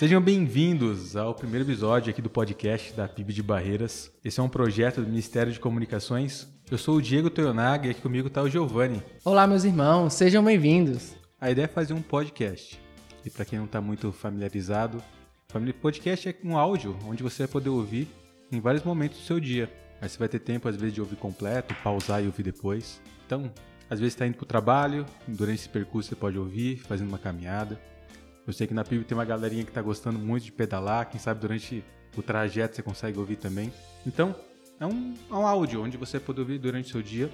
Sejam 0.00 0.18
bem-vindos 0.18 1.14
ao 1.14 1.34
primeiro 1.34 1.66
episódio 1.66 2.08
aqui 2.08 2.22
do 2.22 2.30
podcast 2.30 2.90
da 2.94 3.06
PIB 3.06 3.34
de 3.34 3.42
Barreiras. 3.42 4.10
Esse 4.24 4.40
é 4.40 4.42
um 4.42 4.48
projeto 4.48 5.02
do 5.02 5.06
Ministério 5.06 5.52
de 5.52 5.60
Comunicações. 5.60 6.48
Eu 6.70 6.78
sou 6.78 6.96
o 6.96 7.02
Diego 7.02 7.28
Toyonaga 7.28 7.86
e 7.86 7.90
aqui 7.90 8.00
comigo 8.00 8.28
está 8.28 8.40
o 8.40 8.48
Giovanni. 8.48 9.02
Olá, 9.22 9.46
meus 9.46 9.62
irmãos, 9.62 10.14
sejam 10.14 10.42
bem-vindos. 10.42 11.14
A 11.38 11.50
ideia 11.50 11.66
é 11.66 11.68
fazer 11.68 11.92
um 11.92 12.00
podcast. 12.00 12.80
E 13.26 13.28
para 13.28 13.44
quem 13.44 13.58
não 13.58 13.66
está 13.66 13.78
muito 13.82 14.10
familiarizado, 14.10 15.02
podcast 15.82 16.30
é 16.30 16.34
um 16.42 16.56
áudio 16.56 16.96
onde 17.04 17.22
você 17.22 17.42
vai 17.42 17.52
poder 17.52 17.68
ouvir 17.68 18.08
em 18.50 18.58
vários 18.58 18.82
momentos 18.82 19.18
do 19.18 19.24
seu 19.24 19.38
dia. 19.38 19.70
Aí 20.00 20.08
você 20.08 20.16
vai 20.16 20.30
ter 20.30 20.38
tempo, 20.38 20.66
às 20.66 20.76
vezes, 20.76 20.94
de 20.94 21.02
ouvir 21.02 21.16
completo, 21.16 21.74
pausar 21.84 22.24
e 22.24 22.26
ouvir 22.26 22.44
depois. 22.44 23.02
Então, 23.26 23.52
às 23.90 24.00
vezes 24.00 24.14
está 24.14 24.26
indo 24.26 24.36
para 24.38 24.44
o 24.44 24.46
trabalho, 24.46 25.04
durante 25.28 25.58
esse 25.58 25.68
percurso 25.68 26.08
você 26.08 26.16
pode 26.16 26.38
ouvir, 26.38 26.78
fazendo 26.78 27.08
uma 27.08 27.18
caminhada. 27.18 27.78
Eu 28.46 28.52
sei 28.52 28.66
que 28.66 28.74
na 28.74 28.84
PIB 28.84 29.04
tem 29.04 29.16
uma 29.16 29.24
galerinha 29.24 29.64
que 29.64 29.70
está 29.70 29.82
gostando 29.82 30.18
muito 30.18 30.44
de 30.44 30.52
pedalar, 30.52 31.08
quem 31.08 31.20
sabe 31.20 31.40
durante 31.40 31.84
o 32.16 32.22
trajeto 32.22 32.76
você 32.76 32.82
consegue 32.82 33.18
ouvir 33.18 33.36
também. 33.36 33.72
Então, 34.06 34.34
é 34.78 34.86
um, 34.86 35.14
é 35.30 35.34
um 35.34 35.46
áudio 35.46 35.82
onde 35.82 35.96
você 35.96 36.18
pode 36.18 36.40
ouvir 36.40 36.58
durante 36.58 36.88
o 36.88 36.92
seu 36.92 37.02
dia. 37.02 37.30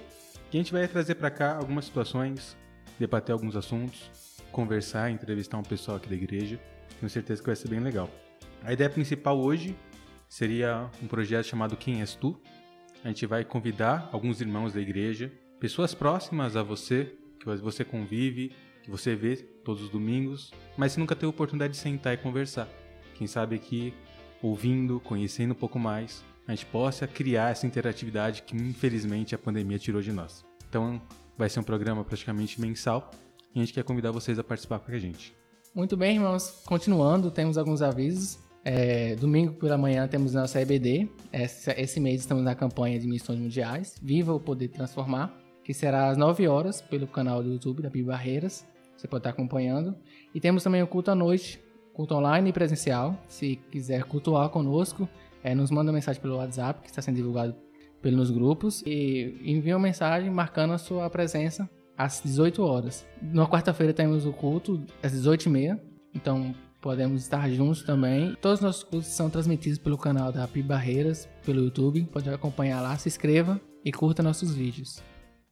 E 0.51 0.57
a 0.57 0.59
gente 0.59 0.71
vai 0.71 0.87
trazer 0.87 1.15
para 1.15 1.31
cá 1.31 1.55
algumas 1.55 1.85
situações, 1.85 2.57
debater 2.99 3.33
alguns 3.33 3.55
assuntos, 3.55 4.11
conversar, 4.51 5.11
entrevistar 5.11 5.57
um 5.57 5.63
pessoal 5.63 5.97
aqui 5.97 6.09
da 6.09 6.15
igreja. 6.15 6.59
Tenho 6.99 7.09
certeza 7.09 7.41
que 7.41 7.47
vai 7.47 7.55
ser 7.55 7.69
bem 7.69 7.79
legal. 7.79 8.09
A 8.63 8.73
ideia 8.73 8.89
principal 8.89 9.39
hoje 9.39 9.75
seria 10.27 10.89
um 11.01 11.07
projeto 11.07 11.45
chamado 11.45 11.77
Quem 11.77 12.01
És 12.01 12.15
Tu? 12.15 12.39
A 13.03 13.07
gente 13.07 13.25
vai 13.25 13.45
convidar 13.45 14.09
alguns 14.11 14.41
irmãos 14.41 14.73
da 14.73 14.81
igreja, 14.81 15.31
pessoas 15.59 15.93
próximas 15.93 16.55
a 16.55 16.63
você, 16.63 17.15
que 17.39 17.45
você 17.45 17.85
convive, 17.85 18.51
que 18.87 18.91
você 18.91 19.15
vê 19.15 19.35
todos 19.35 19.83
os 19.83 19.89
domingos, 19.89 20.53
mas 20.77 20.93
você 20.93 20.99
nunca 21.01 21.13
teve 21.13 21.25
a 21.25 21.29
oportunidade 21.29 21.73
de 21.73 21.77
sentar 21.77 22.13
e 22.13 22.17
conversar. 22.17 22.69
Quem 23.15 23.27
sabe 23.27 23.53
aqui, 23.53 23.93
ouvindo, 24.41 25.01
conhecendo 25.01 25.51
um 25.51 25.55
pouco 25.55 25.77
mais, 25.77 26.23
a 26.47 26.51
gente 26.51 26.65
possa 26.67 27.05
criar 27.05 27.51
essa 27.51 27.67
interatividade 27.67 28.43
que 28.43 28.55
infelizmente 28.55 29.35
a 29.35 29.37
pandemia 29.37 29.77
tirou 29.77 30.01
de 30.01 30.13
nós. 30.13 30.45
Então, 30.69 31.01
vai 31.37 31.49
ser 31.49 31.59
um 31.59 31.63
programa 31.63 32.05
praticamente 32.05 32.61
mensal 32.61 33.11
e 33.53 33.59
a 33.59 33.61
gente 33.61 33.73
quer 33.73 33.83
convidar 33.83 34.11
vocês 34.11 34.39
a 34.39 34.43
participar 34.43 34.79
com 34.79 34.89
a 34.89 34.97
gente. 34.97 35.35
Muito 35.75 35.97
bem, 35.97 36.15
irmãos. 36.15 36.63
Continuando, 36.65 37.29
temos 37.29 37.57
alguns 37.57 37.81
avisos. 37.81 38.39
É, 38.63 39.17
domingo 39.17 39.53
pela 39.55 39.77
manhã 39.77 40.07
temos 40.07 40.33
nossa 40.33 40.61
EBD. 40.61 41.09
Esse, 41.33 41.71
esse 41.71 41.99
mês 41.99 42.21
estamos 42.21 42.41
na 42.41 42.55
campanha 42.55 42.97
de 42.97 43.05
missões 43.05 43.37
mundiais. 43.37 43.97
Viva 44.01 44.33
o 44.33 44.39
Poder 44.39 44.69
Transformar, 44.69 45.37
que 45.61 45.73
será 45.73 46.09
às 46.09 46.17
9 46.17 46.47
horas 46.47 46.81
pelo 46.81 47.05
canal 47.05 47.43
do 47.43 47.51
YouTube 47.51 47.81
da 47.81 47.89
Bíblia 47.89 48.15
Barreiras. 48.15 48.65
Você 48.97 49.07
pode 49.07 49.21
estar 49.21 49.29
acompanhando. 49.29 49.95
E 50.33 50.39
temos 50.39 50.63
também 50.63 50.81
o 50.81 50.87
culto 50.87 51.11
à 51.11 51.15
noite, 51.15 51.61
culto 51.93 52.15
online 52.15 52.49
e 52.49 52.53
presencial. 52.53 53.17
Se 53.27 53.57
quiser 53.71 54.03
cultuar 54.03 54.49
conosco, 54.49 55.07
é, 55.43 55.53
nos 55.55 55.71
manda 55.71 55.91
uma 55.91 55.95
mensagem 55.95 56.21
pelo 56.21 56.37
WhatsApp, 56.37 56.81
que 56.81 56.89
está 56.89 57.01
sendo 57.01 57.15
divulgado 57.15 57.55
pelos 58.01 58.31
grupos, 58.31 58.83
e 58.85 59.39
envia 59.43 59.75
uma 59.75 59.83
mensagem 59.83 60.29
marcando 60.29 60.73
a 60.73 60.77
sua 60.77 61.09
presença 61.09 61.69
às 61.97 62.21
18 62.23 62.61
horas. 62.63 63.07
Na 63.21 63.47
quarta-feira 63.47 63.93
temos 63.93 64.25
o 64.25 64.33
culto 64.33 64.83
às 65.01 65.13
18h30, 65.13 65.79
então 66.13 66.53
podemos 66.81 67.23
estar 67.23 67.49
juntos 67.49 67.83
também. 67.83 68.35
Todos 68.41 68.59
os 68.59 68.65
nossos 68.65 68.83
cultos 68.83 69.09
são 69.09 69.29
transmitidos 69.29 69.79
pelo 69.79 69.97
canal 69.97 70.31
da 70.31 70.47
PIB 70.47 70.67
Barreiras, 70.67 71.27
pelo 71.45 71.63
YouTube. 71.63 72.07
Pode 72.11 72.29
acompanhar 72.29 72.81
lá, 72.81 72.97
se 72.97 73.09
inscreva 73.09 73.59
e 73.83 73.91
curta 73.91 74.21
nossos 74.21 74.53
vídeos. 74.53 75.01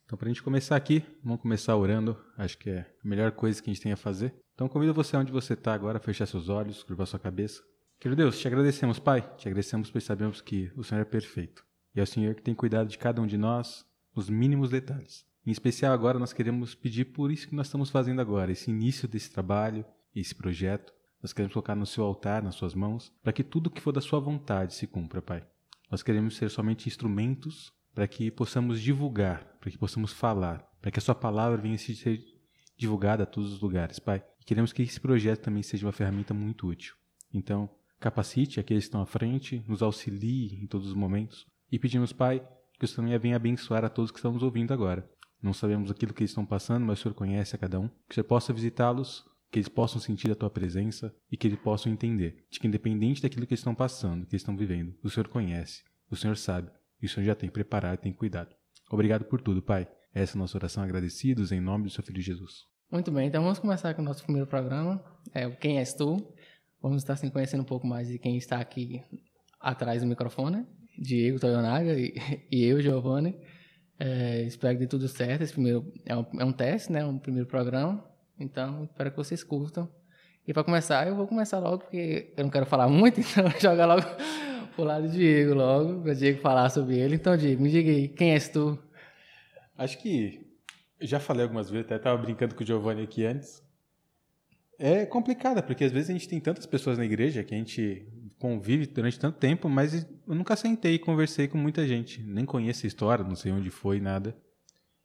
Então, 0.06 0.16
para 0.16 0.28
a 0.28 0.32
gente 0.32 0.44
começar 0.44 0.76
aqui, 0.76 1.04
vamos 1.24 1.42
começar 1.42 1.76
orando. 1.76 2.16
Acho 2.38 2.60
que 2.60 2.70
é 2.70 2.86
a 3.04 3.08
melhor 3.08 3.32
coisa 3.32 3.62
que 3.62 3.72
a 3.72 3.74
gente 3.74 3.82
tem 3.82 3.92
a 3.92 3.98
fazer. 3.98 4.36
Então, 4.54 4.70
convido 4.70 4.94
você 4.94 5.18
onde 5.18 5.32
você 5.32 5.54
está 5.54 5.74
agora 5.74 5.98
a 5.98 6.02
fechar 6.02 6.28
seus 6.28 6.48
olhos, 6.48 6.84
curvar 6.84 7.08
sua 7.08 7.20
cabeça. 7.20 7.64
Querido 8.00 8.22
Deus, 8.22 8.38
te 8.38 8.48
agradecemos, 8.48 9.00
Pai. 9.00 9.22
Te 9.36 9.48
agradecemos 9.48 9.90
pois 9.90 10.04
sabemos 10.04 10.42
que 10.42 10.72
o 10.76 10.84
Senhor 10.84 11.02
é 11.02 11.06
perfeito. 11.06 11.66
E 11.96 12.00
é 12.00 12.04
o 12.04 12.08
Senhor 12.08 12.36
que 12.36 12.44
tem 12.44 12.54
cuidado 12.54 12.88
de 12.88 13.00
cada 13.00 13.20
um 13.20 13.26
de 13.26 13.36
nós, 13.36 13.84
nos 14.16 14.30
mínimos 14.30 14.70
detalhes. 14.70 15.26
Em 15.44 15.50
especial 15.50 15.92
agora, 15.92 16.20
nós 16.20 16.34
queremos 16.34 16.76
pedir 16.76 17.06
por 17.06 17.32
isso 17.32 17.48
que 17.48 17.56
nós 17.56 17.66
estamos 17.66 17.90
fazendo 17.90 18.22
agora, 18.22 18.52
esse 18.52 18.70
início 18.70 19.08
desse 19.08 19.32
trabalho, 19.32 19.84
esse 20.16 20.36
projeto. 20.36 20.94
Nós 21.20 21.34
queremos 21.34 21.54
colocar 21.54 21.76
no 21.76 21.86
seu 21.86 22.04
altar, 22.04 22.44
nas 22.44 22.54
suas 22.54 22.76
mãos, 22.76 23.12
para 23.24 23.34
que 23.34 23.44
tudo 23.44 23.72
que 23.72 23.82
for 23.82 23.92
da 23.92 24.02
sua 24.02 24.20
vontade 24.20 24.76
se 24.76 24.86
cumpra, 24.86 25.20
Pai. 25.20 25.44
Nós 25.90 26.04
queremos 26.04 26.36
ser 26.36 26.50
somente 26.50 26.88
instrumentos 26.88 27.74
para 27.96 28.08
que 28.10 28.30
possamos 28.30 28.82
divulgar, 28.82 29.58
para 29.62 29.72
que 29.72 29.78
possamos 29.78 30.12
falar, 30.12 30.70
para 30.82 30.92
que 30.92 31.00
a 31.00 31.02
Sua 31.02 31.16
palavra 31.16 31.62
venha 31.62 31.76
a 31.76 31.78
ser 31.78 32.22
divulgada 32.78 33.24
a 33.24 33.26
todos 33.26 33.54
os 33.54 33.62
lugares, 33.62 33.98
Pai. 34.00 34.22
E 34.40 34.44
queremos 34.44 34.74
que 34.74 34.82
esse 34.82 35.00
projeto 35.00 35.44
também 35.44 35.64
seja 35.64 35.86
uma 35.86 35.94
ferramenta 35.94 36.34
muito 36.34 36.68
útil. 36.68 36.94
Então, 37.34 37.70
capacite 37.98 38.60
aqueles 38.60 38.84
que 38.84 38.88
estão 38.90 39.02
à 39.02 39.06
frente, 39.06 39.64
nos 39.66 39.82
auxilie 39.82 40.62
em 40.62 40.68
todos 40.68 40.90
os 40.90 40.94
momentos 40.94 41.48
e 41.72 41.80
pedimos, 41.80 42.12
Pai, 42.12 42.46
que 42.78 42.84
o 42.84 42.88
Senhor 42.88 43.18
venha 43.18 43.38
abençoar 43.38 43.86
a 43.86 43.90
todos 43.90 44.12
que 44.12 44.18
estão 44.18 44.34
nos 44.34 44.44
ouvindo 44.44 44.74
agora. 44.74 45.10
Não 45.42 45.54
sabemos 45.54 45.90
aquilo 45.90 46.14
que 46.14 46.24
eles 46.24 46.32
estão 46.32 46.46
passando, 46.46 46.86
mas 46.86 47.00
o 47.00 47.02
Senhor 47.02 47.16
conhece 47.16 47.56
a 47.56 47.60
cada 47.60 47.80
um. 47.80 47.88
Que 47.88 48.12
o 48.12 48.14
Senhor 48.16 48.26
possa 48.26 48.52
visitá-los, 48.52 49.24
que 49.50 49.60
eles 49.60 49.70
possam 49.70 50.02
sentir 50.02 50.30
a 50.32 50.36
Tua 50.36 50.50
presença 50.50 51.16
e 51.32 51.38
que 51.38 51.48
eles 51.48 51.60
possam 51.60 51.92
entender 51.92 52.46
de 52.52 52.60
que, 52.60 52.68
independente 52.68 53.22
daquilo 53.22 53.48
que 53.48 53.54
eles 53.54 53.62
estão 53.62 53.74
passando, 53.74 54.26
que 54.26 54.34
eles 54.34 54.42
estão 54.42 54.58
vivendo, 54.58 54.94
o 55.02 55.10
Senhor 55.10 55.30
conhece, 55.30 55.84
o 56.10 56.16
Senhor 56.16 56.36
sabe 56.36 56.70
o 57.02 57.10
Senhor 57.10 57.26
já 57.26 57.36
tem 57.36 57.50
preparado 57.50 57.96
e 57.96 58.02
tem 58.02 58.14
cuidado. 58.14 58.56
Obrigado 58.92 59.26
por 59.26 59.42
tudo, 59.42 59.62
Pai. 59.62 59.88
Essa 60.14 60.34
é 60.34 60.38
a 60.38 60.40
nossa 60.40 60.58
oração 60.58 60.84
agradecidos 60.84 61.52
em 61.52 61.60
nome 61.60 61.86
do 61.86 61.90
seu 61.90 62.04
Filho 62.04 62.22
Jesus. 62.22 62.66
Muito 62.92 63.12
bem, 63.12 63.28
então 63.28 63.44
vamos 63.44 63.60
começar 63.60 63.94
com 63.94 64.02
o 64.02 64.06
nosso 64.06 64.24
primeiro 64.24 64.48
programa. 64.48 65.04
É 65.34 65.48
o 65.48 65.58
Quem 65.58 65.80
És 65.80 65.94
Tu? 65.94 66.16
Vamos 66.82 67.02
estar 67.02 67.16
se 67.16 67.30
conhecendo 67.32 67.62
um 67.62 67.66
pouco 67.66 67.86
mais 67.88 68.08
de 68.08 68.20
quem 68.20 68.38
está 68.38 68.60
aqui 68.60 69.04
atrás 69.60 70.02
do 70.02 70.08
microfone. 70.08 70.66
Diego 70.98 71.40
Toyonaga 71.40 71.94
e, 72.00 72.14
e 72.52 72.64
eu, 72.64 72.80
Giovanni. 72.80 73.38
É, 74.00 74.44
espero 74.44 74.76
que 74.76 74.82
dê 74.82 74.88
tudo 74.88 75.08
certo. 75.08 75.42
Esse 75.42 75.54
primeiro 75.54 75.92
é 76.06 76.16
um, 76.16 76.26
é 76.40 76.46
um 76.46 76.54
teste, 76.54 76.92
né? 76.92 77.04
Um 77.04 77.18
primeiro 77.18 77.48
programa. 77.48 78.04
Então, 78.40 78.84
espero 78.84 79.12
que 79.12 79.18
vocês 79.18 79.44
curtam. 79.44 79.90
E 80.48 80.54
para 80.54 80.64
começar, 80.64 81.08
eu 81.08 81.16
vou 81.16 81.28
começar 81.28 81.60
logo, 81.60 81.80
porque 81.80 82.34
eu 82.38 82.44
não 82.44 82.52
quero 82.52 82.66
falar 82.66 82.88
muito, 82.88 83.20
então 83.22 83.50
joga 83.60 83.86
logo 83.86 84.04
lado 84.84 85.08
do 85.08 85.14
Diego 85.14 85.54
logo, 85.54 86.02
para 86.02 86.14
Diego 86.14 86.42
falar 86.42 86.70
sobre 86.70 86.98
ele. 86.98 87.16
Então, 87.16 87.38
Diego, 87.38 87.62
me 87.62 87.70
diga 87.70 87.90
aí, 87.90 88.08
quem 88.08 88.32
és 88.32 88.50
tu? 88.50 88.78
Acho 89.78 89.98
que 89.98 90.46
já 91.00 91.20
falei 91.20 91.44
algumas 91.44 91.70
vezes, 91.70 91.86
até 91.86 91.96
estava 91.96 92.22
brincando 92.22 92.56
com 92.56 92.64
o 92.64 92.66
Giovanni 92.66 93.04
aqui 93.04 93.26
antes. 93.26 93.64
É 94.78 95.06
complicada, 95.06 95.64
porque 95.64 95.84
às 95.84 95.92
vezes 95.92 96.10
a 96.10 96.14
gente 96.14 96.28
tem 96.28 96.40
tantas 96.40 96.66
pessoas 96.66 96.98
na 96.98 97.06
igreja 97.06 97.44
que 97.44 97.54
a 97.54 97.58
gente 97.58 98.08
convive 98.38 98.86
durante 98.86 99.20
tanto 99.20 99.38
tempo, 99.38 99.70
mas 99.70 100.06
eu 100.28 100.36
nunca 100.36 100.56
sentei 100.56 100.96
e 100.96 101.00
conversei 101.00 101.48
com 101.48 101.58
muita 101.58 101.88
gente. 101.88 102.22
Nem 102.22 102.46
conheço 102.46 102.86
a 102.86 102.88
história, 102.88 103.24
não 103.24 103.36
sei 103.36 103.52
onde 103.52 103.70
foi, 103.70 104.00
nada. 104.00 104.36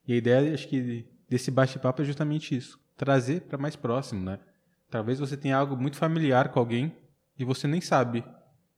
E 0.05 0.13
a 0.13 0.17
ideia, 0.17 0.53
acho 0.53 0.67
que, 0.67 1.05
desse 1.29 1.49
bate-papo 1.49 2.01
é 2.01 2.05
justamente 2.05 2.55
isso: 2.55 2.79
trazer 2.97 3.41
para 3.41 3.57
mais 3.57 3.75
próximo, 3.75 4.23
né? 4.23 4.39
Talvez 4.89 5.19
você 5.19 5.37
tenha 5.37 5.55
algo 5.55 5.77
muito 5.77 5.95
familiar 5.95 6.49
com 6.49 6.59
alguém 6.59 6.93
e 7.39 7.45
você 7.45 7.65
nem 7.67 7.79
sabe. 7.79 8.23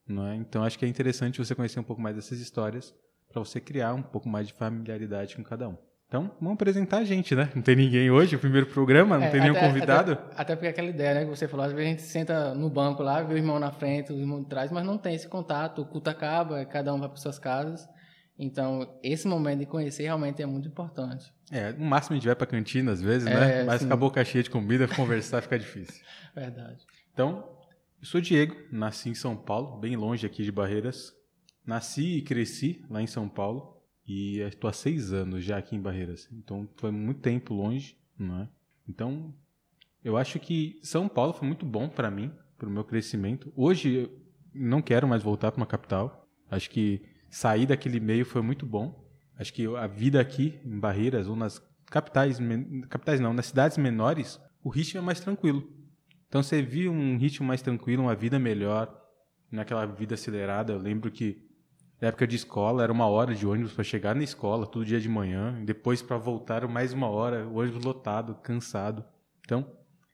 Não 0.06 0.26
é? 0.26 0.36
Então 0.36 0.62
acho 0.62 0.78
que 0.78 0.84
é 0.84 0.88
interessante 0.88 1.38
você 1.38 1.54
conhecer 1.54 1.80
um 1.80 1.84
pouco 1.84 2.00
mais 2.00 2.14
dessas 2.14 2.38
histórias 2.38 2.94
para 3.30 3.40
você 3.42 3.60
criar 3.60 3.94
um 3.94 4.02
pouco 4.02 4.28
mais 4.28 4.46
de 4.46 4.52
familiaridade 4.52 5.36
com 5.36 5.42
cada 5.42 5.68
um. 5.68 5.76
Então, 6.06 6.30
vamos 6.40 6.54
apresentar 6.54 6.98
a 6.98 7.04
gente, 7.04 7.34
né? 7.34 7.50
Não 7.56 7.62
tem 7.62 7.74
ninguém 7.74 8.08
hoje, 8.08 8.36
o 8.36 8.38
primeiro 8.38 8.66
programa, 8.66 9.18
não 9.18 9.24
é, 9.24 9.30
tem 9.30 9.40
até, 9.40 9.50
nenhum 9.50 9.60
convidado. 9.60 10.12
Até, 10.12 10.42
até, 10.42 10.54
porque 10.54 10.68
aquela 10.68 10.88
ideia, 10.88 11.14
né, 11.14 11.24
que 11.24 11.30
você 11.30 11.48
falou, 11.48 11.66
às 11.66 11.72
vezes 11.72 11.86
a 11.86 11.90
gente 11.90 12.02
senta 12.02 12.54
no 12.54 12.70
banco 12.70 13.02
lá, 13.02 13.20
vê 13.22 13.34
o 13.34 13.36
irmão 13.36 13.58
na 13.58 13.72
frente, 13.72 14.12
o 14.12 14.16
irmão 14.16 14.40
de 14.40 14.48
trás, 14.48 14.70
mas 14.70 14.84
não 14.84 14.96
tem 14.96 15.14
esse 15.14 15.26
contato, 15.26 15.82
o 15.82 15.84
culto 15.84 16.08
acaba, 16.08 16.64
cada 16.66 16.94
um 16.94 17.00
vai 17.00 17.08
para 17.08 17.18
suas 17.18 17.38
casas. 17.38 17.88
Então, 18.38 18.96
esse 19.02 19.26
momento 19.26 19.60
de 19.60 19.66
conhecer 19.66 20.04
realmente 20.04 20.40
é 20.40 20.46
muito 20.46 20.68
importante. 20.68 21.32
É, 21.50 21.72
no 21.72 21.84
máximo 21.84 22.14
a 22.14 22.16
gente 22.16 22.26
vai 22.26 22.36
para 22.36 22.46
cantina 22.46 22.92
às 22.92 23.02
vezes, 23.02 23.26
é, 23.26 23.34
né? 23.34 23.64
Mas 23.64 23.80
sim. 23.80 23.88
com 23.88 23.94
a 23.94 23.96
boca 23.96 24.24
cheia 24.24 24.44
de 24.44 24.50
comida, 24.50 24.86
conversar 24.94 25.42
fica 25.42 25.58
difícil. 25.58 26.00
Verdade. 26.34 26.78
Então, 27.12 27.48
eu 28.04 28.06
sou 28.06 28.20
Diego, 28.20 28.54
nasci 28.70 29.08
em 29.08 29.14
São 29.14 29.34
Paulo, 29.34 29.78
bem 29.78 29.96
longe 29.96 30.26
aqui 30.26 30.44
de 30.44 30.52
Barreiras. 30.52 31.16
Nasci 31.64 32.18
e 32.18 32.22
cresci 32.22 32.84
lá 32.90 33.00
em 33.00 33.06
São 33.06 33.26
Paulo 33.30 33.82
e 34.06 34.40
estou 34.40 34.68
há 34.68 34.74
seis 34.74 35.10
anos 35.10 35.42
já 35.42 35.56
aqui 35.56 35.74
em 35.74 35.80
Barreiras. 35.80 36.28
Então 36.30 36.68
foi 36.76 36.90
muito 36.90 37.22
tempo 37.22 37.54
longe, 37.54 37.96
não 38.18 38.42
é? 38.42 38.48
Então 38.86 39.34
eu 40.04 40.18
acho 40.18 40.38
que 40.38 40.78
São 40.82 41.08
Paulo 41.08 41.32
foi 41.32 41.48
muito 41.48 41.64
bom 41.64 41.88
para 41.88 42.10
mim, 42.10 42.30
para 42.58 42.68
o 42.68 42.70
meu 42.70 42.84
crescimento. 42.84 43.50
Hoje 43.56 43.94
eu 43.94 44.10
não 44.54 44.82
quero 44.82 45.08
mais 45.08 45.22
voltar 45.22 45.50
para 45.50 45.62
uma 45.62 45.66
capital. 45.66 46.28
Acho 46.50 46.68
que 46.68 47.00
sair 47.30 47.64
daquele 47.64 48.00
meio 48.00 48.26
foi 48.26 48.42
muito 48.42 48.66
bom. 48.66 49.02
Acho 49.38 49.50
que 49.50 49.66
a 49.76 49.86
vida 49.86 50.20
aqui 50.20 50.60
em 50.62 50.78
Barreiras 50.78 51.26
ou 51.26 51.34
nas 51.34 51.58
capitais, 51.86 52.38
capitais 52.90 53.18
não, 53.18 53.32
nas 53.32 53.46
cidades 53.46 53.78
menores, 53.78 54.38
o 54.62 54.68
ritmo 54.68 55.00
é 55.00 55.02
mais 55.02 55.20
tranquilo. 55.20 55.83
Então 56.34 56.42
você 56.42 56.60
viu 56.60 56.90
um 56.90 57.16
ritmo 57.16 57.46
mais 57.46 57.62
tranquilo, 57.62 58.02
uma 58.02 58.14
vida 58.16 58.40
melhor, 58.40 58.92
naquela 59.52 59.86
vida 59.86 60.16
acelerada. 60.16 60.72
Eu 60.72 60.80
lembro 60.80 61.08
que 61.08 61.40
na 62.00 62.08
época 62.08 62.26
de 62.26 62.34
escola 62.34 62.82
era 62.82 62.92
uma 62.92 63.06
hora 63.06 63.32
de 63.32 63.46
ônibus 63.46 63.72
para 63.72 63.84
chegar 63.84 64.16
na 64.16 64.24
escola, 64.24 64.66
todo 64.66 64.84
dia 64.84 65.00
de 65.00 65.08
manhã, 65.08 65.56
e 65.62 65.64
depois 65.64 66.02
para 66.02 66.18
voltar 66.18 66.66
mais 66.66 66.92
uma 66.92 67.08
hora, 67.08 67.46
o 67.46 67.60
ônibus 67.60 67.84
lotado, 67.84 68.34
cansado. 68.42 69.04
Então 69.44 69.64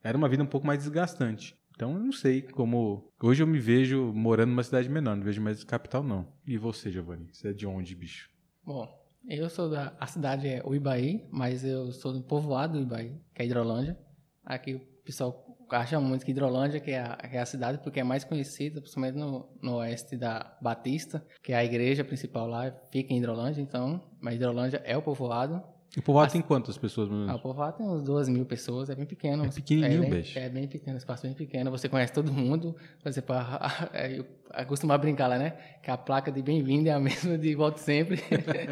era 0.04 0.14
uma 0.14 0.28
vida 0.28 0.42
um 0.42 0.46
pouco 0.46 0.66
mais 0.66 0.80
desgastante. 0.80 1.56
Então 1.74 1.94
eu 1.94 1.98
não 1.98 2.12
sei 2.12 2.42
como. 2.42 3.10
Hoje 3.22 3.42
eu 3.42 3.46
me 3.46 3.58
vejo 3.58 4.12
morando 4.12 4.50
numa 4.50 4.62
cidade 4.62 4.90
menor, 4.90 5.16
não 5.16 5.24
vejo 5.24 5.40
mais 5.40 5.64
capital, 5.64 6.02
não. 6.02 6.30
E 6.46 6.58
você, 6.58 6.90
Giovanni? 6.90 7.30
Você 7.32 7.48
é 7.48 7.52
de 7.54 7.66
onde, 7.66 7.94
bicho? 7.94 8.28
Bom, 8.62 8.86
eu 9.26 9.48
sou 9.48 9.70
da. 9.70 9.96
A 9.98 10.06
cidade 10.06 10.46
é 10.46 10.62
Uibaí, 10.66 11.26
mas 11.32 11.64
eu 11.64 11.90
sou 11.92 12.12
do 12.12 12.20
povoado 12.20 12.74
do 12.74 12.80
Uibaí, 12.80 13.18
que 13.34 13.40
é 13.40 13.46
Hidrolândia. 13.46 13.98
Aqui 14.44 14.74
o 14.74 14.80
pessoal 15.02 15.49
acha 15.70 16.00
muito 16.00 16.24
que 16.24 16.30
Hidrolândia 16.30 16.80
que 16.80 16.90
é, 16.90 17.00
a, 17.00 17.16
que 17.16 17.36
é 17.36 17.40
a 17.40 17.46
cidade, 17.46 17.78
porque 17.78 18.00
é 18.00 18.04
mais 18.04 18.24
conhecida, 18.24 18.80
principalmente 18.80 19.16
no, 19.16 19.48
no 19.62 19.76
oeste 19.76 20.16
da 20.16 20.56
Batista, 20.60 21.24
que 21.42 21.52
é 21.52 21.56
a 21.56 21.64
igreja 21.64 22.04
principal 22.04 22.46
lá, 22.46 22.72
fica 22.90 23.12
em 23.12 23.18
Hidrolândia, 23.18 23.60
então. 23.62 24.00
Mas 24.20 24.36
Hidrolândia 24.36 24.82
é 24.84 24.96
o 24.96 25.02
povoado. 25.02 25.62
O 25.96 26.02
povoado 26.02 26.30
tem 26.30 26.40
quantas 26.40 26.78
pessoas? 26.78 27.08
Ah, 27.28 27.34
o 27.34 27.40
povoado 27.40 27.78
tem 27.78 27.86
uns 27.86 28.02
duas 28.02 28.28
mil 28.28 28.46
pessoas, 28.46 28.88
é 28.90 28.94
bem 28.94 29.06
pequeno. 29.06 29.44
É 29.44 29.48
pequenininho, 29.48 29.92
é 29.92 30.00
bem, 30.00 30.10
beijo. 30.10 30.38
É 30.38 30.48
bem 30.48 30.68
pequeno, 30.68 30.96
espaço 30.96 31.24
bem 31.24 31.34
pequeno. 31.34 31.70
Você 31.72 31.88
conhece 31.88 32.12
todo 32.12 32.32
mundo. 32.32 32.76
Você 33.02 33.20
pode 33.20 33.44
é, 33.92 34.18
eu 34.18 34.66
costumo 34.66 34.96
brincar 34.98 35.26
lá, 35.26 35.36
né? 35.36 35.50
Que 35.82 35.90
a 35.90 35.96
placa 35.96 36.30
de 36.30 36.42
bem-vindo 36.42 36.88
é 36.88 36.92
a 36.92 37.00
mesma 37.00 37.36
de 37.36 37.56
volta 37.56 37.78
sempre. 37.78 38.22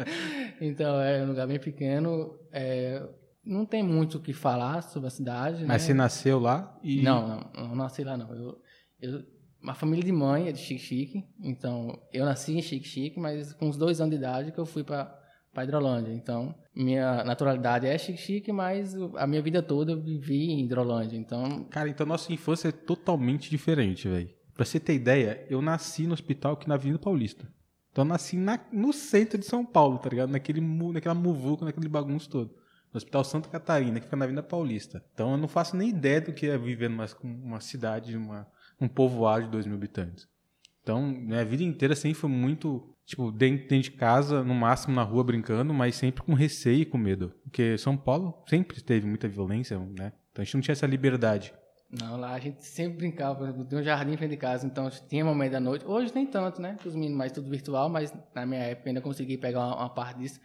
então, 0.61 1.01
é 1.01 1.21
um 1.23 1.27
lugar 1.27 1.45
bem 1.45 1.59
pequeno. 1.59 2.39
É, 2.53 3.05
não 3.43 3.65
tem 3.65 3.81
muito 3.81 4.17
o 4.17 4.21
que 4.21 4.33
falar 4.33 4.81
sobre 4.81 5.07
a 5.07 5.11
cidade. 5.11 5.65
Mas 5.65 5.67
né? 5.67 5.87
você 5.87 5.93
nasceu 5.93 6.39
lá 6.39 6.77
e... 6.83 7.01
Não, 7.01 7.27
não, 7.27 7.67
não 7.67 7.75
nasci 7.75 8.03
lá 8.03 8.17
não. 8.17 8.33
Eu, 8.33 8.61
eu, 9.01 9.23
uma 9.61 9.73
família 9.73 10.03
de 10.03 10.11
mãe 10.11 10.47
é 10.47 10.51
de 10.51 10.59
Chique-Chique, 10.59 11.25
então 11.41 12.01
eu 12.13 12.25
nasci 12.25 12.57
em 12.57 12.61
Chique-Chique, 12.61 13.19
mas 13.19 13.53
com 13.53 13.67
uns 13.67 13.77
dois 13.77 13.99
anos 13.99 14.11
de 14.11 14.17
idade 14.17 14.51
que 14.51 14.59
eu 14.59 14.65
fui 14.65 14.83
para 14.83 15.19
para 15.53 15.63
Hidrolândia. 15.63 16.13
Então, 16.13 16.55
minha 16.75 17.23
naturalidade 17.23 17.87
é 17.87 17.97
chique-chique, 17.97 18.51
mas 18.51 18.95
a 19.15 19.25
minha 19.25 19.41
vida 19.41 19.61
toda 19.61 19.91
eu 19.91 20.01
vivi 20.01 20.51
em 20.51 20.65
Hidrolândia. 20.65 21.17
Então, 21.17 21.65
cara, 21.65 21.89
então 21.89 22.05
nossa 22.05 22.31
infância 22.31 22.69
é 22.69 22.71
totalmente 22.71 23.49
diferente, 23.49 24.07
velho. 24.07 24.29
Pra 24.53 24.65
você 24.65 24.79
ter 24.79 24.93
ideia, 24.93 25.45
eu 25.49 25.61
nasci 25.61 26.05
no 26.05 26.13
hospital 26.13 26.53
aqui 26.53 26.67
na 26.67 26.75
Avenida 26.75 26.99
Paulista. 26.99 27.47
Então 27.91 28.03
eu 28.03 28.09
nasci 28.09 28.37
na, 28.37 28.59
no 28.71 28.93
centro 28.93 29.37
de 29.37 29.45
São 29.45 29.65
Paulo, 29.65 29.97
tá 29.99 30.09
ligado? 30.09 30.29
Naquele, 30.29 30.61
naquela 30.61 31.15
muvuca, 31.15 31.65
naquele 31.65 31.87
bagunço 31.87 32.29
todo. 32.29 32.53
No 32.93 32.97
Hospital 32.97 33.23
Santa 33.23 33.49
Catarina, 33.49 33.99
que 33.99 34.05
fica 34.05 34.17
na 34.17 34.25
Avenida 34.25 34.43
Paulista. 34.43 35.03
Então 35.13 35.31
eu 35.31 35.37
não 35.37 35.47
faço 35.47 35.75
nem 35.75 35.89
ideia 35.89 36.21
do 36.21 36.33
que 36.33 36.47
é 36.47 36.57
viver 36.57 36.89
numa 36.89 37.05
uma 37.23 37.59
cidade, 37.59 38.17
uma, 38.17 38.47
um 38.79 38.87
povoado 38.87 39.45
de 39.45 39.51
2 39.51 39.67
mil 39.67 39.75
habitantes. 39.75 40.27
Então, 40.81 41.03
minha 41.03 41.45
vida 41.45 41.61
inteira 41.61 41.95
sempre 41.95 42.19
foi 42.19 42.29
muito 42.29 42.95
tipo, 43.05 43.31
dentro, 43.31 43.79
de 43.79 43.91
casa, 43.91 44.43
no 44.43 44.53
máximo 44.53 44.95
na 44.95 45.03
rua 45.03 45.23
brincando, 45.23 45.73
mas 45.73 45.95
sempre 45.95 46.23
com 46.23 46.33
receio 46.33 46.81
e 46.81 46.85
com 46.85 46.97
medo. 46.97 47.33
Porque 47.43 47.77
São 47.77 47.97
Paulo 47.97 48.43
sempre 48.47 48.81
teve 48.81 49.07
muita 49.07 49.27
violência, 49.27 49.77
né? 49.77 50.13
Então 50.31 50.41
a 50.41 50.43
gente 50.43 50.53
não 50.53 50.61
tinha 50.61 50.73
essa 50.73 50.87
liberdade. 50.87 51.53
Não, 51.91 52.17
lá 52.17 52.33
a 52.33 52.39
gente 52.39 52.63
sempre 52.63 52.97
brincava, 52.97 53.51
tem 53.51 53.79
um 53.79 53.83
jardim 53.83 54.13
em 54.13 54.17
frente 54.17 54.31
de 54.31 54.37
casa, 54.37 54.67
então 54.67 54.89
tinha 55.07 55.25
momento 55.25 55.53
da 55.53 55.59
noite. 55.59 55.85
Hoje 55.87 56.11
nem 56.13 56.27
tanto, 56.27 56.61
né? 56.61 56.77
Os 56.85 56.93
meninos 56.93 57.17
mais 57.17 57.31
tudo 57.31 57.49
virtual, 57.49 57.89
mas 57.89 58.13
na 58.33 58.45
minha 58.45 58.61
época 58.61 58.89
ainda 58.89 59.01
consegui 59.01 59.37
pegar 59.37 59.59
uma, 59.59 59.75
uma 59.75 59.89
parte 59.89 60.19
disso. 60.19 60.39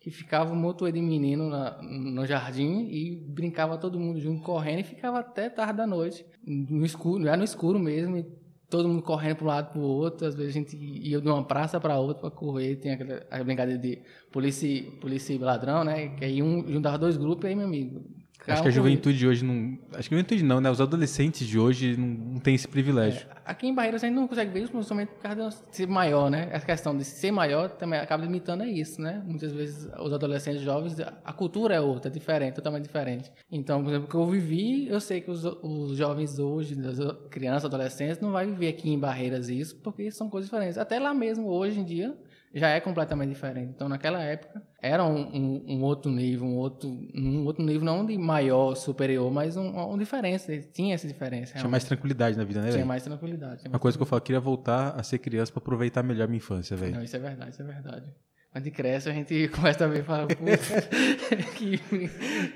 Que 0.00 0.10
ficava 0.10 0.52
um 0.52 0.56
motor 0.56 0.92
de 0.92 1.00
menino 1.00 1.48
na, 1.48 1.82
no 1.82 2.24
jardim 2.24 2.88
e 2.88 3.16
brincava 3.16 3.76
todo 3.76 3.98
mundo 3.98 4.20
junto, 4.20 4.42
correndo, 4.42 4.80
e 4.80 4.84
ficava 4.84 5.18
até 5.18 5.50
tarde 5.50 5.78
da 5.78 5.86
noite, 5.86 6.24
no 6.46 6.86
escuro, 6.86 7.24
já 7.24 7.36
no 7.36 7.42
escuro 7.42 7.78
mesmo, 7.80 8.16
e 8.16 8.24
todo 8.70 8.88
mundo 8.88 9.02
correndo 9.02 9.36
para 9.36 9.44
um 9.44 9.48
lado 9.48 9.72
para 9.72 9.80
o 9.80 9.84
outro. 9.84 10.26
Às 10.26 10.34
vezes 10.34 10.50
a 10.50 10.58
gente 10.58 10.76
ia 10.76 11.20
de 11.20 11.28
uma 11.28 11.44
praça 11.44 11.80
para 11.80 11.98
outra 11.98 12.22
para 12.22 12.30
correr. 12.30 12.76
Tem 12.76 12.92
aquela 12.92 13.26
a 13.30 13.42
brincadeira 13.42 13.80
de 13.80 14.02
polícia, 14.30 14.68
polícia 15.00 15.32
e 15.32 15.38
ladrão, 15.38 15.84
né? 15.84 16.08
Que 16.16 16.24
aí 16.24 16.42
um 16.42 16.66
juntava 16.66 16.98
dois 16.98 17.16
grupos 17.16 17.44
e 17.44 17.48
aí, 17.48 17.56
meu 17.56 17.66
amigo, 17.66 18.04
Acho 18.52 18.62
que 18.62 18.68
a 18.68 18.72
juventude 18.72 19.18
de 19.18 19.26
hoje 19.26 19.44
não. 19.44 19.78
Acho 19.94 20.08
que 20.08 20.14
a 20.14 20.18
juventude 20.18 20.42
não, 20.42 20.60
né? 20.60 20.70
Os 20.70 20.80
adolescentes 20.80 21.46
de 21.46 21.58
hoje 21.58 21.96
não, 21.96 22.06
não 22.06 22.40
têm 22.40 22.54
esse 22.54 22.66
privilégio. 22.66 23.26
É, 23.30 23.36
aqui 23.44 23.66
em 23.66 23.74
Barreiras 23.74 24.02
a 24.02 24.06
gente 24.06 24.16
não 24.16 24.26
consegue 24.26 24.50
ver 24.50 24.60
isso, 24.60 24.72
principalmente 24.72 25.08
por 25.08 25.22
causa 25.22 25.48
de 25.48 25.76
ser 25.76 25.86
maior, 25.86 26.30
né? 26.30 26.48
Essa 26.50 26.66
questão 26.66 26.96
de 26.96 27.04
ser 27.04 27.30
maior 27.30 27.70
também 27.70 27.98
acaba 27.98 28.22
limitando 28.22 28.62
a 28.62 28.66
isso, 28.66 29.00
né? 29.00 29.22
Muitas 29.26 29.52
vezes 29.52 29.88
os 29.98 30.12
adolescentes 30.12 30.62
jovens, 30.62 30.96
a 31.00 31.32
cultura 31.32 31.74
é 31.74 31.80
outra, 31.80 32.10
é 32.10 32.12
diferente, 32.12 32.54
totalmente 32.54 32.84
diferente. 32.84 33.30
Então, 33.50 33.82
por 33.82 33.90
exemplo, 33.90 34.06
o 34.06 34.10
que 34.10 34.16
eu 34.16 34.26
vivi, 34.26 34.88
eu 34.88 35.00
sei 35.00 35.20
que 35.20 35.30
os, 35.30 35.44
os 35.44 35.96
jovens 35.96 36.38
hoje, 36.38 36.76
as 36.86 36.98
crianças, 37.30 37.66
adolescentes, 37.66 38.20
não 38.20 38.32
vai 38.32 38.46
viver 38.46 38.68
aqui 38.68 38.90
em 38.90 38.98
Barreiras 38.98 39.48
isso, 39.48 39.76
porque 39.76 40.10
são 40.10 40.28
coisas 40.28 40.48
diferentes. 40.48 40.78
Até 40.78 40.98
lá 40.98 41.12
mesmo, 41.12 41.48
hoje 41.48 41.80
em 41.80 41.84
dia, 41.84 42.16
já 42.54 42.68
é 42.68 42.80
completamente 42.80 43.28
diferente. 43.30 43.72
Então, 43.74 43.88
naquela 43.88 44.22
época, 44.22 44.62
era 44.80 45.04
um, 45.04 45.20
um, 45.20 45.64
um, 45.68 45.82
outro 45.82 46.10
nível, 46.10 46.46
um 46.46 46.56
outro, 46.56 46.88
um 47.14 47.44
outro 47.44 47.64
nível 47.64 47.84
não 47.84 48.06
de 48.06 48.16
maior, 48.16 48.74
superior, 48.74 49.30
mas 49.30 49.56
um, 49.56 49.68
uma 49.68 49.98
diferença. 49.98 50.56
Tinha 50.72 50.94
essa 50.94 51.06
diferença. 51.06 51.52
Realmente. 51.54 51.60
Tinha 51.60 51.70
mais 51.70 51.84
tranquilidade 51.84 52.36
na 52.36 52.44
vida, 52.44 52.62
né, 52.62 52.70
Tinha 52.70 52.86
mais 52.86 53.02
tranquilidade. 53.02 53.60
Tinha 53.60 53.70
mais 53.70 53.74
Uma 53.74 53.78
coisa 53.78 53.98
que 53.98 54.02
eu 54.02 54.06
falo, 54.06 54.18
eu 54.18 54.24
queria 54.24 54.40
voltar 54.40 54.90
a 54.90 55.02
ser 55.02 55.18
criança 55.18 55.52
para 55.52 55.60
aproveitar 55.60 56.02
melhor 56.02 56.26
minha 56.26 56.38
infância, 56.38 56.76
velho. 56.76 56.94
Não, 56.94 57.02
isso 57.02 57.16
é 57.16 57.18
verdade, 57.18 57.50
isso 57.50 57.62
é 57.62 57.64
verdade. 57.66 58.06
Quando 58.50 58.70
cresce, 58.70 59.10
a 59.10 59.12
gente 59.12 59.48
começa 59.54 59.84
a 59.84 59.88
ver 59.88 60.00
e 60.00 60.02
fala, 60.02 60.26
que... 61.56 61.80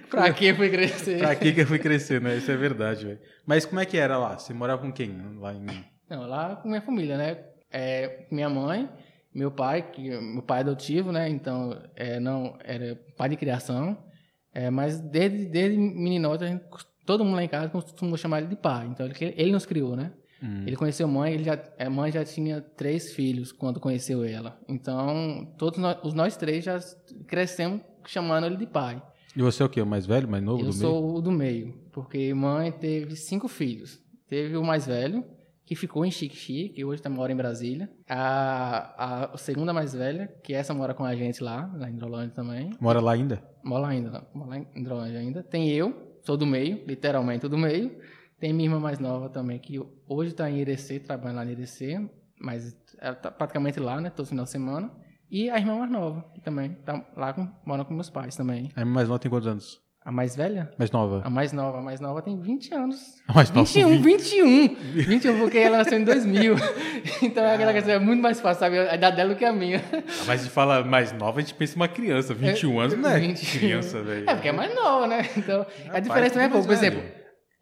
pra 0.08 0.32
que 0.32 0.46
eu 0.46 0.56
fui 0.56 0.70
crescer? 0.70 1.18
pra 1.18 1.34
que 1.34 1.60
eu 1.60 1.66
fui 1.66 1.78
crescer, 1.78 2.20
né? 2.20 2.36
Isso 2.36 2.50
é 2.50 2.56
verdade, 2.56 3.04
velho. 3.04 3.20
Mas 3.44 3.66
como 3.66 3.80
é 3.80 3.84
que 3.84 3.98
era 3.98 4.16
lá? 4.16 4.38
Você 4.38 4.54
morava 4.54 4.80
com 4.80 4.90
quem 4.90 5.36
lá 5.38 5.52
em... 5.52 5.66
Não, 6.08 6.26
lá 6.26 6.56
com 6.56 6.68
minha 6.68 6.80
família, 6.80 7.16
né? 7.18 7.38
É, 7.70 8.26
minha 8.30 8.48
mãe 8.48 8.88
meu 9.34 9.50
pai, 9.50 9.90
que 9.90 10.10
meu 10.20 10.42
pai 10.42 10.58
é 10.58 10.60
adotivo, 10.60 11.12
né? 11.12 11.28
Então, 11.28 11.80
é, 11.96 12.20
não 12.20 12.56
era 12.64 12.98
pai 13.16 13.28
de 13.28 13.36
criação, 13.36 13.96
é, 14.52 14.70
mas 14.70 15.00
desde 15.00 15.46
desde 15.46 15.78
meninote 15.78 16.46
gente, 16.46 16.64
todo 17.06 17.24
mundo 17.24 17.36
lá 17.36 17.44
em 17.44 17.48
casa 17.48 17.68
costumou 17.68 18.16
chamar 18.16 18.38
ele 18.38 18.48
de 18.48 18.56
pai. 18.56 18.86
Então 18.86 19.06
ele, 19.06 19.34
ele 19.36 19.52
nos 19.52 19.66
criou, 19.66 19.96
né? 19.96 20.12
Hum. 20.42 20.64
Ele 20.66 20.76
conheceu 20.76 21.06
mãe, 21.06 21.32
ele 21.32 21.44
já, 21.44 21.58
a 21.78 21.88
mãe 21.88 22.10
já 22.10 22.24
tinha 22.24 22.60
três 22.60 23.12
filhos 23.14 23.52
quando 23.52 23.78
conheceu 23.78 24.24
ela. 24.24 24.58
Então, 24.68 25.54
todos 25.56 25.78
nós, 25.78 25.98
os 26.02 26.14
nós 26.14 26.36
três 26.36 26.64
já 26.64 26.78
crescemos 27.28 27.80
chamando 28.06 28.46
ele 28.46 28.56
de 28.56 28.66
pai. 28.66 29.00
E 29.36 29.40
você 29.40 29.62
é 29.62 29.66
o 29.66 29.68
quê? 29.68 29.80
O 29.80 29.86
mais 29.86 30.04
velho, 30.04 30.28
mais 30.28 30.42
novo? 30.42 30.62
Eu 30.62 30.66
do 30.66 30.72
sou 30.72 31.00
meio? 31.00 31.14
o 31.14 31.22
do 31.22 31.30
meio, 31.30 31.74
porque 31.92 32.34
mãe 32.34 32.72
teve 32.72 33.16
cinco 33.16 33.48
filhos. 33.48 34.00
Teve 34.28 34.56
o 34.56 34.64
mais 34.64 34.86
velho, 34.86 35.24
que 35.64 35.74
ficou 35.74 36.04
em 36.04 36.10
Chique 36.10 36.68
que 36.70 36.84
hoje 36.84 37.00
tá, 37.00 37.08
mora 37.08 37.32
em 37.32 37.36
Brasília. 37.36 37.90
A, 38.08 39.32
a 39.32 39.38
segunda 39.38 39.72
mais 39.72 39.94
velha, 39.94 40.28
que 40.42 40.52
essa 40.52 40.74
mora 40.74 40.94
com 40.94 41.04
a 41.04 41.14
gente 41.14 41.42
lá, 41.42 41.66
na 41.68 41.88
Hidrolândia 41.88 42.34
também. 42.34 42.70
Mora 42.80 43.00
lá 43.00 43.12
ainda? 43.12 43.42
Mora 43.62 43.82
lá 43.82 43.88
ainda, 43.88 44.26
mora 44.34 44.50
lá 44.50 44.58
em 44.58 44.66
Hidrolândia 44.74 45.20
ainda. 45.20 45.42
Tem 45.42 45.70
eu, 45.70 46.18
sou 46.22 46.36
do 46.36 46.46
meio, 46.46 46.84
literalmente 46.86 47.48
do 47.48 47.58
meio. 47.58 47.96
Tem 48.38 48.52
minha 48.52 48.68
irmã 48.68 48.80
mais 48.80 48.98
nova 48.98 49.28
também, 49.28 49.58
que 49.58 49.80
hoje 50.06 50.30
está 50.32 50.50
em 50.50 50.58
Irecê, 50.58 50.98
trabalhando 50.98 51.36
lá 51.36 51.46
em 51.46 51.52
Irecê, 51.52 52.10
mas 52.40 52.76
ela 52.98 53.14
tá 53.14 53.30
praticamente 53.30 53.78
lá, 53.78 54.00
né, 54.00 54.10
todo 54.10 54.26
final 54.26 54.44
de 54.44 54.50
semana. 54.50 54.90
E 55.30 55.48
a 55.48 55.58
irmã 55.58 55.78
mais 55.78 55.90
nova, 55.90 56.22
que 56.34 56.40
também 56.40 56.74
tá 56.84 57.06
lá 57.16 57.32
com, 57.32 57.48
mora 57.64 57.84
com 57.84 57.94
meus 57.94 58.10
pais 58.10 58.36
também. 58.36 58.70
A 58.76 58.80
irmã 58.80 58.92
mais 58.92 59.08
nova 59.08 59.18
tem 59.18 59.30
quantos 59.30 59.48
anos? 59.48 59.81
A 60.04 60.10
mais 60.10 60.34
velha? 60.34 60.68
Mais 60.76 60.90
nova. 60.90 61.22
A 61.24 61.30
mais 61.30 61.52
nova. 61.52 61.78
A 61.78 61.80
mais 61.80 62.00
nova 62.00 62.20
tem 62.20 62.36
20 62.36 62.74
anos. 62.74 63.22
A 63.28 63.34
mais 63.34 63.50
nova 63.50 63.64
21, 63.64 64.02
21. 64.02 64.74
21, 64.94 65.38
porque 65.38 65.58
ela 65.58 65.78
nasceu 65.78 65.98
em 65.98 66.04
2000. 66.04 66.56
então 67.22 67.44
ah. 67.44 67.54
aquela 67.54 67.72
questão 67.72 67.94
é 67.94 67.98
muito 68.00 68.20
mais 68.20 68.40
fácil, 68.40 68.60
sabe? 68.60 68.78
A 68.80 68.96
idade 68.96 69.16
dela 69.16 69.32
do 69.32 69.36
que 69.36 69.44
a 69.44 69.52
minha. 69.52 69.80
Ah, 69.92 70.02
mas 70.26 70.40
a 70.40 70.42
gente 70.42 70.50
fala 70.50 70.82
mais 70.82 71.12
nova, 71.12 71.38
a 71.38 71.42
gente 71.42 71.54
pensa 71.54 71.74
em 71.74 71.76
uma 71.76 71.88
criança. 71.88 72.34
21 72.34 72.72
é, 72.72 72.84
anos 72.84 72.98
não 72.98 73.10
é 73.10 73.20
21. 73.20 73.60
criança, 73.60 74.02
velho. 74.02 74.28
É, 74.28 74.34
porque 74.34 74.48
é 74.48 74.52
mais 74.52 74.74
nova, 74.74 75.06
né? 75.06 75.28
Então, 75.36 75.64
a 75.90 76.00
diferença 76.00 76.30
também 76.30 76.48
é 76.48 76.50
pouco. 76.50 76.66
Por 76.66 76.74
exemplo, 76.74 77.02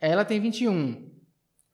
ela 0.01 0.25
tem 0.25 0.41
21. 0.41 1.11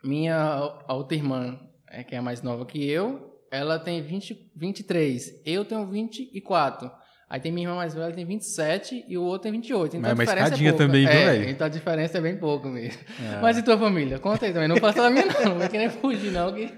Minha 0.02 0.80
outra 0.88 1.16
irmã, 1.16 1.60
é, 1.88 2.02
que 2.02 2.14
é 2.16 2.20
mais 2.20 2.42
nova 2.42 2.66
que 2.66 2.84
eu, 2.88 3.40
ela 3.52 3.78
tem 3.78 4.02
20, 4.02 4.50
23. 4.56 5.42
Eu 5.44 5.64
tenho 5.64 5.86
24. 5.86 6.90
Aí 7.28 7.40
tem 7.40 7.50
minha 7.50 7.66
irmã 7.66 7.76
mais 7.76 7.92
velha, 7.92 8.14
tem 8.14 8.24
27 8.24 9.04
e 9.08 9.18
o 9.18 9.22
outro 9.22 9.42
tem 9.44 9.52
28. 9.52 9.96
Então 9.96 10.00
Mas 10.00 10.10
a 10.10 10.22
diferença 10.22 10.54
é 10.54 10.58
pouca. 10.58 10.78
também, 10.78 11.06
viu, 11.06 11.10
é, 11.10 11.50
Então 11.50 11.66
a 11.66 11.70
diferença 11.70 12.18
é 12.18 12.20
bem 12.20 12.36
pouco 12.36 12.68
mesmo. 12.68 13.00
É. 13.20 13.40
Mas 13.40 13.58
e 13.58 13.62
tua 13.64 13.76
família? 13.76 14.18
Conta 14.20 14.46
aí 14.46 14.52
também. 14.52 14.68
Não 14.68 14.76
faça 14.76 15.02
da 15.02 15.10
minha, 15.10 15.26
não. 15.26 15.50
Não 15.50 15.58
vai 15.58 15.68
querer 15.68 15.90
fugir, 15.90 16.30
não. 16.30 16.54
Que... 16.54 16.72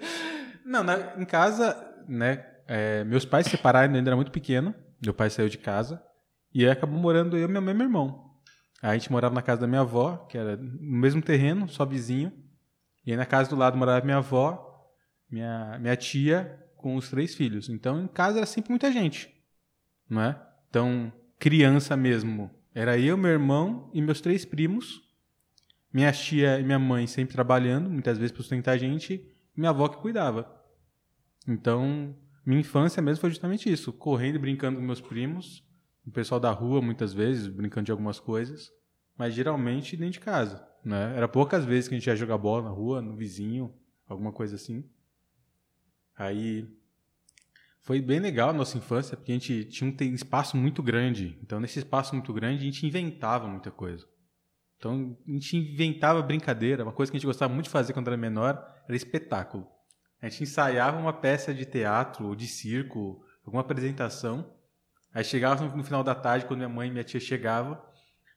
Não, 0.64 0.82
na, 0.82 1.14
em 1.18 1.24
casa, 1.26 1.76
né? 2.08 2.46
É, 2.66 3.04
meus 3.04 3.26
pais 3.26 3.44
se 3.44 3.50
separaram, 3.50 3.94
ainda 3.94 4.08
era 4.08 4.16
muito 4.16 4.30
pequeno. 4.30 4.74
Meu 5.04 5.12
pai 5.12 5.28
saiu 5.28 5.50
de 5.50 5.58
casa. 5.58 6.02
E 6.54 6.64
aí 6.64 6.70
acabou 6.70 6.98
morando 6.98 7.36
eu, 7.36 7.46
minha 7.46 7.60
mãe 7.60 7.74
e 7.74 7.76
meu 7.76 7.86
irmão. 7.86 8.24
Aí 8.82 8.92
a 8.92 8.94
gente 8.94 9.12
morava 9.12 9.34
na 9.34 9.42
casa 9.42 9.60
da 9.60 9.66
minha 9.66 9.82
avó, 9.82 10.16
que 10.30 10.38
era 10.38 10.56
no 10.56 10.98
mesmo 10.98 11.20
terreno, 11.20 11.68
só 11.68 11.84
vizinho. 11.84 12.32
E 13.04 13.10
aí 13.10 13.18
na 13.18 13.26
casa 13.26 13.50
do 13.50 13.56
lado 13.56 13.76
morava 13.76 14.02
minha 14.02 14.16
avó, 14.16 14.66
minha, 15.30 15.78
minha 15.78 15.96
tia, 15.96 16.58
com 16.74 16.96
os 16.96 17.10
três 17.10 17.34
filhos. 17.34 17.68
Então 17.68 18.00
em 18.02 18.06
casa 18.06 18.38
era 18.38 18.46
sempre 18.46 18.70
muita 18.70 18.90
gente 18.90 19.37
é? 20.16 20.40
Então, 20.70 21.12
criança 21.38 21.96
mesmo. 21.96 22.50
Era 22.74 22.98
eu, 22.98 23.16
meu 23.16 23.30
irmão 23.30 23.90
e 23.92 24.00
meus 24.00 24.20
três 24.20 24.44
primos. 24.44 25.02
Minha 25.92 26.12
tia 26.12 26.58
e 26.60 26.62
minha 26.62 26.78
mãe 26.78 27.06
sempre 27.06 27.34
trabalhando, 27.34 27.90
muitas 27.90 28.18
vezes 28.18 28.32
para 28.32 28.42
sustentar 28.42 28.72
a 28.72 28.78
gente. 28.78 29.26
minha 29.56 29.70
avó 29.70 29.88
que 29.88 29.98
cuidava. 29.98 30.54
Então, 31.46 32.14
minha 32.44 32.60
infância 32.60 33.02
mesmo 33.02 33.20
foi 33.20 33.30
justamente 33.30 33.70
isso. 33.70 33.92
Correndo 33.92 34.36
e 34.36 34.38
brincando 34.38 34.78
com 34.78 34.84
meus 34.84 35.00
primos. 35.00 35.64
O 36.06 36.10
pessoal 36.10 36.40
da 36.40 36.50
rua, 36.50 36.80
muitas 36.80 37.12
vezes, 37.12 37.48
brincando 37.48 37.86
de 37.86 37.92
algumas 37.92 38.20
coisas. 38.20 38.70
mas 39.18 39.34
geralmente 39.34 39.96
dentro 39.96 40.12
de 40.12 40.20
casa, 40.20 40.64
né? 40.84 41.12
Era 41.16 41.26
poucas 41.26 41.64
vezes 41.64 41.88
que 41.88 41.94
a 41.94 41.98
gente 41.98 42.06
ia 42.06 42.14
jogar 42.14 42.38
bola 42.38 42.62
na 42.62 42.70
rua, 42.70 43.02
no 43.02 43.16
vizinho, 43.16 43.74
alguma 44.06 44.32
coisa 44.32 44.54
assim. 44.54 44.88
Aí 46.16 46.68
foi 47.88 48.02
bem 48.02 48.20
legal 48.20 48.50
a 48.50 48.52
nossa 48.52 48.76
infância, 48.76 49.16
porque 49.16 49.32
a 49.32 49.34
gente 49.34 49.64
tinha 49.64 49.90
um 49.90 50.14
espaço 50.14 50.58
muito 50.58 50.82
grande. 50.82 51.38
Então, 51.42 51.58
nesse 51.58 51.78
espaço 51.78 52.14
muito 52.14 52.34
grande, 52.34 52.60
a 52.60 52.64
gente 52.64 52.86
inventava 52.86 53.48
muita 53.48 53.70
coisa. 53.70 54.04
Então, 54.76 55.16
a 55.26 55.32
gente 55.32 55.56
inventava 55.56 56.20
brincadeira. 56.20 56.82
Uma 56.82 56.92
coisa 56.92 57.10
que 57.10 57.16
a 57.16 57.18
gente 57.18 57.26
gostava 57.26 57.50
muito 57.50 57.64
de 57.64 57.70
fazer 57.70 57.94
quando 57.94 58.08
era 58.08 58.16
menor 58.18 58.62
era 58.86 58.94
espetáculo. 58.94 59.66
A 60.20 60.28
gente 60.28 60.42
ensaiava 60.42 60.98
uma 60.98 61.14
peça 61.14 61.54
de 61.54 61.64
teatro 61.64 62.26
ou 62.26 62.34
de 62.34 62.46
circo, 62.46 63.24
alguma 63.42 63.62
apresentação. 63.62 64.52
Aí 65.14 65.24
chegava 65.24 65.64
no 65.74 65.82
final 65.82 66.04
da 66.04 66.14
tarde, 66.14 66.44
quando 66.44 66.58
minha 66.58 66.68
mãe 66.68 66.90
e 66.90 66.92
minha 66.92 67.04
tia 67.04 67.18
chegavam, 67.18 67.80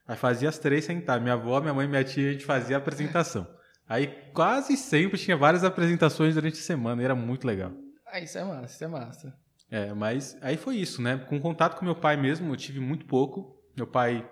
aí 0.08 0.16
fazia 0.16 0.48
as 0.48 0.58
três 0.58 0.86
sentar. 0.86 1.20
Minha 1.20 1.34
avó, 1.34 1.60
minha 1.60 1.74
mãe 1.74 1.84
e 1.84 1.90
minha 1.90 2.04
tia, 2.04 2.30
a 2.30 2.32
gente 2.32 2.46
fazia 2.46 2.76
a 2.76 2.78
apresentação. 2.78 3.46
Aí 3.86 4.06
quase 4.32 4.78
sempre 4.78 5.18
tinha 5.18 5.36
várias 5.36 5.62
apresentações 5.62 6.36
durante 6.36 6.58
a 6.58 6.62
semana, 6.62 7.02
e 7.02 7.04
era 7.04 7.14
muito 7.14 7.46
legal. 7.46 7.70
Ah, 8.06 8.18
isso 8.18 8.38
é 8.38 8.44
massa, 8.44 8.74
isso 8.74 8.84
é 8.84 8.88
massa. 8.88 9.41
É, 9.72 9.94
mas 9.94 10.36
aí 10.42 10.58
foi 10.58 10.76
isso, 10.76 11.00
né? 11.00 11.16
Com 11.16 11.40
contato 11.40 11.78
com 11.78 11.84
meu 11.86 11.94
pai 11.94 12.14
mesmo, 12.14 12.52
eu 12.52 12.56
tive 12.58 12.78
muito 12.78 13.06
pouco. 13.06 13.58
Meu 13.74 13.86
pai 13.86 14.30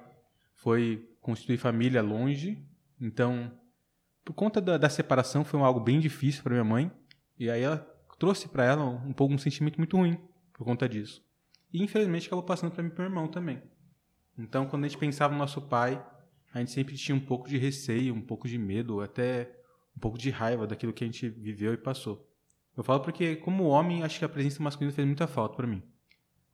foi 0.54 1.08
constituir 1.18 1.56
família 1.56 2.02
longe, 2.02 2.62
então, 3.00 3.50
por 4.22 4.34
conta 4.34 4.60
da, 4.60 4.76
da 4.76 4.90
separação, 4.90 5.42
foi 5.42 5.58
algo 5.60 5.80
bem 5.80 5.98
difícil 5.98 6.42
para 6.42 6.52
minha 6.52 6.64
mãe. 6.64 6.92
E 7.38 7.48
aí 7.48 7.62
ela 7.62 7.78
trouxe 8.18 8.50
para 8.50 8.66
ela 8.66 8.84
um 8.84 9.14
pouco 9.14 9.32
um 9.32 9.38
sentimento 9.38 9.78
muito 9.78 9.96
ruim 9.96 10.20
por 10.52 10.62
conta 10.66 10.86
disso. 10.86 11.24
E 11.72 11.82
infelizmente 11.82 12.26
acabou 12.26 12.44
passando 12.44 12.72
para 12.72 12.82
mim 12.82 12.92
meu 12.94 13.06
irmão 13.06 13.26
também. 13.26 13.62
Então, 14.36 14.66
quando 14.66 14.84
a 14.84 14.88
gente 14.88 14.98
pensava 14.98 15.32
no 15.32 15.38
nosso 15.38 15.62
pai, 15.62 16.04
a 16.52 16.58
gente 16.58 16.70
sempre 16.70 16.98
tinha 16.98 17.16
um 17.16 17.20
pouco 17.20 17.48
de 17.48 17.56
receio, 17.56 18.14
um 18.14 18.20
pouco 18.20 18.46
de 18.46 18.58
medo, 18.58 19.00
até 19.00 19.50
um 19.96 20.00
pouco 20.00 20.18
de 20.18 20.28
raiva 20.28 20.66
daquilo 20.66 20.92
que 20.92 21.02
a 21.02 21.06
gente 21.06 21.30
viveu 21.30 21.72
e 21.72 21.78
passou. 21.78 22.29
Eu 22.76 22.84
falo 22.84 23.00
porque, 23.00 23.36
como 23.36 23.64
homem, 23.64 24.02
acho 24.02 24.18
que 24.18 24.24
a 24.24 24.28
presença 24.28 24.62
masculina 24.62 24.94
fez 24.94 25.06
muita 25.06 25.26
falta 25.26 25.56
para 25.56 25.66
mim. 25.66 25.82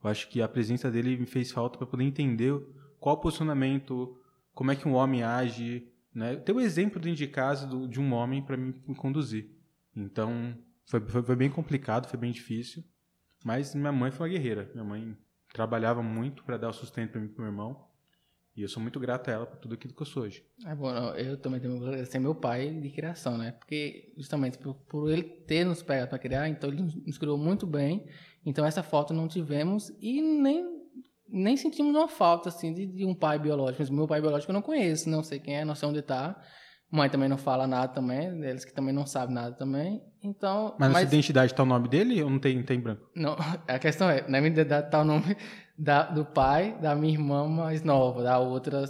Eu 0.03 0.09
acho 0.09 0.29
que 0.29 0.41
a 0.41 0.47
presença 0.47 0.91
dele 0.91 1.17
me 1.17 1.25
fez 1.25 1.51
falta 1.51 1.77
para 1.77 1.87
poder 1.87 2.03
entender 2.03 2.53
qual 2.99 3.19
posicionamento, 3.19 4.17
como 4.53 4.71
é 4.71 4.75
que 4.75 4.87
um 4.87 4.93
homem 4.93 5.23
age, 5.23 5.87
né? 6.13 6.35
Ter 6.35 6.51
o 6.51 6.57
um 6.57 6.59
exemplo 6.61 6.99
dentro 6.99 7.17
de 7.17 7.27
casa 7.27 7.67
do, 7.67 7.87
de 7.87 7.99
um 7.99 8.13
homem 8.13 8.41
para 8.41 8.57
me 8.57 8.73
conduzir. 8.95 9.51
Então, 9.95 10.57
foi, 10.85 10.99
foi, 11.01 11.23
foi, 11.23 11.35
bem 11.35 11.49
complicado, 11.49 12.07
foi 12.07 12.19
bem 12.19 12.31
difícil. 12.31 12.83
Mas 13.43 13.75
minha 13.75 13.91
mãe 13.91 14.11
foi 14.11 14.27
uma 14.27 14.33
guerreira. 14.33 14.69
Minha 14.73 14.83
mãe 14.83 15.17
trabalhava 15.53 16.01
muito 16.01 16.43
para 16.43 16.57
dar 16.57 16.69
o 16.69 16.73
sustento 16.73 17.11
para 17.11 17.21
mim 17.21 17.27
e 17.27 17.29
para 17.29 17.43
meu 17.43 17.51
irmão. 17.51 17.86
E 18.57 18.63
eu 18.63 18.67
sou 18.67 18.81
muito 18.81 18.99
grato 18.99 19.29
a 19.29 19.33
ela 19.33 19.45
por 19.45 19.57
tudo 19.59 19.75
aquilo 19.75 19.93
que 19.93 20.01
eu 20.01 20.05
sou 20.05 20.23
hoje. 20.23 20.43
É 20.65 20.73
bom, 20.73 20.89
eu 21.13 21.37
também 21.37 21.59
tenho 21.59 21.77
que 21.77 21.85
agradecer 21.85 22.17
meu 22.17 22.33
pai 22.33 22.71
de 22.71 22.89
criação, 22.89 23.37
né? 23.37 23.51
Porque 23.51 24.11
justamente 24.17 24.57
por, 24.57 24.73
por 24.73 25.11
ele 25.11 25.21
ter 25.21 25.63
nos 25.63 25.83
pegado 25.83 26.09
para 26.09 26.17
criar, 26.17 26.49
então 26.49 26.71
ele 26.71 26.81
nos 27.05 27.19
criou 27.19 27.37
muito 27.37 27.67
bem. 27.67 28.07
Então 28.43 28.65
essa 28.65 28.81
falta 28.81 29.13
não 29.13 29.27
tivemos 29.27 29.93
e 30.01 30.21
nem 30.21 30.75
nem 31.29 31.55
sentimos 31.55 31.93
uma 31.93 32.07
falta 32.07 32.49
assim 32.49 32.73
de, 32.73 32.87
de 32.87 33.05
um 33.05 33.13
pai 33.13 33.37
biológico. 33.37 33.79
Mas 33.79 33.91
meu 33.91 34.07
pai 34.07 34.21
biológico 34.21 34.51
eu 34.51 34.55
não 34.55 34.61
conheço, 34.63 35.07
não 35.07 35.21
sei 35.21 35.39
quem 35.39 35.57
é, 35.57 35.63
não 35.63 35.75
sei 35.75 35.89
onde 35.89 35.99
está. 35.99 36.41
Mãe 36.89 37.09
também 37.09 37.27
não 37.27 37.37
fala 37.37 37.67
nada 37.67 37.89
também, 37.89 38.27
eles 38.43 38.63
que 38.63 38.73
também 38.73 38.93
não 38.93 39.05
sabem 39.05 39.35
nada 39.35 39.53
também. 39.55 40.01
Então, 40.23 40.75
mas, 40.79 40.89
mas... 40.89 40.89
na 40.89 40.99
sua 40.99 41.01
identidade 41.03 41.51
está 41.51 41.61
o 41.61 41.65
nome 41.65 41.89
dele 41.89 42.23
ou 42.23 42.29
não 42.29 42.39
tem, 42.39 42.63
tem 42.63 42.79
branco? 42.79 43.07
Não, 43.13 43.35
a 43.67 43.77
questão 43.77 44.09
é, 44.09 44.21
na 44.21 44.39
minha 44.39 44.47
identidade 44.47 44.87
está 44.87 45.01
o 45.01 45.05
nome 45.05 45.35
da, 45.77 46.03
do 46.03 46.25
pai 46.25 46.75
da 46.81 46.95
minha 46.95 47.13
irmã 47.13 47.47
mais 47.47 47.83
nova, 47.83 48.23
da 48.23 48.39
outra 48.39 48.85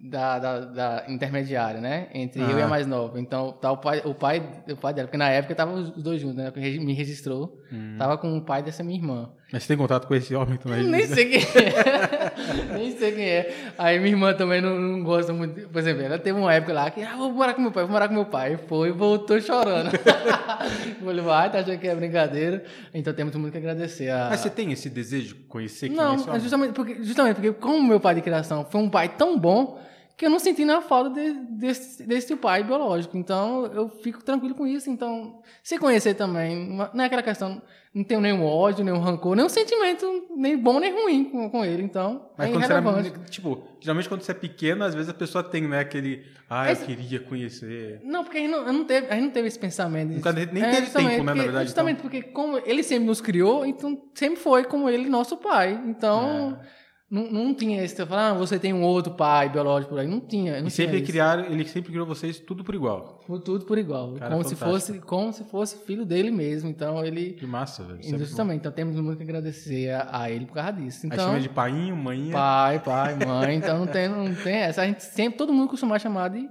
da, 0.00 0.38
da, 0.38 0.60
da, 0.60 1.04
intermediária, 1.08 1.80
né? 1.80 2.08
Entre 2.14 2.40
ah. 2.40 2.46
eu 2.48 2.58
e 2.58 2.62
a 2.62 2.66
ah. 2.66 2.68
mais 2.68 2.86
nova. 2.86 3.18
Então, 3.20 3.52
tá 3.52 3.72
o 3.72 3.78
pai, 3.78 4.00
o 4.04 4.14
pai, 4.14 4.42
o 4.70 4.76
pai 4.76 4.94
dela, 4.94 5.08
porque 5.08 5.18
na 5.18 5.28
época 5.28 5.54
tava 5.54 5.72
os 5.72 5.90
dois 5.90 6.20
juntos, 6.20 6.36
né? 6.36 6.52
Me 6.54 6.94
registrou, 6.94 7.60
hum. 7.72 7.96
tava 7.98 8.16
com 8.16 8.36
o 8.36 8.40
pai 8.40 8.62
dessa 8.62 8.84
minha 8.84 8.98
irmã. 8.98 9.30
Mas 9.52 9.64
você 9.64 9.68
tem 9.68 9.76
contato 9.76 10.06
com 10.06 10.14
esse 10.14 10.34
homem 10.34 10.56
também? 10.56 10.84
Nem 10.86 11.06
sei 11.06 11.24
quem 11.30 11.40
é. 11.40 12.08
Nem 12.72 12.96
sei 12.96 13.12
quem 13.12 13.24
é. 13.24 13.54
Aí 13.76 13.98
minha 13.98 14.10
irmã 14.10 14.34
também 14.34 14.60
não, 14.60 14.78
não, 14.78 15.02
gosta 15.02 15.32
muito. 15.32 15.68
Por 15.68 15.78
exemplo, 15.78 16.02
ela 16.02 16.18
teve 16.18 16.38
uma 16.38 16.52
época 16.52 16.72
lá 16.72 16.90
que, 16.90 17.02
ah, 17.02 17.16
vou 17.16 17.32
morar 17.32 17.54
com 17.54 17.62
meu 17.62 17.72
pai, 17.72 17.84
vou 17.84 17.92
morar 17.92 18.08
com 18.08 18.14
meu 18.14 18.24
pai. 18.26 18.58
Foi 18.68 18.88
e 18.88 18.92
voltou 18.92 19.40
chorando. 19.40 19.90
Falei, 21.04 21.24
vai, 21.24 21.50
tá 21.50 21.58
achando 21.58 21.78
que 21.78 21.88
é 21.88 21.94
brincadeira. 21.94 22.64
Então 22.92 23.12
temos 23.12 23.34
muito 23.36 23.52
que 23.52 23.58
agradecer. 23.58 24.10
A... 24.10 24.28
Mas 24.30 24.40
você 24.40 24.50
tem 24.50 24.72
esse 24.72 24.88
desejo 24.88 25.28
de 25.28 25.34
conhecer 25.34 25.88
quem 25.88 25.96
não, 25.96 26.12
é 26.12 26.16
esse 26.16 26.28
homem? 26.28 26.40
Justamente 26.40 26.72
porque, 26.72 26.94
justamente 27.02 27.34
porque, 27.36 27.52
como 27.52 27.86
meu 27.86 28.00
pai 28.00 28.14
de 28.14 28.22
criação 28.22 28.66
foi 28.68 28.80
um 28.80 28.88
pai 28.88 29.08
tão 29.08 29.38
bom 29.38 29.78
que 30.18 30.26
eu 30.26 30.30
não 30.30 30.40
senti 30.40 30.64
na 30.64 30.80
falta 30.80 31.10
de, 31.10 31.32
desse, 31.32 32.02
desse 32.02 32.34
pai 32.34 32.64
biológico. 32.64 33.16
Então, 33.16 33.66
eu 33.66 33.88
fico 33.88 34.20
tranquilo 34.20 34.52
com 34.52 34.66
isso. 34.66 34.90
Então, 34.90 35.40
se 35.62 35.78
conhecer 35.78 36.14
também, 36.14 36.76
não 36.92 37.04
é 37.04 37.06
aquela 37.06 37.22
questão, 37.22 37.62
não 37.94 38.02
tenho 38.02 38.20
nenhum 38.20 38.44
ódio, 38.44 38.84
nenhum 38.84 38.98
rancor, 38.98 39.36
nenhum 39.36 39.48
sentimento, 39.48 40.26
nem 40.36 40.58
bom 40.58 40.80
nem 40.80 40.92
ruim 40.92 41.24
com, 41.26 41.48
com 41.48 41.64
ele. 41.64 41.84
Então, 41.84 42.30
Mas 42.36 42.48
é 42.48 42.52
quando 42.52 42.64
irrelevante. 42.64 43.10
Você 43.10 43.14
era, 43.14 43.24
tipo, 43.26 43.62
geralmente 43.78 44.08
quando 44.08 44.22
você 44.22 44.32
é 44.32 44.34
pequeno, 44.34 44.82
às 44.82 44.92
vezes 44.92 45.08
a 45.08 45.14
pessoa 45.14 45.44
tem, 45.44 45.68
né, 45.68 45.78
aquele, 45.78 46.26
ah, 46.50 46.72
esse, 46.72 46.82
eu 46.82 46.86
queria 46.88 47.20
conhecer. 47.20 48.00
Não, 48.02 48.24
porque 48.24 48.38
a 48.38 48.40
gente 48.40 48.50
não, 48.50 48.72
não, 48.72 48.84
teve, 48.84 49.06
a 49.06 49.14
gente 49.14 49.24
não 49.26 49.30
teve 49.30 49.46
esse 49.46 49.58
pensamento. 49.58 50.14
Nunca, 50.14 50.32
nem 50.32 50.64
é, 50.64 50.70
teve 50.72 50.90
tempo, 50.90 50.98
né, 50.98 51.10
porque, 51.10 51.22
na 51.22 51.34
verdade. 51.34 51.66
Justamente 51.66 51.98
então. 51.98 52.10
porque 52.10 52.22
como 52.32 52.58
ele 52.66 52.82
sempre 52.82 53.06
nos 53.06 53.20
criou, 53.20 53.64
então 53.64 54.02
sempre 54.14 54.40
foi 54.40 54.64
como 54.64 54.90
ele 54.90 55.08
nosso 55.08 55.36
pai. 55.36 55.80
Então... 55.86 56.58
É 56.74 56.77
não, 57.10 57.30
não 57.30 57.54
tinha 57.54 57.82
esse, 57.82 58.04
falar, 58.04 58.30
ah, 58.30 58.34
você 58.34 58.58
tem 58.58 58.74
um 58.74 58.82
outro 58.82 59.14
pai 59.14 59.48
biológico 59.48 59.94
por 59.94 60.00
aí. 60.00 60.06
Não 60.06 60.20
tinha. 60.20 60.60
Não 60.60 60.68
e 60.68 60.70
sempre 60.70 61.00
criaram, 61.00 61.46
ele 61.46 61.64
sempre 61.64 61.90
criou 61.90 62.06
vocês 62.06 62.38
tudo 62.38 62.62
por 62.62 62.74
igual. 62.74 63.24
Tudo 63.46 63.64
por 63.64 63.78
igual. 63.78 64.12
Cara, 64.12 64.32
como, 64.32 64.44
se 64.44 64.54
fosse, 64.54 64.98
como 65.00 65.32
se 65.32 65.42
fosse 65.44 65.78
filho 65.86 66.04
dele 66.04 66.30
mesmo. 66.30 66.68
Então 66.68 67.02
ele. 67.02 67.32
Que 67.32 67.46
massa, 67.46 67.82
velho. 67.82 68.18
Justamente. 68.18 68.60
Então 68.60 68.70
temos 68.70 69.00
muito 69.00 69.16
que 69.16 69.22
agradecer 69.22 69.90
a, 69.90 70.20
a 70.20 70.30
ele 70.30 70.44
por 70.44 70.52
causa 70.52 70.74
disso. 70.74 71.06
Então, 71.06 71.18
Aí 71.18 71.24
chama 71.24 71.40
de 71.40 71.48
paiinho, 71.48 71.96
mãe. 71.96 72.28
Pai, 72.30 72.78
pai, 72.80 73.14
mãe. 73.14 73.56
então 73.56 73.78
não 73.78 73.86
tem, 73.86 74.06
não 74.06 74.34
tem 74.34 74.56
essa. 74.56 74.82
A 74.82 74.86
gente 74.86 75.02
sempre, 75.02 75.38
todo 75.38 75.50
mundo 75.50 75.70
costuma 75.70 75.98
chamar 75.98 76.28
de, 76.28 76.46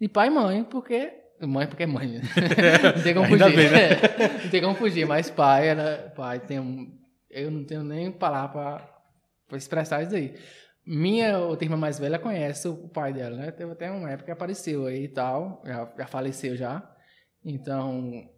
de 0.00 0.08
pai 0.08 0.28
e 0.28 0.30
mãe, 0.30 0.62
porque. 0.62 1.14
Mãe 1.40 1.66
porque 1.66 1.82
é 1.82 1.86
mãe. 1.86 2.06
Né? 2.06 2.22
não 2.94 3.02
tem 3.02 3.12
como 3.12 3.26
fugir. 3.26 3.56
Bem, 3.56 3.70
né? 3.70 3.88
não 4.44 4.50
tem 4.50 4.62
como 4.62 4.74
fugir, 4.76 5.04
mas 5.04 5.30
pai 5.30 5.66
era. 5.66 6.12
Pai 6.14 6.38
tem 6.38 6.60
um. 6.60 6.96
Eu 7.28 7.50
não 7.50 7.64
tenho 7.64 7.82
nem 7.82 8.10
palavra 8.12 8.95
para 9.48 9.58
expressar 9.58 10.02
isso 10.02 10.14
aí. 10.14 10.34
Minha 10.84 11.38
outra 11.40 11.64
irmã 11.64 11.76
mais 11.76 11.98
velha 11.98 12.18
conhece 12.18 12.68
o 12.68 12.88
pai 12.88 13.12
dela, 13.12 13.36
né? 13.36 13.50
Teve 13.50 13.72
até 13.72 13.90
uma 13.90 14.10
época 14.10 14.26
que 14.26 14.30
apareceu 14.30 14.86
aí 14.86 15.04
e 15.04 15.08
tal, 15.08 15.62
já, 15.66 15.92
já 15.98 16.06
faleceu 16.06 16.56
já. 16.56 16.94
Então, 17.44 18.28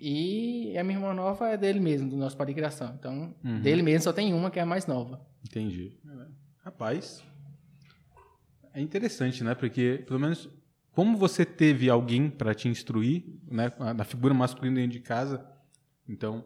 e 0.00 0.76
a 0.78 0.84
minha 0.84 0.98
irmã 0.98 1.12
nova 1.12 1.48
é 1.48 1.56
dele 1.56 1.80
mesmo, 1.80 2.08
do 2.08 2.16
nosso 2.16 2.36
pai 2.36 2.46
de 2.46 2.54
criação. 2.54 2.94
Então, 2.98 3.34
uhum. 3.44 3.60
dele 3.60 3.82
mesmo 3.82 4.04
só 4.04 4.12
tem 4.12 4.32
uma 4.32 4.50
que 4.50 4.58
é 4.58 4.62
a 4.62 4.66
mais 4.66 4.86
nova. 4.86 5.20
Entendi. 5.44 5.98
Rapaz, 6.64 7.22
é 8.72 8.80
interessante, 8.80 9.44
né? 9.44 9.54
Porque, 9.54 10.04
pelo 10.06 10.20
menos, 10.20 10.48
como 10.92 11.16
você 11.16 11.44
teve 11.44 11.90
alguém 11.90 12.30
para 12.30 12.54
te 12.54 12.68
instruir, 12.68 13.24
né? 13.50 13.72
Na 13.94 14.04
figura 14.04 14.32
masculina 14.32 14.76
dentro 14.76 14.92
de 14.92 15.00
casa, 15.00 15.46
então, 16.08 16.44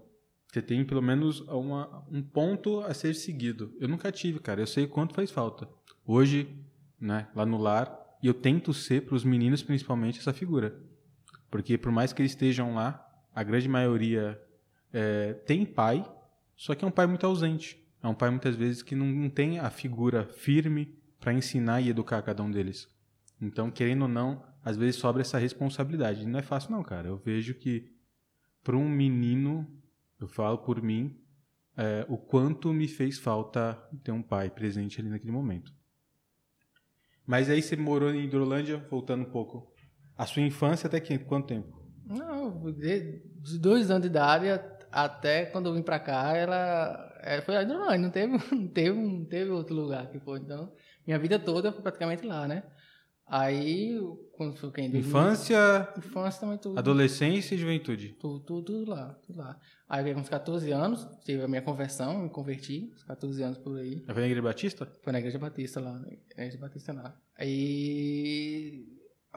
você 0.53 0.61
tem 0.61 0.85
pelo 0.85 1.01
menos 1.01 1.41
uma, 1.41 2.05
um 2.11 2.23
ponto 2.23 2.81
a 2.81 2.93
ser 2.93 3.15
seguido. 3.15 3.75
Eu 3.81 3.89
nunca 3.89 4.13
tive, 4.13 4.39
cara. 4.39 4.61
Eu 4.61 4.67
sei 4.67 4.87
quanto 4.87 5.15
faz 5.15 5.31
falta. 5.31 5.67
Hoje, 6.05 6.47
né, 7.01 7.27
lá 7.35 7.47
no 7.47 7.57
lar, 7.57 7.99
e 8.23 8.27
eu 8.27 8.35
tento 8.35 8.75
ser 8.75 9.07
para 9.07 9.15
os 9.15 9.25
meninos 9.25 9.63
principalmente 9.63 10.19
essa 10.19 10.33
figura. 10.33 10.79
Porque 11.51 11.79
por 11.79 11.91
mais 11.91 12.13
que 12.13 12.21
eles 12.21 12.33
estejam 12.33 12.75
lá, 12.75 13.03
a 13.35 13.43
grande 13.43 13.67
maioria 13.67 14.39
é, 14.93 15.33
tem 15.33 15.65
pai, 15.65 16.05
só 16.55 16.75
que 16.75 16.85
é 16.85 16.89
um 16.89 16.93
pai 16.93 17.07
muito 17.07 17.27
ausente. 17.27 17.83
É 18.03 18.07
um 18.07 18.15
pai 18.15 18.29
muitas 18.29 18.55
vezes 18.55 18.83
que 18.83 18.95
não, 18.95 19.07
não 19.07 19.31
tem 19.31 19.59
a 19.59 19.71
figura 19.71 20.27
firme 20.27 20.95
para 21.19 21.33
ensinar 21.33 21.81
e 21.81 21.89
educar 21.89 22.21
cada 22.21 22.43
um 22.43 22.51
deles. 22.51 22.91
Então, 23.41 23.71
querendo 23.71 24.03
ou 24.03 24.09
não, 24.09 24.45
às 24.63 24.77
vezes 24.77 24.97
sobra 24.97 25.23
essa 25.23 25.39
responsabilidade. 25.39 26.27
Não 26.27 26.39
é 26.39 26.43
fácil 26.43 26.73
não, 26.73 26.83
cara. 26.83 27.09
Eu 27.09 27.17
vejo 27.17 27.55
que 27.55 27.91
para 28.63 28.77
um 28.77 28.89
menino 28.89 29.67
eu 30.23 30.29
falo 30.29 30.59
por 30.59 30.81
mim 30.83 31.19
é, 31.77 32.05
o 32.09 32.17
quanto 32.17 32.73
me 32.73 32.87
fez 32.87 33.19
falta 33.19 33.75
ter 34.03 34.13
um 34.13 34.23
pai 34.23 34.51
presente 34.51 35.01
ali 35.01 35.09
naquele 35.09 35.33
momento. 35.33 35.73
Mas 37.27 37.49
aí 37.49 37.63
você 37.63 37.77
morou 37.77 38.13
em 38.13 38.25
Hidrolândia, 38.25 38.79
voltando 38.91 39.23
um 39.23 39.31
pouco. 39.31 39.73
A 40.17 40.27
sua 40.27 40.43
infância 40.43 40.87
até 40.87 41.01
que, 41.01 41.19
quanto 41.19 41.47
tempo? 41.47 41.83
Não, 42.05 42.61
dos 42.61 43.59
dois 43.59 43.91
anos 43.91 44.03
de 44.03 44.09
idade 44.09 44.47
até 44.91 45.47
quando 45.47 45.67
eu 45.67 45.75
vim 45.75 45.83
para 45.83 45.99
cá, 45.99 46.37
ela, 46.37 47.19
ela 47.23 47.43
foi 47.43 47.55
Hidrolândia, 47.55 47.99
não 47.99 48.11
teve, 48.11 48.33
não 48.55 48.69
teve, 48.69 48.97
não 49.01 49.25
teve 49.25 49.51
outro 49.51 49.75
lugar 49.75 50.11
que 50.11 50.19
foi. 50.19 50.41
Então, 50.41 50.73
minha 51.07 51.19
vida 51.19 51.39
toda 51.39 51.73
foi 51.73 51.83
praticamente 51.83 52.27
lá, 52.27 52.47
né? 52.47 52.65
Aí, 53.27 53.99
quando 54.33 54.57
foi 54.57 54.71
quem? 54.73 54.91
2000, 54.91 55.09
Infância, 55.09 55.89
Infância 55.97 56.41
também 56.41 56.59
tudo. 56.59 56.79
adolescência 56.79 57.55
e 57.55 57.59
juventude. 57.59 58.11
Tudo, 58.21 58.41
tudo, 58.41 58.65
tudo 58.65 58.91
lá, 58.91 59.15
tudo 59.27 59.39
lá. 59.39 59.59
Aí, 59.89 60.13
com 60.13 60.21
uns 60.21 60.29
14 60.29 60.71
anos, 60.71 61.09
tive 61.25 61.43
a 61.43 61.49
minha 61.49 61.63
conversão, 61.63 62.23
me 62.23 62.29
converti, 62.29 62.91
uns 62.95 63.05
14 63.05 63.43
anos 63.43 63.59
por 63.59 63.79
aí. 63.79 64.03
Foi 64.05 64.15
na 64.15 64.27
Igreja 64.27 64.43
Batista? 64.43 64.93
Foi 65.03 65.13
na 65.13 65.19
Igreja 65.19 65.39
Batista 65.39 65.81
lá, 65.81 65.93
na 65.99 66.09
Igreja 66.45 66.59
Batista 66.59 66.93
lá. 66.93 67.15
Aí, 67.39 68.87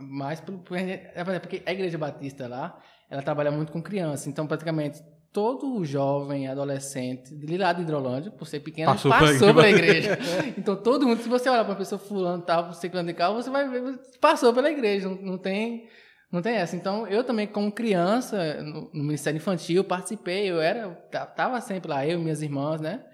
mais 0.02 0.42
pelo, 0.42 0.64
é 0.76 1.40
porque 1.40 1.64
a 1.66 1.72
Igreja 1.72 1.98
Batista 1.98 2.48
lá, 2.48 2.78
ela 3.10 3.22
trabalha 3.22 3.52
muito 3.52 3.72
com 3.72 3.82
criança, 3.82 4.30
então 4.30 4.46
praticamente 4.46 5.02
todo 5.36 5.84
jovem, 5.84 6.48
adolescente, 6.48 7.36
de 7.36 7.58
lá 7.58 7.74
de 7.74 7.82
Hidrolândia, 7.82 8.32
por 8.32 8.48
ser 8.48 8.62
pequeno, 8.62 8.94
Passou 8.94 9.12
passou, 9.12 9.54
pela- 9.54 9.70
igreja. 9.70 10.18
então 10.58 10.78
todo 10.78 11.06
mundo, 11.06 11.22
se 11.22 11.28
você 11.28 11.50
olhar 11.50 11.66
para 11.66 11.74
uma 11.74 11.78
pessoa 11.78 12.00
fulano, 12.00 12.42
tal, 12.42 12.72
ciclano 12.72 13.10
de 13.10 13.14
carro, 13.14 13.36
você 13.36 13.50
vai 13.50 13.68
ver, 13.68 14.00
passou 14.22 14.54
pela 14.54 14.72
igreja, 14.72 15.10
não, 15.10 15.16
não 15.22 15.38
tem... 15.38 15.90
Não 16.32 16.42
tem 16.42 16.56
essa. 16.56 16.76
Então, 16.76 17.08
eu 17.08 17.24
também, 17.24 17.48
como 17.48 17.72
criança, 17.72 18.62
no, 18.62 18.90
no 18.94 19.04
Ministério 19.04 19.38
Infantil, 19.38 19.84
participei, 19.86 20.50
eu 20.50 20.60
era, 20.60 20.90
ta- 21.12 21.26
tava 21.26 21.62
sempre 21.62 21.90
lá, 21.90 22.06
eu 22.06 22.20
e 22.20 22.22
minhas 22.24 22.42
irmãs, 22.42 22.82
né? 22.82 23.06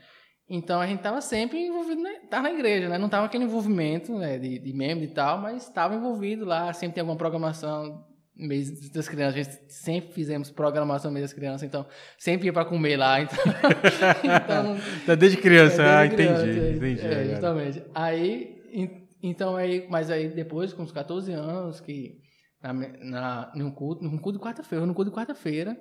Então, 0.49 0.79
a 0.81 0.87
gente 0.87 1.01
tava 1.01 1.21
sempre 1.21 1.59
envolvido, 1.59 2.01
né? 2.01 2.13
Tava 2.29 2.43
na 2.43 2.51
igreja, 2.53 2.87
né? 2.89 2.97
Não 2.97 3.09
tava 3.09 3.25
aquele 3.25 3.43
envolvimento 3.43 4.17
né? 4.17 4.39
de, 4.39 4.57
de 4.59 4.73
membro 4.73 5.03
e 5.03 5.09
tal, 5.09 5.37
mas 5.39 5.63
estava 5.63 5.93
envolvido 5.93 6.45
lá, 6.45 6.71
sempre 6.73 6.95
tem 6.95 7.01
alguma 7.01 7.17
programação 7.17 8.03
mês 8.47 8.89
das 8.91 9.07
crianças, 9.07 9.35
a 9.35 9.43
gente 9.43 9.73
sempre 9.73 10.13
fizemos 10.13 10.49
programação 10.51 11.09
no 11.11 11.13
mês 11.13 11.25
das 11.25 11.33
crianças, 11.33 11.63
então 11.63 11.85
sempre 12.17 12.47
ia 12.47 12.53
para 12.53 12.65
comer 12.65 12.97
lá, 12.97 13.21
então, 13.21 13.37
então 14.23 14.77
Tá 15.05 15.15
desde 15.15 15.37
criança, 15.37 15.81
é, 15.83 15.85
ah, 15.87 15.99
desde 16.07 16.15
criança, 16.15 16.47
entendi, 16.47 16.59
é, 16.59 16.71
entendi. 16.75 17.01
é, 17.01 17.25
justamente. 17.29 17.83
Aí, 17.93 18.61
en- 18.71 19.07
então 19.23 19.55
aí, 19.55 19.87
mas 19.89 20.09
aí 20.09 20.29
depois, 20.29 20.73
com 20.73 20.83
uns 20.83 20.91
14 20.91 21.31
anos, 21.31 21.79
que 21.79 22.19
na, 22.61 22.73
na, 22.73 23.51
num 23.55 23.71
culto, 23.71 24.03
num 24.03 24.17
culto 24.17 24.37
de 24.39 24.43
quarta-feira, 24.43 24.85
num 24.85 24.93
culto 24.93 25.11
de 25.11 25.15
quarta-feira, 25.17 25.75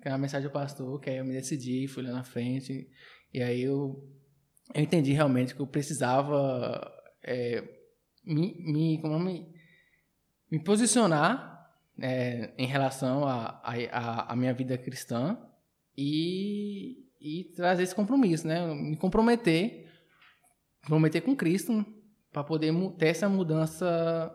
que 0.00 0.08
era 0.08 0.14
a 0.14 0.18
mensagem 0.18 0.48
do 0.48 0.52
pastor, 0.52 1.00
que 1.00 1.10
aí 1.10 1.16
eu 1.18 1.24
me 1.24 1.32
decidi, 1.32 1.86
fui 1.88 2.02
lá 2.02 2.12
na 2.12 2.22
frente, 2.24 2.86
e 3.32 3.42
aí 3.42 3.62
eu, 3.62 4.02
eu 4.74 4.82
entendi 4.82 5.12
realmente 5.12 5.54
que 5.54 5.60
eu 5.60 5.66
precisava 5.66 6.90
é, 7.24 7.62
me, 8.24 8.54
me, 8.64 9.00
como 9.00 9.16
é, 9.16 9.18
me, 9.18 9.46
me 10.50 10.62
posicionar 10.62 11.55
é, 12.00 12.52
em 12.58 12.66
relação 12.66 13.24
à 13.26 14.34
minha 14.36 14.52
vida 14.52 14.76
cristã 14.76 15.38
e, 15.96 17.06
e 17.20 17.44
trazer 17.56 17.82
esse 17.82 17.94
compromisso, 17.94 18.46
né? 18.46 18.66
Me 18.74 18.96
comprometer, 18.96 19.88
comprometer 20.82 21.22
com 21.22 21.34
Cristo 21.34 21.84
para 22.32 22.44
poder 22.44 22.72
ter 22.98 23.06
essa 23.06 23.28
mudança 23.28 24.34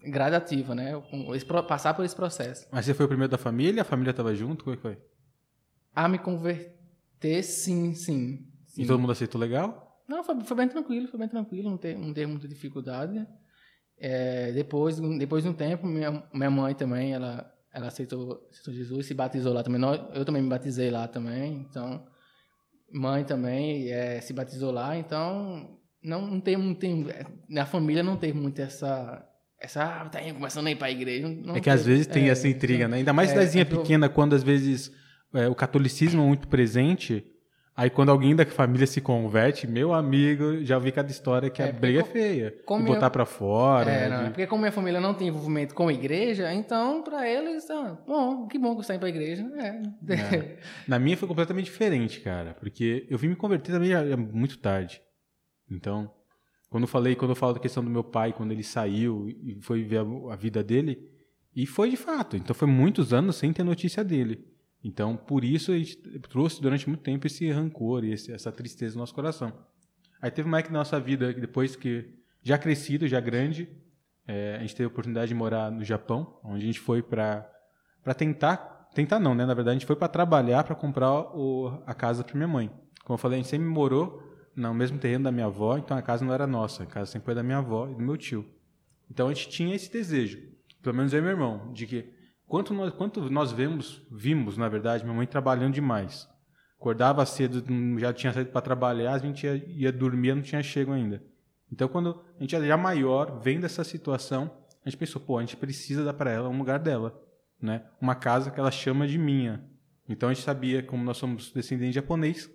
gradativa, 0.00 0.74
né? 0.74 0.92
Esse 1.34 1.44
passar 1.44 1.94
por 1.94 2.04
esse 2.04 2.14
processo. 2.14 2.66
Mas 2.70 2.84
você 2.84 2.94
foi 2.94 3.06
o 3.06 3.08
primeiro 3.08 3.30
da 3.30 3.38
família? 3.38 3.82
A 3.82 3.84
família 3.84 4.14
tava 4.14 4.34
junto? 4.34 4.64
Como 4.64 4.74
é 4.74 4.76
que 4.76 4.82
foi? 4.82 4.98
A 5.94 6.08
me 6.08 6.18
converter, 6.18 7.42
sim, 7.42 7.94
sim. 7.94 8.46
sim. 8.66 8.82
E 8.82 8.86
todo 8.86 9.00
mundo 9.00 9.12
aceitou 9.12 9.40
legal? 9.40 9.86
Não, 10.08 10.22
foi, 10.22 10.40
foi 10.44 10.56
bem 10.56 10.68
tranquilo, 10.68 11.08
foi 11.08 11.18
bem 11.18 11.28
tranquilo, 11.28 11.70
não 11.70 11.76
teve, 11.76 12.00
não 12.00 12.12
teve 12.12 12.26
muita 12.30 12.46
dificuldade. 12.46 13.26
É, 13.98 14.52
depois, 14.52 15.00
depois 15.18 15.42
de 15.42 15.48
um 15.48 15.54
tempo, 15.54 15.86
minha, 15.86 16.22
minha 16.32 16.50
mãe 16.50 16.74
também, 16.74 17.12
ela, 17.14 17.50
ela 17.72 17.86
aceitou, 17.88 18.46
aceitou 18.50 18.74
Jesus, 18.74 19.06
se 19.06 19.14
batizou 19.14 19.52
lá 19.52 19.62
também. 19.62 19.80
Nós- 19.80 20.00
Eu 20.14 20.24
também 20.24 20.42
me 20.42 20.48
batizei 20.48 20.90
lá 20.90 21.08
também, 21.08 21.66
então... 21.68 22.04
Mãe 22.92 23.24
também 23.24 23.90
é, 23.90 24.20
se 24.20 24.32
batizou 24.32 24.70
lá, 24.70 24.96
então... 24.96 25.78
Não, 26.02 26.24
não 26.24 26.40
tem, 26.40 26.56
não 26.56 26.74
tem... 26.74 27.04
Na 27.48 27.66
família 27.66 28.02
não 28.02 28.16
teve 28.16 28.38
muito 28.38 28.60
essa... 28.60 29.26
Essa, 29.60 30.02
ah, 30.02 30.08
tá 30.08 30.22
indo, 30.22 30.34
começando 30.34 30.66
a 30.66 30.70
ir 30.70 30.76
pra 30.76 30.90
igreja. 30.90 31.26
Não, 31.26 31.34
não 31.34 31.56
é 31.56 31.60
que 31.60 31.70
às 31.70 31.84
vezes 31.84 32.06
tem 32.06 32.28
É, 32.28 32.28
essa 32.28 32.46
intriga, 32.46 32.86
né? 32.86 32.98
Ainda 32.98 33.12
mais 33.12 33.30
é, 33.30 33.32
cidadezinha 33.32 33.62
é 33.62 33.64
pequena, 33.64 34.08
quando 34.08 34.34
às 34.34 34.42
vezes 34.42 34.92
é, 35.34 35.48
o 35.48 35.54
catolicismo 35.54 36.22
é 36.22 36.26
muito 36.26 36.46
presente. 36.46 37.24
Aí 37.76 37.90
quando 37.90 38.08
alguém 38.08 38.34
da 38.34 38.46
família 38.46 38.86
se 38.86 39.02
converte, 39.02 39.66
meu 39.66 39.92
amigo, 39.92 40.64
já 40.64 40.78
vi 40.78 40.90
cada 40.90 41.10
história 41.10 41.50
que 41.50 41.60
É, 41.60 41.68
a 41.68 41.72
briga 41.72 42.00
é 42.00 42.04
feia. 42.04 42.54
como 42.64 42.84
de 42.86 42.90
botar 42.90 43.08
eu- 43.08 43.10
pra 43.10 43.26
fora. 43.26 43.90
É, 43.90 44.08
não, 44.08 44.18
de- 44.20 44.24
é 44.24 44.28
porque 44.30 44.46
como 44.46 44.62
minha 44.62 44.72
família 44.72 44.98
não 44.98 45.12
tem 45.12 45.28
envolvimento 45.28 45.74
com 45.74 45.88
a 45.88 45.92
igreja, 45.92 46.52
então 46.54 47.02
pra 47.02 47.28
eles, 47.28 47.68
ah, 47.70 47.98
bom, 48.06 48.46
que 48.48 48.58
bom 48.58 48.70
que 48.70 48.76
você 48.76 48.80
está 48.80 48.94
indo 48.94 49.00
pra 49.00 49.08
igreja. 49.10 49.46
É. 49.56 50.12
É. 50.14 50.58
Na 50.88 50.98
minha 50.98 51.18
foi 51.18 51.28
completamente 51.28 51.66
diferente, 51.66 52.20
cara. 52.20 52.54
Porque 52.58 53.06
eu 53.10 53.18
vim 53.18 53.28
me 53.28 53.36
converter 53.36 53.72
também 53.72 53.90
já 53.90 54.16
muito 54.16 54.56
tarde. 54.58 55.02
Então, 55.70 56.10
quando 56.70 56.84
eu 56.84 56.88
falei, 56.88 57.14
quando 57.14 57.32
eu 57.32 57.36
falo 57.36 57.52
da 57.52 57.60
questão 57.60 57.84
do 57.84 57.90
meu 57.90 58.02
pai, 58.04 58.32
quando 58.32 58.52
ele 58.52 58.62
saiu 58.62 59.28
e 59.28 59.58
foi 59.60 59.82
ver 59.84 59.98
a, 59.98 60.32
a 60.32 60.36
vida 60.36 60.64
dele, 60.64 60.98
e 61.54 61.66
foi 61.66 61.90
de 61.90 61.96
fato. 61.98 62.36
Então 62.38 62.54
foi 62.54 62.66
muitos 62.68 63.12
anos 63.12 63.36
sem 63.36 63.52
ter 63.52 63.62
notícia 63.64 64.02
dele. 64.02 64.44
Então, 64.86 65.16
por 65.16 65.44
isso 65.44 65.72
a 65.72 65.76
gente 65.76 65.96
trouxe 66.30 66.62
durante 66.62 66.88
muito 66.88 67.02
tempo 67.02 67.26
esse 67.26 67.50
rancor 67.50 68.04
e 68.04 68.12
esse- 68.12 68.32
essa 68.32 68.52
tristeza 68.52 68.94
no 68.94 69.00
nosso 69.00 69.12
coração. 69.12 69.52
Aí 70.22 70.30
teve 70.30 70.46
uma 70.46 70.60
época 70.60 70.72
na 70.72 70.78
nossa 70.78 71.00
vida, 71.00 71.32
depois 71.32 71.74
que 71.74 72.08
já 72.40 72.56
crescido, 72.56 73.08
já 73.08 73.18
grande, 73.18 73.68
é, 74.28 74.54
a 74.54 74.60
gente 74.60 74.76
teve 74.76 74.84
a 74.84 74.86
oportunidade 74.86 75.30
de 75.30 75.34
morar 75.34 75.72
no 75.72 75.82
Japão, 75.82 76.38
onde 76.44 76.62
a 76.62 76.66
gente 76.66 76.78
foi 76.78 77.02
para 77.02 77.50
tentar, 78.16 78.88
tentar 78.94 79.18
não, 79.18 79.34
né? 79.34 79.44
Na 79.44 79.54
verdade, 79.54 79.76
a 79.76 79.78
gente 79.80 79.86
foi 79.86 79.96
para 79.96 80.06
trabalhar 80.06 80.62
para 80.62 80.76
comprar 80.76 81.12
o, 81.36 81.82
a 81.84 81.92
casa 81.92 82.22
para 82.22 82.36
minha 82.36 82.46
mãe. 82.46 82.70
Como 83.04 83.14
eu 83.14 83.18
falei, 83.18 83.40
a 83.40 83.42
gente 83.42 83.50
sempre 83.50 83.66
morou 83.66 84.22
no 84.54 84.72
mesmo 84.72 84.98
terreno 85.00 85.24
da 85.24 85.32
minha 85.32 85.46
avó, 85.46 85.76
então 85.76 85.96
a 85.96 86.02
casa 86.02 86.24
não 86.24 86.32
era 86.32 86.46
nossa, 86.46 86.84
a 86.84 86.86
casa 86.86 87.10
sempre 87.10 87.26
foi 87.26 87.34
da 87.34 87.42
minha 87.42 87.58
avó 87.58 87.88
e 87.88 87.94
do 87.96 88.02
meu 88.02 88.16
tio. 88.16 88.46
Então 89.10 89.26
a 89.26 89.34
gente 89.34 89.48
tinha 89.48 89.74
esse 89.74 89.90
desejo, 89.92 90.38
pelo 90.80 90.94
menos 90.94 91.12
eu 91.12 91.18
e 91.18 91.22
meu 91.22 91.32
irmão, 91.32 91.72
de 91.72 91.88
que 91.88 92.15
quanto 92.46 92.74
nós, 92.74 92.92
quanto 92.94 93.30
nós 93.30 93.52
vemos, 93.52 94.02
vimos, 94.10 94.56
na 94.56 94.68
verdade, 94.68 95.04
minha 95.04 95.16
mãe 95.16 95.26
trabalhando 95.26 95.74
demais. 95.74 96.28
Acordava 96.78 97.24
cedo, 97.24 97.64
já 97.98 98.12
tinha 98.12 98.32
saído 98.32 98.50
para 98.50 98.60
trabalhar, 98.60 99.14
a 99.14 99.18
gente 99.18 99.46
ia, 99.46 99.56
ia 99.68 99.92
dormir, 99.92 100.34
não 100.34 100.42
tinha 100.42 100.62
chego 100.62 100.92
ainda. 100.92 101.22
Então, 101.72 101.88
quando 101.88 102.22
a 102.38 102.42
gente 102.42 102.54
era 102.54 102.66
já 102.66 102.76
maior, 102.76 103.40
vendo 103.40 103.64
essa 103.66 103.82
situação, 103.82 104.50
a 104.84 104.88
gente 104.88 104.98
pensou, 104.98 105.20
pô, 105.20 105.38
a 105.38 105.40
gente 105.40 105.56
precisa 105.56 106.04
dar 106.04 106.14
para 106.14 106.30
ela 106.30 106.48
um 106.48 106.58
lugar 106.58 106.78
dela, 106.78 107.20
né? 107.60 107.84
Uma 108.00 108.14
casa 108.14 108.50
que 108.50 108.60
ela 108.60 108.70
chama 108.70 109.06
de 109.06 109.18
minha. 109.18 109.64
Então, 110.08 110.28
a 110.28 110.34
gente 110.34 110.44
sabia, 110.44 110.82
como 110.82 111.02
nós 111.02 111.16
somos 111.16 111.50
descendentes 111.50 111.94
de 111.94 112.00
japonês, 112.00 112.46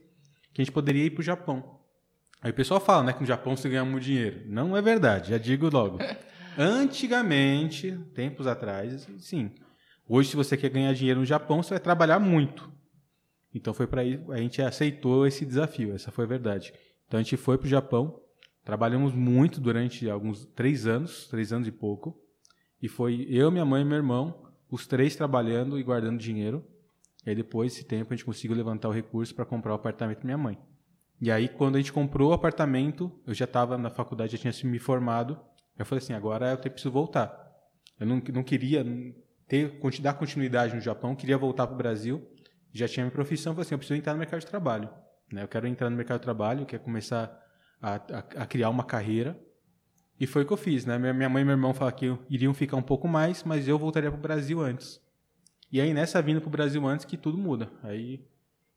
que 0.54 0.62
a 0.62 0.64
gente 0.64 0.72
poderia 0.72 1.06
ir 1.06 1.12
para 1.12 1.22
o 1.22 1.24
Japão. 1.24 1.80
Aí 2.42 2.52
o 2.52 2.54
pessoal 2.54 2.80
fala, 2.80 3.04
né, 3.04 3.14
que 3.14 3.20
no 3.20 3.26
Japão 3.26 3.56
você 3.56 3.70
ganha 3.70 3.86
muito 3.86 4.04
dinheiro. 4.04 4.44
Não 4.48 4.76
é 4.76 4.82
verdade, 4.82 5.30
já 5.30 5.38
digo 5.38 5.70
logo. 5.70 6.00
Antigamente, 6.58 7.98
tempos 8.14 8.48
atrás, 8.48 9.08
sim. 9.20 9.52
Hoje, 10.14 10.32
se 10.32 10.36
você 10.36 10.58
quer 10.58 10.70
ganhar 10.70 10.92
dinheiro 10.94 11.22
no 11.22 11.26
Japão, 11.26 11.64
você 11.64 11.70
vai 11.70 11.80
trabalhar 11.80 12.20
muito. 12.20 12.70
Então 13.56 13.74
foi 13.74 13.88
para 13.88 14.02
a 14.02 14.38
gente 14.38 14.62
aceitou 14.62 15.26
esse 15.26 15.46
desafio, 15.46 15.96
essa 15.96 16.12
foi 16.12 16.26
a 16.26 16.28
verdade. 16.28 16.74
Então 17.08 17.18
a 17.18 17.24
gente 17.24 17.38
foi 17.38 17.58
para 17.58 17.66
o 17.66 17.70
Japão, 17.70 18.20
trabalhamos 18.62 19.14
muito 19.14 19.62
durante 19.62 20.10
alguns 20.10 20.44
três 20.48 20.86
anos, 20.86 21.30
três 21.30 21.54
anos 21.54 21.66
e 21.66 21.72
pouco, 21.72 22.22
e 22.82 22.90
foi 22.90 23.26
eu, 23.30 23.50
minha 23.50 23.64
mãe 23.64 23.84
e 23.84 23.86
meu 23.86 23.96
irmão, 23.96 24.52
os 24.70 24.86
três 24.86 25.16
trabalhando 25.16 25.80
e 25.80 25.84
guardando 25.84 26.20
dinheiro. 26.20 26.62
E 27.26 27.30
aí 27.30 27.36
depois 27.36 27.72
desse 27.72 27.86
tempo 27.86 28.14
a 28.14 28.18
gente 28.18 28.26
conseguiu 28.26 28.58
levantar 28.58 28.90
o 28.90 28.92
recurso 28.92 29.34
para 29.34 29.46
comprar 29.46 29.72
o 29.72 29.76
apartamento 29.76 30.18
da 30.18 30.26
minha 30.26 30.38
mãe. 30.38 30.58
E 31.22 31.32
aí 31.32 31.48
quando 31.48 31.76
a 31.76 31.80
gente 31.80 31.94
comprou 31.94 32.32
o 32.32 32.34
apartamento, 32.34 33.10
eu 33.26 33.34
já 33.34 33.46
estava 33.46 33.78
na 33.78 33.90
faculdade, 33.90 34.36
já 34.36 34.52
tinha 34.52 34.70
me 34.70 34.78
formado. 34.78 35.40
Eu 35.80 35.86
falei 35.86 36.04
assim, 36.04 36.12
agora 36.12 36.52
eu 36.52 36.58
tenho- 36.58 36.74
preciso 36.74 36.92
voltar. 36.92 37.32
Eu 37.98 38.06
não, 38.06 38.22
não 38.34 38.44
queria 38.44 38.84
ter, 39.52 39.78
dar 40.00 40.14
continuidade 40.14 40.74
no 40.74 40.80
Japão, 40.80 41.14
queria 41.14 41.38
voltar 41.38 41.68
para 41.68 41.74
o 41.74 41.78
Brasil. 41.78 42.26
Já 42.72 42.88
tinha 42.88 43.04
minha 43.04 43.12
profissão, 43.12 43.52
falei 43.52 43.66
assim, 43.66 43.76
eu 43.76 43.80
preciso 43.80 44.00
entrar 44.00 44.14
no 44.14 44.20
mercado 44.20 44.40
de 44.40 44.46
trabalho. 44.46 44.90
Né? 45.30 45.44
Eu 45.44 45.48
quero 45.50 45.68
entrar 45.68 45.90
no 45.90 45.98
mercado 45.98 46.20
de 46.20 46.24
trabalho, 46.24 46.66
quero 46.66 46.82
começar 46.82 47.38
a, 47.82 47.96
a, 47.96 48.20
a 48.20 48.46
criar 48.46 48.70
uma 48.70 48.86
carreira. 48.86 49.38
E 50.18 50.26
foi 50.26 50.44
o 50.44 50.46
que 50.46 50.54
eu 50.54 50.58
fiz, 50.58 50.86
né? 50.86 50.98
Minha 50.98 51.28
mãe 51.28 51.42
e 51.42 51.46
meu 51.46 51.54
irmão 51.54 51.74
falaram 51.74 51.98
que 51.98 52.18
iriam 52.30 52.54
ficar 52.54 52.78
um 52.78 52.82
pouco 52.82 53.10
mais, 53.10 53.44
mas 53.44 53.68
eu 53.68 53.78
voltaria 53.78 54.10
para 54.10 54.18
o 54.18 54.22
Brasil 54.22 54.62
antes. 54.62 55.02
E 55.70 55.82
aí 55.82 55.94
nessa 55.94 56.22
vinda 56.22 56.40
para 56.40 56.48
o 56.48 56.52
Brasil 56.52 56.88
antes 56.88 57.04
que 57.04 57.18
tudo 57.18 57.38
muda. 57.38 57.70
Aí 57.84 58.26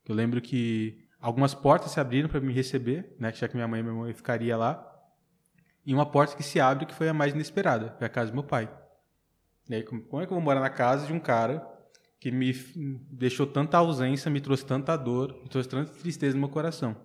eu 0.05 0.13
lembro 0.13 0.41
que 0.41 1.07
algumas 1.21 1.53
portas 1.53 1.91
se 1.91 2.01
abriram 2.01 2.27
para 2.27 2.41
me 2.41 2.51
receber, 2.51 3.15
né? 3.17 3.31
Já 3.31 3.47
que 3.47 3.55
minha 3.55 3.67
mãe 3.67 3.79
e 3.79 3.83
meu 3.83 3.93
irmão 3.93 4.13
ficaria 4.13 4.57
lá. 4.57 4.85
E 5.85 5.93
uma 5.93 6.05
porta 6.05 6.35
que 6.35 6.43
se 6.43 6.59
abre 6.59 6.85
que 6.85 6.93
foi 6.93 7.07
a 7.07 7.13
mais 7.13 7.33
inesperada, 7.33 7.95
foi 7.97 8.07
a 8.07 8.09
casa 8.09 8.31
do 8.31 8.33
meu 8.33 8.43
pai. 8.43 8.67
E 9.69 9.75
aí 9.75 9.83
como 9.83 10.21
é 10.21 10.25
que 10.25 10.31
eu 10.31 10.35
vou 10.35 10.41
morar 10.41 10.59
na 10.59 10.69
casa 10.69 11.07
de 11.07 11.13
um 11.13 11.19
cara 11.19 11.65
que 12.19 12.31
me 12.31 12.53
deixou 13.11 13.45
tanta 13.45 13.77
ausência, 13.77 14.31
me 14.31 14.41
trouxe 14.41 14.65
tanta 14.65 14.95
dor, 14.95 15.39
me 15.43 15.49
trouxe 15.49 15.69
tanta 15.69 15.91
tristeza 15.91 16.35
no 16.35 16.41
meu 16.41 16.49
coração? 16.49 16.95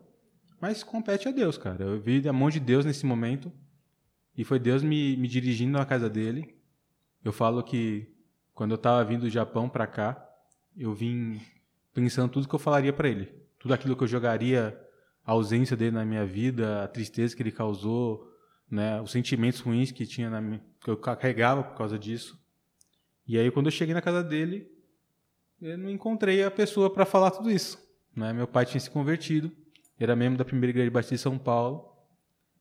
Mas 0.61 0.83
compete 0.83 1.27
a 1.27 1.33
Deus, 1.33 1.57
cara. 1.57 1.85
Eu 1.85 2.01
vi 2.01 2.27
a 2.29 2.33
mão 2.33 2.51
de 2.51 2.61
Deus 2.61 2.85
nesse 2.85 3.07
momento. 3.07 3.51
E 4.37 4.45
foi 4.45 4.59
Deus 4.59 4.83
me, 4.83 5.17
me 5.17 5.27
dirigindo 5.27 5.79
na 5.79 5.87
casa 5.87 6.09
dele. 6.09 6.55
Eu 7.25 7.33
falo 7.33 7.63
que 7.63 8.15
quando 8.55 8.73
eu 8.73 8.77
estava 8.77 9.03
vindo 9.05 9.23
do 9.23 9.31
Japão 9.31 9.69
para 9.69 9.87
cá, 9.87 10.23
eu 10.77 10.93
vim 10.95 11.41
pensando 11.95 12.31
tudo 12.31 12.49
que 12.49 12.55
eu 12.55 12.59
falaria 12.59 12.93
para 12.93 13.09
ele. 13.09 13.27
Tudo 13.59 13.75
aquilo 13.75 13.97
que 13.97 14.05
eu 14.05 14.09
jogaria 14.09 14.79
a 15.25 15.33
ausência 15.33 15.77
dele 15.77 15.93
na 15.93 16.05
minha 16.05 16.25
vida, 16.25 16.85
a 16.85 16.89
tristeza 16.89 17.37
que 17.37 17.43
ele 17.43 17.53
causou 17.53 18.31
né, 18.71 19.01
os 19.01 19.11
sentimentos 19.11 19.61
ruins 19.61 19.91
que 19.91 20.07
tinha 20.07 20.31
na 20.31 20.41
minha, 20.41 20.63
que 20.81 20.91
eu 20.91 20.97
carregava 20.97 21.63
por 21.63 21.77
causa 21.77 21.99
disso. 21.99 22.40
E 23.31 23.39
aí 23.39 23.49
quando 23.49 23.67
eu 23.67 23.71
cheguei 23.71 23.95
na 23.95 24.03
casa 24.03 24.25
dele, 24.25 24.69
eu 25.63 25.79
não 25.79 25.89
encontrei 25.89 26.43
a 26.43 26.51
pessoa 26.51 26.93
para 26.93 27.07
falar 27.07 27.31
tudo 27.31 27.49
isso. 27.49 27.79
Né? 28.13 28.33
Meu 28.33 28.49
pai 28.49 28.67
tinha 28.67 28.81
se 28.81 28.91
convertido, 28.91 29.53
era 29.97 30.17
membro 30.17 30.37
da 30.37 30.45
primeira 30.45 30.73
igreja 30.73 30.91
batista 30.91 31.15
de 31.15 31.21
São 31.21 31.39
Paulo. 31.39 31.95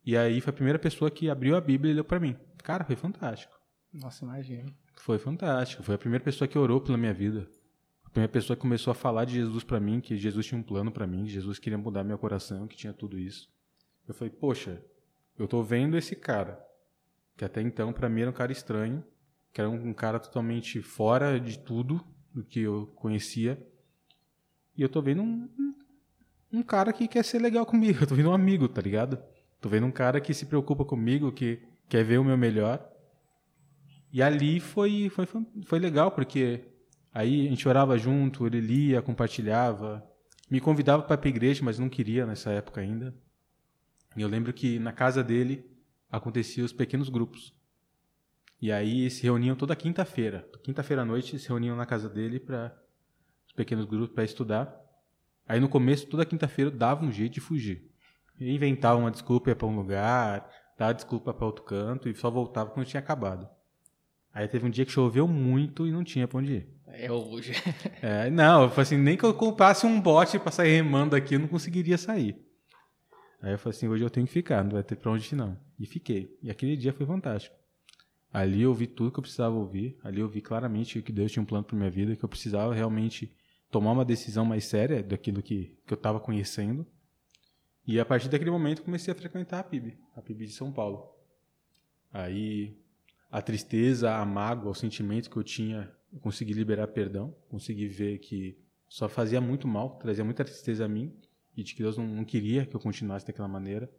E 0.06 0.16
aí 0.16 0.40
foi 0.40 0.52
a 0.52 0.54
primeira 0.54 0.78
pessoa 0.78 1.10
que 1.10 1.28
abriu 1.28 1.56
a 1.56 1.62
Bíblia 1.62 1.92
e 1.92 1.96
leu 1.96 2.04
para 2.04 2.20
mim. 2.20 2.38
Cara, 2.60 2.86
foi 2.86 2.96
fantástico. 2.96 3.60
Nossa, 3.92 4.24
imagina. 4.24 4.72
Foi 4.98 5.18
fantástico. 5.18 5.82
Foi 5.82 5.96
a 5.96 5.98
primeira 5.98 6.24
pessoa 6.24 6.48
que 6.48 6.56
orou 6.56 6.80
pela 6.80 7.00
minha 7.00 7.16
vida. 7.16 7.50
A 8.06 8.10
primeira 8.12 8.32
pessoa 8.32 8.56
que 8.56 8.62
começou 8.62 8.92
a 8.92 8.96
falar 8.96 9.26
de 9.26 9.34
Jesus 9.34 9.64
para 9.64 9.80
mim, 9.80 10.00
que 10.00 10.16
Jesus 10.18 10.46
tinha 10.46 10.60
um 10.60 10.64
plano 10.64 10.92
para 10.92 11.08
mim, 11.08 11.24
que 11.24 11.32
Jesus 11.32 11.58
queria 11.58 11.80
mudar 11.80 12.04
meu 12.04 12.20
coração, 12.20 12.68
que 12.68 12.78
tinha 12.78 12.94
tudo 12.94 13.18
isso. 13.18 13.50
Eu 14.08 14.14
falei, 14.14 14.32
poxa, 14.32 14.80
eu 15.36 15.48
tô 15.48 15.64
vendo 15.64 15.98
esse 15.98 16.16
cara, 16.16 16.64
que 17.36 17.44
até 17.44 17.60
então 17.60 17.92
para 17.92 18.08
mim 18.08 18.22
era 18.22 18.30
um 18.30 18.34
cara 18.34 18.52
estranho, 18.52 19.04
que 19.54 19.62
era 19.62 19.70
um 19.70 19.94
cara 19.94 20.20
totalmente 20.20 20.82
fora 20.82 21.40
de 21.40 21.60
tudo 21.60 22.04
do 22.34 22.44
que 22.44 22.62
eu 22.62 22.88
conhecia. 22.96 23.62
E 24.76 24.82
eu 24.82 24.90
tô 24.90 25.02
vendo 25.02 25.22
um, 25.22 25.50
um, 26.52 26.64
cara 26.64 26.94
que 26.94 27.08
quer 27.08 27.24
ser 27.24 27.40
legal 27.40 27.66
comigo. 27.66 28.00
Eu 28.04 28.08
tô 28.08 28.16
vendo 28.16 28.30
um 28.30 28.34
amigo, 28.34 28.68
tá 28.70 28.82
ligado? 28.82 29.22
Tô 29.60 29.68
vendo 29.68 29.86
um 29.86 29.92
cara 29.92 30.22
que 30.22 30.34
se 30.34 30.46
preocupa 30.46 30.86
comigo, 30.86 31.34
que 31.34 31.62
quer 31.90 32.04
ver 32.06 32.18
o 32.18 32.24
meu 32.24 32.38
melhor. 32.38 32.88
E 34.14 34.24
ali 34.24 34.60
foi, 34.62 35.10
foi, 35.10 35.28
foi 35.66 35.80
legal, 35.80 36.12
porque 36.12 36.64
Aí 37.14 37.48
a 37.48 37.50
gente 37.50 37.68
orava 37.68 37.98
junto, 37.98 38.46
ele 38.46 38.62
lia, 38.62 39.02
compartilhava, 39.02 40.06
me 40.50 40.60
convidava 40.60 41.04
para 41.04 41.16
ir 41.16 41.18
para 41.18 41.28
a 41.28 41.30
igreja, 41.30 41.64
mas 41.64 41.80
não 41.80 41.90
queria 41.90 42.26
nessa 42.26 42.52
época 42.52 42.82
ainda. 42.82 43.16
E 44.16 44.22
eu 44.22 44.28
lembro 44.28 44.54
que 44.54 44.80
na 44.80 44.92
casa 44.92 45.24
dele 45.24 45.66
aconteciam 46.12 46.66
os 46.66 46.74
pequenos 46.74 47.10
grupos. 47.10 47.54
E 48.62 48.72
aí 48.72 49.10
se 49.10 49.24
reuniam 49.24 49.56
toda 49.56 49.76
quinta-feira. 49.76 50.48
Quinta-feira 50.64 51.04
à 51.04 51.06
noite 51.06 51.40
se 51.40 51.48
reuniam 51.48 51.76
na 51.76 51.86
casa 51.86 52.10
dele 52.10 52.40
para 52.40 52.76
os 53.48 53.54
pequenos 53.54 53.86
grupos 53.86 54.14
para 54.14 54.24
estudar. 54.24 54.76
Aí 55.48 55.60
no 55.60 55.70
começo, 55.70 56.08
toda 56.08 56.26
quinta-feira, 56.26 56.70
dava 56.70 57.06
um 57.06 57.12
jeito 57.12 57.34
de 57.34 57.42
fugir. 57.42 57.90
Eu 58.40 58.48
inventava 58.48 59.00
uma 59.00 59.12
desculpa 59.12 59.56
para 59.56 59.68
um 59.68 59.76
lugar, 59.76 60.50
dava 60.78 60.94
desculpa 60.94 61.34
para 61.34 61.46
outro 61.46 61.64
canto 61.64 62.10
e 62.10 62.16
só 62.16 62.30
voltava 62.30 62.70
quando 62.70 62.86
tinha 62.86 63.00
acabado. 63.00 63.48
Aí 64.34 64.48
teve 64.48 64.66
um 64.66 64.70
dia 64.70 64.86
que 64.86 64.92
choveu 64.92 65.28
muito 65.28 65.88
e 65.88 65.92
não 65.92 66.04
tinha 66.04 66.28
para 66.28 66.40
onde 66.40 66.54
ir. 66.54 66.70
É 66.88 67.12
hoje. 67.12 67.54
é, 68.02 68.30
não, 68.30 68.64
eu 68.64 68.70
falei 68.70 68.84
assim, 68.84 68.98
nem 68.98 69.18
que 69.18 69.24
eu 69.24 69.34
comprasse 69.34 69.86
um 69.86 70.00
bote 70.00 70.38
para 70.38 70.52
sair 70.52 70.72
remando 70.76 71.16
aqui, 71.16 71.36
eu 71.36 71.40
não 71.40 71.48
conseguiria 71.48 71.98
sair. 71.98 72.38
Aí 73.42 73.54
eu 73.54 73.58
falei 73.58 73.76
assim, 73.76 73.88
hoje 73.88 74.04
eu 74.04 74.10
tenho 74.10 74.28
que 74.28 74.34
ficar, 74.34 74.64
não 74.64 74.72
vai 74.72 74.84
ter 74.84 74.96
pra 74.96 75.12
onde 75.12 75.34
ir 75.34 75.36
não. 75.36 75.58
E 75.80 75.86
fiquei. 75.86 76.38
E 76.44 76.52
aquele 76.52 76.76
dia 76.76 76.94
foi 76.94 77.06
fantástico. 77.06 77.56
Ali 78.32 78.62
eu 78.62 78.70
ouvi 78.70 78.88
tudo 78.88 79.12
que 79.12 79.20
eu 79.20 79.24
precisava 79.24 79.56
ouvir. 79.56 79.98
Ali 80.04 80.20
eu 80.20 80.30
vi 80.30 80.42
claramente 80.42 81.02
que 81.02 81.12
Deus 81.12 81.32
tinha 81.32 81.42
um 81.42 81.46
plano 81.46 81.64
para 81.64 81.78
minha 81.78 81.90
vida, 81.90 82.16
que 82.16 82.24
eu 82.24 82.30
precisava 82.30 82.74
realmente 82.74 83.32
tomar 83.72 83.92
uma 83.92 84.06
decisão 84.06 84.46
mais 84.46 84.66
séria 84.66 85.02
daquilo 85.02 85.42
que, 85.42 85.78
que 85.86 85.94
eu 85.94 85.98
estava 85.98 86.20
conhecendo. 86.20 86.86
E 87.86 88.00
a 88.00 88.06
partir 88.06 88.30
daquele 88.30 88.52
momento 88.52 88.84
comecei 88.84 89.12
a 89.12 89.16
frequentar 89.16 89.60
a 89.60 89.64
PIB, 89.64 89.98
a 90.16 90.22
PIB 90.22 90.46
de 90.46 90.54
São 90.54 90.72
Paulo. 90.72 91.10
Aí 92.14 92.78
a 93.32 93.42
tristeza, 93.42 94.16
a 94.16 94.26
mágoa, 94.26 94.72
o 94.72 94.76
sentimento 94.76 95.30
que 95.30 95.38
eu 95.38 95.44
tinha 95.44 95.92
eu 96.12 96.20
consegui 96.20 96.54
liberar 96.54 96.88
perdão, 96.88 97.36
consegui 97.50 97.88
ver 97.88 98.18
que 98.20 98.58
só 98.88 99.08
fazia 99.08 99.40
muito 99.40 99.68
mal, 99.68 99.98
trazia 100.00 100.24
muita 100.24 100.44
tristeza 100.44 100.86
a 100.86 100.88
mim 100.88 101.14
e 101.56 101.64
de 101.64 101.76
que 101.76 101.84
Deus 101.84 101.98
não, 101.98 102.08
não 102.08 102.26
queria 102.26 102.66
que 102.66 102.76
eu 102.76 102.80
continuasse 102.80 103.28
daquela 103.28 103.48
maneira. 103.48 103.90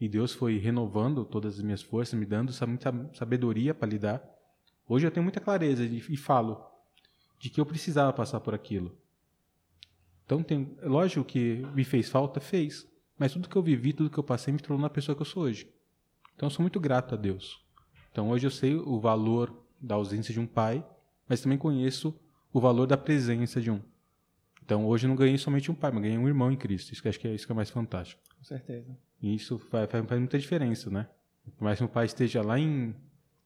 E 0.00 0.08
Deus 0.08 0.32
foi 0.32 0.56
renovando 0.58 1.24
todas 1.24 1.56
as 1.56 1.62
minhas 1.62 1.82
forças, 1.82 2.18
me 2.18 2.24
dando 2.24 2.52
muita 2.66 2.92
sabedoria 3.12 3.74
para 3.74 3.88
lidar. 3.88 4.22
Hoje 4.88 5.06
eu 5.06 5.10
tenho 5.10 5.22
muita 5.22 5.40
clareza 5.40 5.84
e, 5.84 6.16
falo 6.16 6.64
de 7.38 7.50
que 7.50 7.60
eu 7.60 7.66
precisava 7.66 8.12
passar 8.12 8.40
por 8.40 8.54
aquilo. 8.54 8.96
Então, 10.24 10.42
tem, 10.42 10.76
lógico 10.82 11.24
que 11.24 11.66
me 11.74 11.84
fez 11.84 12.08
falta, 12.08 12.40
fez. 12.40 12.88
Mas 13.18 13.32
tudo 13.32 13.48
que 13.48 13.56
eu 13.56 13.62
vivi, 13.62 13.92
tudo 13.92 14.10
que 14.10 14.18
eu 14.18 14.24
passei, 14.24 14.52
me 14.52 14.58
tornou 14.58 14.80
na 14.80 14.88
pessoa 14.88 15.14
que 15.14 15.22
eu 15.22 15.26
sou 15.26 15.42
hoje. 15.42 15.70
Então, 16.34 16.46
eu 16.46 16.50
sou 16.50 16.62
muito 16.62 16.80
grato 16.80 17.14
a 17.14 17.18
Deus. 17.18 17.62
Então, 18.10 18.30
hoje 18.30 18.46
eu 18.46 18.50
sei 18.50 18.74
o 18.74 18.98
valor 18.98 19.64
da 19.80 19.96
ausência 19.96 20.32
de 20.32 20.40
um 20.40 20.46
pai 20.46 20.84
mas 21.30 21.40
também 21.40 21.56
conheço 21.56 22.12
o 22.52 22.60
valor 22.60 22.88
da 22.88 22.98
presença 22.98 23.60
de 23.60 23.70
um. 23.70 23.80
Então 24.64 24.84
hoje 24.84 25.06
eu 25.06 25.08
não 25.08 25.14
ganhei 25.14 25.38
somente 25.38 25.70
um 25.70 25.74
pai, 25.76 25.92
mas 25.92 26.02
ganhei 26.02 26.18
um 26.18 26.26
irmão 26.26 26.50
em 26.50 26.56
Cristo. 26.56 26.92
Isso 26.92 27.00
que 27.00 27.08
acho 27.08 27.20
que 27.20 27.28
é 27.28 27.32
isso 27.32 27.46
que 27.46 27.52
é 27.52 27.54
mais 27.54 27.70
fantástico. 27.70 28.20
Com 28.36 28.42
certeza. 28.42 28.98
E 29.20 29.34
isso 29.34 29.58
faz, 29.58 29.90
faz, 29.90 30.18
muita 30.18 30.38
diferença, 30.38 30.90
né? 30.90 31.08
Por 31.56 31.64
mais 31.64 31.78
que 31.78 31.84
meu 31.84 31.92
pai 31.92 32.06
esteja 32.06 32.42
lá 32.42 32.58
em, 32.58 32.94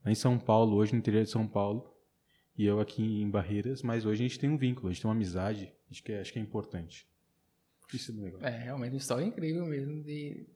lá 0.05 0.11
em 0.11 0.15
São 0.15 0.39
Paulo, 0.39 0.77
hoje 0.77 0.93
no 0.93 0.99
interior 0.99 1.25
de 1.25 1.31
São 1.31 1.47
Paulo, 1.47 1.93
e 2.57 2.65
eu 2.65 2.81
aqui 2.81 3.03
em 3.03 3.29
Barreiras, 3.29 3.83
mas 3.83 4.05
hoje 4.05 4.25
a 4.25 4.29
gente 4.29 4.39
tem 4.39 4.49
um 4.49 4.57
vínculo, 4.57 4.89
a 4.89 4.93
gente 4.93 5.03
tem 5.03 5.09
uma 5.09 5.15
amizade, 5.15 5.73
acho 5.91 6.03
que 6.03 6.13
é, 6.13 6.21
acho 6.21 6.33
que 6.33 6.39
é 6.39 6.43
importante. 6.43 7.09
Isso 7.93 8.13
é 8.13 8.15
legal. 8.15 8.41
É, 8.43 8.51
realmente 8.51 8.93
uma 8.93 8.99
história 8.99 9.25
incrível 9.25 9.67
mesmo 9.67 10.03
de, 10.03 10.47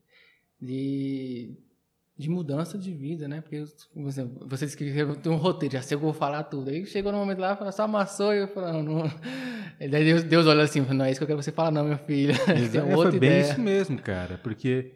de 0.61 1.57
de 2.19 2.29
mudança 2.29 2.77
de 2.77 2.93
vida, 2.93 3.29
né? 3.29 3.41
Porque 3.41 3.65
você, 3.95 4.25
você 4.25 4.67
tem 5.23 5.31
um 5.31 5.37
roteiro, 5.37 5.75
já 5.75 5.83
chegou 5.83 6.11
a 6.11 6.15
falar 6.15 6.43
tudo. 6.43 6.69
Aí 6.69 6.85
chegou 6.85 7.13
no 7.13 7.19
momento 7.19 7.39
lá, 7.39 7.57
falou, 7.57 7.73
só 7.73 7.85
amassou, 7.85 8.35
e 8.35 8.39
eu 8.39 8.49
falei, 8.49 8.73
não, 8.73 8.83
não. 9.07 9.11
Daí 9.79 10.05
Deus, 10.05 10.25
Deus 10.25 10.47
olha 10.47 10.65
assim, 10.65 10.81
não 10.81 11.05
é 11.05 11.13
isso 11.13 11.21
que 11.21 11.23
eu 11.23 11.29
quero 11.29 11.39
que 11.39 11.45
você 11.45 11.53
falar, 11.53 11.71
não, 11.71 11.85
meu 11.85 11.99
filho. 11.99 12.35
é, 12.51 12.97
outra 12.97 13.13
foi 13.13 13.21
bem 13.21 13.31
ideia. 13.31 13.53
isso 13.53 13.61
mesmo, 13.61 14.03
cara, 14.03 14.37
porque 14.39 14.95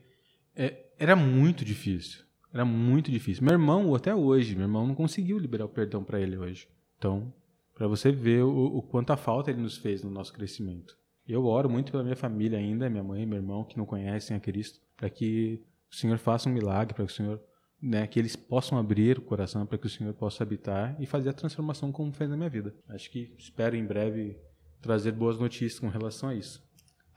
é, 0.56 0.86
era 0.98 1.16
muito 1.16 1.64
difícil. 1.64 2.22
Era 2.52 2.64
muito 2.64 3.10
difícil. 3.10 3.42
Meu 3.44 3.54
irmão, 3.54 3.94
até 3.94 4.14
hoje, 4.14 4.54
meu 4.54 4.64
irmão 4.64 4.86
não 4.86 4.94
conseguiu 4.94 5.38
liberar 5.38 5.64
o 5.64 5.68
perdão 5.68 6.04
para 6.04 6.20
ele 6.20 6.36
hoje. 6.36 6.68
Então, 6.98 7.32
para 7.74 7.88
você 7.88 8.12
ver 8.12 8.44
o, 8.44 8.76
o 8.76 8.82
quanto 8.82 9.12
a 9.12 9.16
falta 9.16 9.50
ele 9.50 9.60
nos 9.60 9.76
fez 9.76 10.02
no 10.02 10.10
nosso 10.10 10.32
crescimento. 10.32 10.96
Eu 11.26 11.46
oro 11.46 11.70
muito 11.70 11.90
pela 11.90 12.02
minha 12.02 12.16
família 12.16 12.58
ainda, 12.58 12.90
minha 12.90 13.02
mãe 13.02 13.24
meu 13.24 13.38
irmão, 13.38 13.64
que 13.64 13.78
não 13.78 13.86
conhecem 13.86 14.36
a 14.36 14.40
Cristo, 14.40 14.80
para 14.96 15.08
que 15.08 15.62
o 15.90 15.94
Senhor 15.94 16.18
faça 16.18 16.48
um 16.48 16.52
milagre 16.52 16.94
para 16.94 17.06
que 17.06 17.12
o 17.12 17.14
Senhor, 17.14 17.40
né, 17.80 18.06
que 18.06 18.18
eles 18.18 18.36
possam 18.36 18.78
abrir 18.78 19.18
o 19.18 19.22
coração 19.22 19.64
para 19.64 19.78
que 19.78 19.86
o 19.86 19.90
Senhor 19.90 20.12
possa 20.14 20.42
habitar 20.42 20.96
e 21.00 21.06
fazer 21.06 21.30
a 21.30 21.32
transformação 21.32 21.90
como 21.90 22.12
fez 22.12 22.28
na 22.28 22.36
minha 22.36 22.50
vida. 22.50 22.74
Acho 22.88 23.10
que 23.10 23.34
espero 23.38 23.76
em 23.76 23.84
breve 23.84 24.36
trazer 24.80 25.12
boas 25.12 25.38
notícias 25.38 25.78
com 25.78 25.88
relação 25.88 26.28
a 26.28 26.34
isso. 26.34 26.62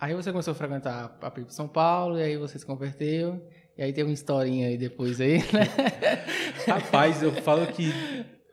Aí 0.06 0.13
você 0.13 0.32
começou 0.32 0.52
a 0.52 0.56
frequentar 0.56 1.18
a 1.20 1.32
PIB 1.32 1.52
São 1.52 1.68
Paulo, 1.68 2.20
e 2.20 2.22
aí 2.22 2.38
você 2.38 2.60
se 2.60 2.65
converteu, 2.65 3.44
e 3.76 3.82
aí 3.82 3.91
tem 3.91 4.04
uma 4.04 4.13
historinha 4.13 4.68
aí 4.68 4.78
depois 4.78 5.20
aí, 5.20 5.39
né? 5.39 5.65
Rapaz, 6.70 7.24
eu 7.24 7.32
falo 7.41 7.65
que 7.65 7.91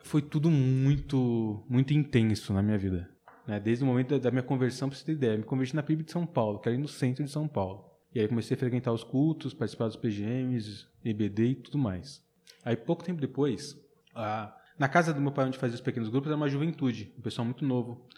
foi 0.03 0.23
tudo 0.23 0.51
muito, 0.51 1.63
muito 1.69 1.93
intenso 1.93 2.55
na 2.55 2.63
minha 2.63 2.79
vida. 2.79 3.07
Né? 3.47 3.61
Desde 3.61 3.85
o 3.85 3.87
momento 3.87 4.19
da 4.19 4.31
minha 4.31 4.43
conversão, 4.43 4.89
para 4.89 4.97
você 4.97 5.05
ter 5.05 5.13
ideia, 5.13 5.33
eu 5.33 5.41
me 5.41 5.45
converti 5.45 5.77
na 5.77 5.83
PIB 5.83 6.05
de 6.05 6.13
São 6.13 6.25
Paulo, 6.25 6.59
que 6.59 6.71
era 6.71 6.79
no 6.79 6.89
centro 6.89 7.23
de 7.23 7.31
São 7.31 7.47
Paulo. 7.47 7.85
E 8.15 8.21
aí 8.21 8.27
comecei 8.27 8.55
a 8.55 8.59
frequentar 8.59 8.91
os 8.91 9.05
cultos, 9.05 9.53
participar 9.53 9.89
dos 9.89 9.97
PGMs, 9.97 10.87
EBD 11.05 11.45
e 11.49 11.55
tudo 11.57 11.77
mais. 11.77 12.23
Aí 12.65 12.77
pouco 12.77 13.05
tempo 13.05 13.21
depois, 13.21 13.77
a, 14.15 14.57
na 14.79 14.89
casa 14.89 15.13
do 15.13 15.21
meu 15.21 15.33
pai 15.33 15.49
onde 15.49 15.59
fazia 15.59 15.75
os 15.75 15.83
pequenos 15.83 16.09
grupos 16.09 16.29
era 16.29 16.37
uma 16.37 16.49
juventude, 16.49 17.13
um 17.19 17.21
pessoal 17.21 17.45
muito 17.45 17.63
novo. 17.63 18.09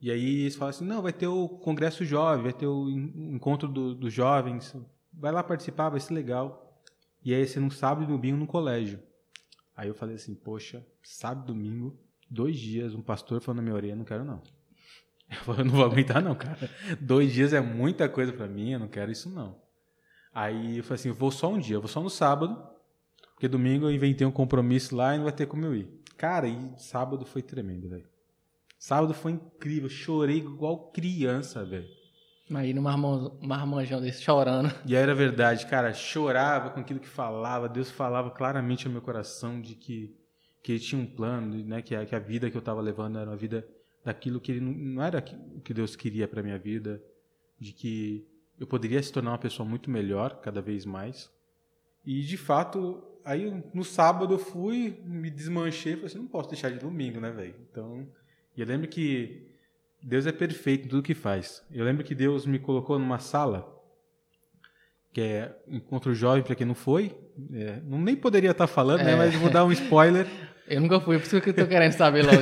E 0.00 0.10
aí 0.10 0.40
eles 0.40 0.56
falaram 0.56 0.76
assim, 0.76 0.86
não, 0.86 1.02
vai 1.02 1.12
ter 1.12 1.26
o 1.26 1.48
congresso 1.48 2.04
jovem, 2.04 2.42
vai 2.42 2.52
ter 2.52 2.66
o 2.66 2.88
encontro 2.88 3.68
do, 3.68 3.94
dos 3.94 4.12
jovens, 4.12 4.74
vai 5.12 5.30
lá 5.30 5.42
participar, 5.42 5.90
vai 5.90 6.00
ser 6.00 6.14
legal. 6.14 6.80
E 7.22 7.34
aí 7.34 7.46
ser 7.46 7.60
no 7.60 7.70
sábado 7.70 8.04
e 8.04 8.06
domingo 8.06 8.38
no 8.38 8.46
colégio. 8.46 8.98
Aí 9.76 9.88
eu 9.88 9.94
falei 9.94 10.14
assim, 10.14 10.34
poxa, 10.34 10.86
sábado 11.02 11.46
domingo, 11.52 11.98
dois 12.30 12.58
dias, 12.58 12.94
um 12.94 13.02
pastor 13.02 13.42
falando 13.42 13.58
na 13.58 13.62
minha 13.62 13.74
orelha, 13.74 13.96
não 13.96 14.04
quero 14.04 14.24
não. 14.24 14.42
Eu 15.56 15.64
não 15.64 15.72
vou 15.72 15.84
aguentar 15.84 16.20
não, 16.20 16.34
cara. 16.34 16.68
Dois 17.00 17.32
dias 17.32 17.52
é 17.52 17.60
muita 17.60 18.08
coisa 18.08 18.32
para 18.32 18.48
mim, 18.48 18.72
eu 18.72 18.80
não 18.80 18.88
quero 18.88 19.12
isso 19.12 19.30
não. 19.30 19.60
Aí 20.34 20.78
eu 20.78 20.82
falei 20.82 20.96
assim, 20.96 21.08
eu 21.10 21.14
vou 21.14 21.30
só 21.30 21.52
um 21.52 21.58
dia, 21.58 21.76
eu 21.76 21.80
vou 21.80 21.88
só 21.88 22.00
no 22.00 22.10
sábado, 22.10 22.60
porque 23.32 23.46
domingo 23.46 23.86
eu 23.86 23.92
inventei 23.92 24.26
um 24.26 24.32
compromisso 24.32 24.96
lá 24.96 25.14
e 25.14 25.18
não 25.18 25.24
vai 25.24 25.32
ter 25.32 25.46
como 25.46 25.64
eu 25.64 25.74
ir. 25.74 25.88
Cara, 26.16 26.48
e 26.48 26.72
sábado 26.78 27.24
foi 27.24 27.42
tremendo, 27.42 27.88
velho. 27.88 28.08
Sábado 28.80 29.12
foi 29.12 29.32
incrível, 29.32 29.90
chorei 29.90 30.38
igual 30.38 30.90
criança, 30.90 31.62
velho. 31.62 31.86
Aí 32.54 32.72
no 32.72 32.80
marmanjão 32.80 34.00
desse 34.00 34.22
chorando. 34.22 34.72
E 34.86 34.96
era 34.96 35.14
verdade, 35.14 35.66
cara, 35.66 35.92
chorava 35.92 36.70
com 36.70 36.80
aquilo 36.80 36.98
que 36.98 37.06
falava, 37.06 37.68
Deus 37.68 37.90
falava 37.90 38.30
claramente 38.30 38.86
ao 38.86 38.92
meu 38.92 39.02
coração 39.02 39.60
de 39.60 39.74
que, 39.74 40.16
que 40.62 40.72
ele 40.72 40.80
tinha 40.80 41.00
um 41.00 41.04
plano, 41.04 41.62
né, 41.62 41.82
que 41.82 41.94
a, 41.94 42.06
que 42.06 42.14
a 42.14 42.18
vida 42.18 42.50
que 42.50 42.56
eu 42.56 42.60
estava 42.60 42.80
levando 42.80 43.18
era 43.18 43.28
uma 43.28 43.36
vida 43.36 43.68
daquilo 44.02 44.40
que 44.40 44.50
ele 44.50 44.60
não 44.60 45.02
era 45.02 45.22
o 45.54 45.60
que 45.60 45.74
Deus 45.74 45.94
queria 45.94 46.26
para 46.26 46.42
minha 46.42 46.58
vida, 46.58 47.02
de 47.58 47.74
que 47.74 48.26
eu 48.58 48.66
poderia 48.66 49.02
se 49.02 49.12
tornar 49.12 49.32
uma 49.32 49.38
pessoa 49.38 49.68
muito 49.68 49.90
melhor 49.90 50.40
cada 50.40 50.62
vez 50.62 50.86
mais. 50.86 51.30
E 52.02 52.22
de 52.22 52.38
fato, 52.38 53.04
aí 53.26 53.62
no 53.74 53.84
sábado 53.84 54.32
eu 54.34 54.38
fui, 54.38 55.02
me 55.04 55.30
desmanchei, 55.30 55.92
falei 55.92 56.06
assim, 56.06 56.18
não 56.18 56.26
posso 56.26 56.48
deixar 56.48 56.70
de 56.70 56.78
domingo, 56.78 57.20
né, 57.20 57.30
velho? 57.30 57.54
Então, 57.70 58.08
eu 58.56 58.66
lembro 58.66 58.88
que 58.88 59.46
Deus 60.02 60.26
é 60.26 60.32
perfeito 60.32 60.86
em 60.86 60.88
tudo 60.88 61.02
que 61.02 61.14
faz. 61.14 61.62
Eu 61.70 61.84
lembro 61.84 62.04
que 62.04 62.14
Deus 62.14 62.46
me 62.46 62.58
colocou 62.58 62.98
numa 62.98 63.18
sala 63.18 63.80
que 65.12 65.20
é 65.20 65.56
Encontro 65.66 66.14
Jovem, 66.14 66.42
para 66.42 66.54
quem 66.54 66.66
não 66.66 66.74
foi. 66.74 67.16
É, 67.52 67.80
não 67.84 68.00
nem 68.00 68.14
poderia 68.14 68.52
estar 68.52 68.66
falando, 68.66 69.02
né? 69.02 69.16
Mas 69.16 69.34
vou 69.34 69.50
dar 69.50 69.64
um 69.64 69.72
spoiler. 69.72 70.26
Eu 70.68 70.80
nunca 70.80 71.00
fui, 71.00 71.18
por 71.18 71.24
isso 71.24 71.40
que 71.40 71.50
eu 71.50 71.54
tô 71.54 71.66
querendo 71.66 71.90
saber 71.90 72.24
logo. 72.24 72.38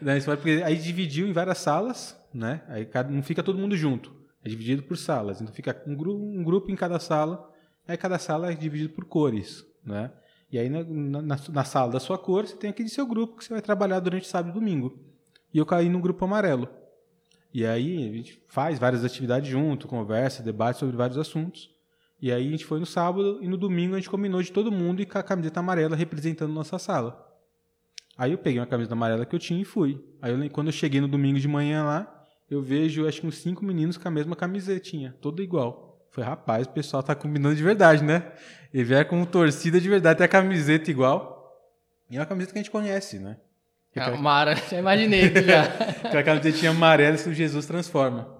Não, 0.00 0.16
spoiler, 0.16 0.42
porque 0.42 0.62
aí 0.64 0.74
dividiu 0.78 1.28
em 1.28 1.34
várias 1.34 1.58
salas, 1.58 2.18
né? 2.32 2.62
Aí 2.66 2.86
cada, 2.86 3.10
não 3.10 3.22
fica 3.22 3.42
todo 3.42 3.58
mundo 3.58 3.76
junto. 3.76 4.10
É 4.42 4.48
dividido 4.48 4.82
por 4.82 4.96
salas. 4.96 5.42
Então 5.42 5.52
fica 5.52 5.78
um, 5.86 5.94
gru 5.94 6.16
um 6.16 6.42
grupo 6.42 6.70
em 6.70 6.74
cada 6.74 6.98
sala. 6.98 7.46
Aí 7.86 7.94
cada 7.98 8.18
sala 8.18 8.50
é 8.50 8.54
dividido 8.54 8.94
por 8.94 9.04
cores, 9.04 9.66
né? 9.84 10.10
E 10.50 10.58
aí 10.58 10.68
na, 10.68 10.84
na, 10.84 11.36
na, 11.36 11.64
sala 11.64 11.92
da 11.92 12.00
sua 12.00 12.16
cor, 12.16 12.46
você 12.46 12.56
tem 12.56 12.70
aquele 12.70 12.88
seu 12.88 13.06
grupo 13.06 13.36
que 13.36 13.44
você 13.44 13.52
vai 13.52 13.62
trabalhar 13.62 14.00
durante 14.00 14.26
sábado 14.26 14.50
e 14.50 14.60
domingo. 14.60 14.98
E 15.52 15.58
eu 15.58 15.66
caí 15.66 15.88
no 15.88 16.00
grupo 16.00 16.24
amarelo. 16.24 16.68
E 17.52 17.64
aí 17.66 18.08
a 18.08 18.12
gente 18.12 18.42
faz 18.48 18.78
várias 18.78 19.04
atividades 19.04 19.48
junto, 19.48 19.88
conversa, 19.88 20.42
debate 20.42 20.78
sobre 20.78 20.96
vários 20.96 21.18
assuntos. 21.18 21.70
E 22.20 22.32
aí 22.32 22.46
a 22.46 22.50
gente 22.50 22.64
foi 22.64 22.78
no 22.78 22.86
sábado 22.86 23.38
e 23.42 23.48
no 23.48 23.56
domingo 23.56 23.94
a 23.94 23.98
gente 23.98 24.10
combinou 24.10 24.42
de 24.42 24.52
todo 24.52 24.72
mundo 24.72 25.02
ir 25.02 25.06
com 25.06 25.18
a 25.18 25.22
camiseta 25.22 25.60
amarela 25.60 25.96
representando 25.96 26.52
nossa 26.52 26.78
sala. 26.78 27.24
Aí 28.16 28.32
eu 28.32 28.38
peguei 28.38 28.58
uma 28.58 28.66
camiseta 28.66 28.94
amarela 28.94 29.26
que 29.26 29.34
eu 29.34 29.38
tinha 29.38 29.60
e 29.60 29.64
fui. 29.64 30.02
Aí 30.22 30.32
eu, 30.32 30.50
quando 30.50 30.68
eu 30.68 30.72
cheguei 30.72 31.00
no 31.00 31.08
domingo 31.08 31.38
de 31.38 31.48
manhã 31.48 31.84
lá, 31.84 32.24
eu 32.50 32.62
vejo 32.62 33.06
acho 33.06 33.20
que 33.20 33.26
uns 33.26 33.38
cinco 33.38 33.64
meninos 33.64 33.96
com 33.96 34.08
a 34.08 34.10
mesma 34.10 34.34
camisetinha, 34.34 35.14
toda 35.20 35.42
igual. 35.42 35.85
Foi, 36.16 36.24
rapaz, 36.24 36.66
o 36.66 36.70
pessoal 36.70 37.02
tá 37.02 37.14
combinando 37.14 37.54
de 37.54 37.62
verdade, 37.62 38.02
né? 38.02 38.32
E 38.72 38.82
vier 38.82 39.06
com 39.06 39.22
torcida 39.26 39.78
de 39.78 39.86
verdade, 39.86 40.16
tem 40.16 40.24
a 40.24 40.28
camiseta 40.28 40.90
igual. 40.90 41.54
E 42.08 42.16
é 42.16 42.20
uma 42.20 42.24
camiseta 42.24 42.54
que 42.54 42.58
a 42.58 42.62
gente 42.62 42.70
conhece, 42.70 43.18
né? 43.18 43.36
É, 43.94 44.10
Mara, 44.12 44.54
já 44.70 44.78
imaginei 44.78 45.28
que 45.28 45.42
já. 45.42 45.64
Aquela 45.64 46.22
camisetinha 46.22 46.70
amarela 46.70 47.18
que 47.18 47.28
o 47.28 47.34
Jesus 47.34 47.66
transforma. 47.66 48.34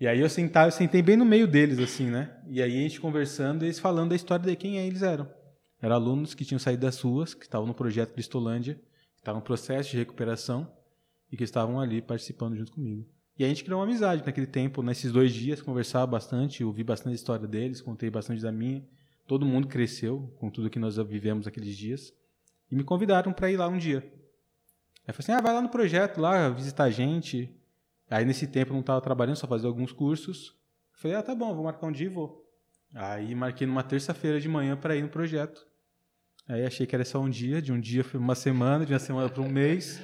E 0.00 0.08
aí 0.08 0.18
eu 0.18 0.30
sentava, 0.30 0.68
eu 0.68 0.72
sentei 0.72 1.02
bem 1.02 1.14
no 1.14 1.26
meio 1.26 1.46
deles, 1.46 1.78
assim, 1.78 2.06
né? 2.06 2.30
E 2.48 2.62
aí 2.62 2.74
a 2.74 2.80
gente 2.80 2.98
conversando, 2.98 3.66
eles 3.66 3.78
falando 3.78 4.08
da 4.08 4.16
história 4.16 4.46
de 4.46 4.56
quem 4.56 4.78
eles 4.78 5.02
eram. 5.02 5.30
Eram 5.82 5.96
alunos 5.96 6.32
que 6.32 6.42
tinham 6.42 6.58
saído 6.58 6.86
das 6.86 6.98
ruas, 7.02 7.34
que 7.34 7.44
estavam 7.44 7.66
no 7.66 7.74
projeto 7.74 8.14
Cristolândia, 8.14 8.76
que 9.12 9.20
estavam 9.20 9.40
no 9.40 9.44
processo 9.44 9.90
de 9.90 9.98
recuperação 9.98 10.72
e 11.30 11.36
que 11.36 11.44
estavam 11.44 11.78
ali 11.78 12.00
participando 12.00 12.56
junto 12.56 12.72
comigo. 12.72 13.06
E 13.40 13.44
a 13.44 13.48
gente 13.48 13.64
criou 13.64 13.80
uma 13.80 13.86
amizade 13.86 14.22
naquele 14.24 14.46
tempo, 14.46 14.82
nesses 14.82 15.10
dois 15.10 15.32
dias, 15.32 15.62
conversava 15.62 16.06
bastante, 16.06 16.62
ouvi 16.62 16.84
bastante 16.84 17.12
a 17.12 17.16
história 17.16 17.48
deles, 17.48 17.80
contei 17.80 18.10
bastante 18.10 18.42
da 18.42 18.52
minha. 18.52 18.86
Todo 19.26 19.46
mundo 19.46 19.66
cresceu 19.66 20.30
com 20.38 20.50
tudo 20.50 20.68
que 20.68 20.78
nós 20.78 20.96
vivemos 20.98 21.46
aqueles 21.46 21.74
dias. 21.76 22.12
E 22.70 22.76
me 22.76 22.84
convidaram 22.84 23.32
para 23.32 23.50
ir 23.50 23.56
lá 23.56 23.66
um 23.66 23.78
dia. 23.78 24.00
Aí 24.00 25.08
eu 25.08 25.14
falei 25.14 25.24
assim: 25.24 25.32
ah, 25.32 25.40
vai 25.40 25.54
lá 25.54 25.62
no 25.62 25.70
projeto, 25.70 26.20
lá, 26.20 26.50
visitar 26.50 26.84
a 26.84 26.90
gente, 26.90 27.52
Aí 28.10 28.24
nesse 28.24 28.46
tempo 28.48 28.70
eu 28.70 28.74
não 28.74 28.80
estava 28.80 29.00
trabalhando, 29.00 29.36
só 29.36 29.46
fazia 29.46 29.68
alguns 29.68 29.92
cursos. 29.92 30.56
Falei, 30.92 31.16
ah, 31.16 31.22
tá 31.22 31.32
bom, 31.32 31.54
vou 31.54 31.64
marcar 31.64 31.86
um 31.86 31.92
dia 31.92 32.06
e 32.06 32.10
vou. 32.10 32.44
Aí 32.92 33.34
marquei 33.36 33.66
numa 33.66 33.84
terça-feira 33.84 34.40
de 34.40 34.48
manhã 34.48 34.76
para 34.76 34.96
ir 34.96 35.02
no 35.02 35.08
projeto. 35.08 35.64
Aí 36.48 36.66
achei 36.66 36.86
que 36.86 36.94
era 36.94 37.04
só 37.04 37.20
um 37.20 37.30
dia, 37.30 37.62
de 37.62 37.72
um 37.72 37.78
dia 37.78 38.02
foi 38.02 38.18
uma 38.18 38.34
semana, 38.34 38.84
de 38.84 38.92
uma 38.92 38.98
semana 38.98 39.28
para 39.28 39.40
um 39.40 39.48
mês. 39.48 40.00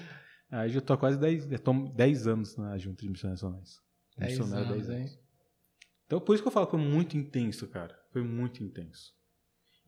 Aí 0.50 0.70
já 0.70 0.78
estou 0.78 0.94
há 0.94 0.98
quase 0.98 1.18
10, 1.18 1.46
10 1.94 2.26
anos 2.26 2.56
na 2.56 2.78
Junta 2.78 3.02
de 3.02 3.10
Missões 3.10 3.32
Nacionais. 3.32 3.80
10 4.18 4.40
anos, 4.40 4.50
10 4.50 4.70
anos. 4.70 4.90
Hein? 4.90 5.18
Então 6.06 6.20
por 6.20 6.34
isso 6.34 6.42
que 6.42 6.48
eu 6.48 6.52
falo 6.52 6.66
que 6.66 6.72
foi 6.72 6.80
muito 6.80 7.16
intenso, 7.16 7.66
cara. 7.68 7.98
Foi 8.12 8.22
muito 8.22 8.62
intenso. 8.62 9.12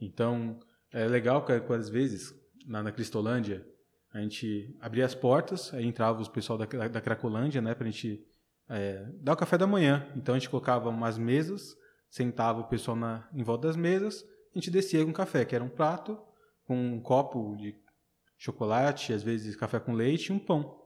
Então, 0.00 0.60
é 0.92 1.06
legal 1.06 1.44
que 1.44 1.52
às 1.52 1.88
vezes, 1.88 2.34
na, 2.66 2.82
na 2.82 2.92
Cristolândia, 2.92 3.66
a 4.12 4.20
gente 4.20 4.76
abria 4.80 5.04
as 5.04 5.14
portas, 5.14 5.72
aí 5.74 5.84
entrava 5.84 6.22
o 6.22 6.30
pessoal 6.30 6.58
da, 6.58 6.66
da 6.66 7.00
Cracolândia, 7.00 7.60
né, 7.60 7.74
para 7.74 7.86
a 7.86 7.90
gente 7.90 8.24
é, 8.68 9.04
dar 9.20 9.34
o 9.34 9.36
café 9.36 9.58
da 9.58 9.66
manhã. 9.66 10.06
Então 10.16 10.34
a 10.34 10.38
gente 10.38 10.48
colocava 10.48 10.88
umas 10.88 11.18
mesas, 11.18 11.76
sentava 12.10 12.60
o 12.60 12.68
pessoal 12.68 12.96
na, 12.96 13.28
em 13.32 13.42
volta 13.42 13.68
das 13.68 13.76
mesas, 13.76 14.24
a 14.54 14.58
gente 14.58 14.70
descia 14.70 15.04
com 15.04 15.12
café, 15.12 15.44
que 15.44 15.54
era 15.54 15.64
um 15.64 15.68
prato 15.68 16.18
com 16.64 16.76
um 16.76 17.00
copo 17.00 17.56
de 17.56 17.74
chocolate, 18.38 19.12
às 19.12 19.22
vezes 19.22 19.56
café 19.56 19.78
com 19.78 19.92
leite 19.92 20.28
e 20.28 20.32
um 20.32 20.38
pão. 20.38 20.78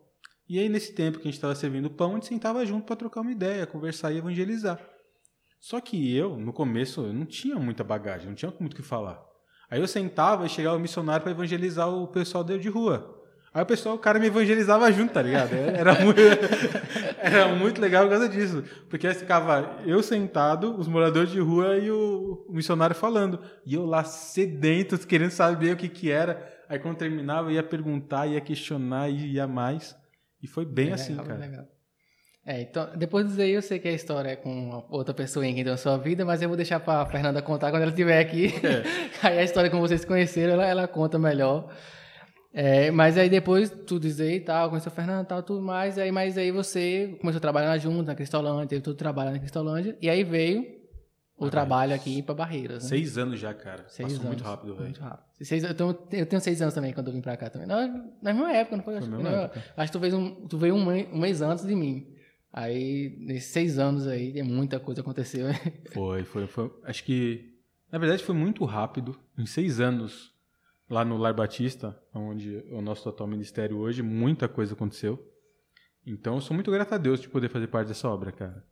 E 0.48 0.58
aí 0.58 0.68
nesse 0.68 0.92
tempo 0.94 1.18
que 1.18 1.22
a 1.22 1.30
gente 1.30 1.34
estava 1.34 1.54
servindo 1.54 1.86
o 1.86 1.90
pão, 1.90 2.12
a 2.12 2.14
gente 2.14 2.26
sentava 2.26 2.64
junto 2.66 2.86
para 2.86 2.96
trocar 2.96 3.20
uma 3.20 3.30
ideia, 3.30 3.66
conversar 3.66 4.10
e 4.12 4.18
evangelizar. 4.18 4.80
Só 5.60 5.80
que 5.80 6.16
eu, 6.16 6.36
no 6.36 6.52
começo, 6.52 7.02
eu 7.02 7.12
não 7.12 7.24
tinha 7.24 7.54
muita 7.56 7.84
bagagem, 7.84 8.26
não 8.26 8.34
tinha 8.34 8.52
muito 8.58 8.72
o 8.72 8.76
que 8.76 8.82
falar. 8.82 9.22
Aí 9.70 9.80
eu 9.80 9.86
sentava 9.86 10.44
e 10.44 10.48
chegava 10.48 10.76
o 10.76 10.80
missionário 10.80 11.22
para 11.22 11.30
evangelizar 11.30 11.88
o 11.88 12.08
pessoal 12.08 12.42
de 12.42 12.68
rua. 12.68 13.22
Aí 13.54 13.62
o 13.62 13.66
pessoal, 13.66 13.96
o 13.96 13.98
cara 13.98 14.18
me 14.18 14.28
evangelizava 14.28 14.90
junto, 14.90 15.12
tá 15.12 15.20
ligado? 15.20 15.52
Era 15.52 15.94
muito, 16.02 16.20
era 17.20 17.48
muito 17.54 17.80
legal 17.82 18.04
por 18.04 18.10
causa 18.10 18.26
disso. 18.26 18.64
Porque 18.88 19.06
aí 19.06 19.14
ficava 19.14 19.78
eu 19.84 20.02
sentado, 20.02 20.74
os 20.78 20.88
moradores 20.88 21.30
de 21.30 21.38
rua 21.38 21.76
e 21.76 21.90
o, 21.90 22.46
missionário 22.48 22.96
falando. 22.96 23.38
E 23.66 23.74
eu 23.74 23.84
lá 23.84 24.04
sedento, 24.04 24.98
querendo 25.06 25.30
saber 25.32 25.74
o 25.74 25.76
que 25.76 25.88
que 25.88 26.10
era. 26.10 26.50
Aí 26.72 26.78
quando 26.78 26.96
terminava, 26.96 27.52
ia 27.52 27.62
perguntar, 27.62 28.26
ia 28.26 28.40
questionar, 28.40 29.06
ia 29.10 29.46
mais. 29.46 29.94
E 30.42 30.46
foi 30.46 30.64
bem 30.64 30.90
assim, 30.90 31.14
cara. 31.14 31.34
Legal. 31.34 31.66
É, 32.46 32.62
então, 32.62 32.88
depois 32.96 33.26
disso 33.26 33.42
aí, 33.42 33.50
eu 33.50 33.60
sei 33.60 33.78
que 33.78 33.88
a 33.88 33.92
história 33.92 34.30
é 34.30 34.36
com 34.36 34.82
outra 34.88 35.12
pessoa 35.12 35.44
que 35.44 35.62
deu 35.62 35.74
a 35.74 35.76
sua 35.76 35.98
vida, 35.98 36.24
mas 36.24 36.40
eu 36.40 36.48
vou 36.48 36.56
deixar 36.56 36.80
para 36.80 37.04
Fernanda 37.04 37.42
contar 37.42 37.70
quando 37.70 37.82
ela 37.82 37.90
estiver 37.90 38.18
aqui. 38.18 38.46
É. 38.64 38.82
aí 39.28 39.38
a 39.40 39.42
história 39.44 39.68
como 39.68 39.82
vocês 39.86 40.00
se 40.00 40.06
conheceram, 40.06 40.54
ela, 40.54 40.66
ela 40.66 40.88
conta 40.88 41.18
melhor. 41.18 41.70
É, 42.54 42.90
mas 42.90 43.18
aí 43.18 43.28
depois 43.28 43.68
tudo 43.68 44.06
isso 44.06 44.22
aí 44.22 44.36
e 44.36 44.40
tal, 44.40 44.70
conheceu 44.70 44.90
a 44.90 44.94
Fernanda 44.94 45.24
e 45.24 45.26
tal, 45.26 45.42
tudo 45.42 45.60
mais. 45.60 45.98
Aí, 45.98 46.10
mas 46.10 46.38
aí 46.38 46.50
você 46.50 47.18
começou 47.20 47.36
a 47.36 47.40
trabalhar 47.42 47.68
na 47.68 47.76
junta, 47.76 48.04
na 48.04 48.14
Cristolândia, 48.14 48.66
teve 48.66 48.80
todo 48.80 48.94
o 48.94 48.96
trabalho 48.96 49.30
na 49.30 49.38
Cristolândia. 49.38 49.94
E 50.00 50.08
aí 50.08 50.24
veio 50.24 50.80
o 51.46 51.50
trabalho 51.50 51.94
aqui 51.94 52.22
para 52.22 52.34
Barreiras. 52.34 52.84
Né? 52.84 52.88
Seis 52.88 53.18
anos 53.18 53.38
já, 53.40 53.52
cara. 53.52 53.84
Seis 53.88 54.12
Passou 54.12 54.26
anos, 54.26 54.26
muito 54.26 54.44
rápido, 54.44 54.74
velho. 54.74 54.84
Muito 54.84 55.00
rápido. 55.00 55.24
Seis, 55.40 55.64
eu, 55.64 55.74
tenho, 55.74 55.98
eu 56.12 56.26
tenho 56.26 56.40
seis 56.40 56.62
anos 56.62 56.74
também 56.74 56.92
quando 56.92 57.08
eu 57.08 57.12
vim 57.12 57.20
pra 57.20 57.36
cá 57.36 57.50
também. 57.50 57.66
Na, 57.66 57.86
na 58.22 58.32
mesma 58.32 58.52
época, 58.52 58.76
não 58.76 58.84
foi? 58.84 58.94
foi 58.94 59.02
acho, 59.02 59.10
não, 59.10 59.50
acho 59.76 59.92
que 59.92 59.98
tu 59.98 60.00
veio, 60.00 60.16
um, 60.16 60.46
tu 60.48 60.58
veio 60.58 60.74
um, 60.74 60.88
um 60.88 61.18
mês 61.18 61.42
antes 61.42 61.66
de 61.66 61.74
mim. 61.74 62.06
Aí, 62.52 63.16
nesses 63.18 63.50
seis 63.50 63.78
anos 63.78 64.06
aí, 64.06 64.42
muita 64.42 64.78
coisa 64.78 65.00
aconteceu. 65.00 65.46
Foi, 65.92 66.22
foi, 66.24 66.46
foi. 66.46 66.70
Acho 66.84 67.02
que, 67.02 67.58
na 67.90 67.98
verdade, 67.98 68.22
foi 68.22 68.34
muito 68.34 68.64
rápido. 68.66 69.18
Em 69.38 69.46
seis 69.46 69.80
anos, 69.80 70.32
lá 70.88 71.02
no 71.02 71.16
Lar 71.16 71.34
Batista, 71.34 71.98
onde 72.14 72.58
é 72.58 72.74
o 72.74 72.82
nosso 72.82 73.08
atual 73.08 73.26
ministério 73.26 73.78
hoje, 73.78 74.02
muita 74.02 74.48
coisa 74.48 74.74
aconteceu. 74.74 75.18
Então, 76.06 76.34
eu 76.34 76.40
sou 76.42 76.54
muito 76.54 76.70
grato 76.70 76.92
a 76.92 76.98
Deus 76.98 77.20
de 77.20 77.28
poder 77.28 77.48
fazer 77.48 77.68
parte 77.68 77.88
dessa 77.88 78.06
obra, 78.08 78.30
cara. 78.30 78.62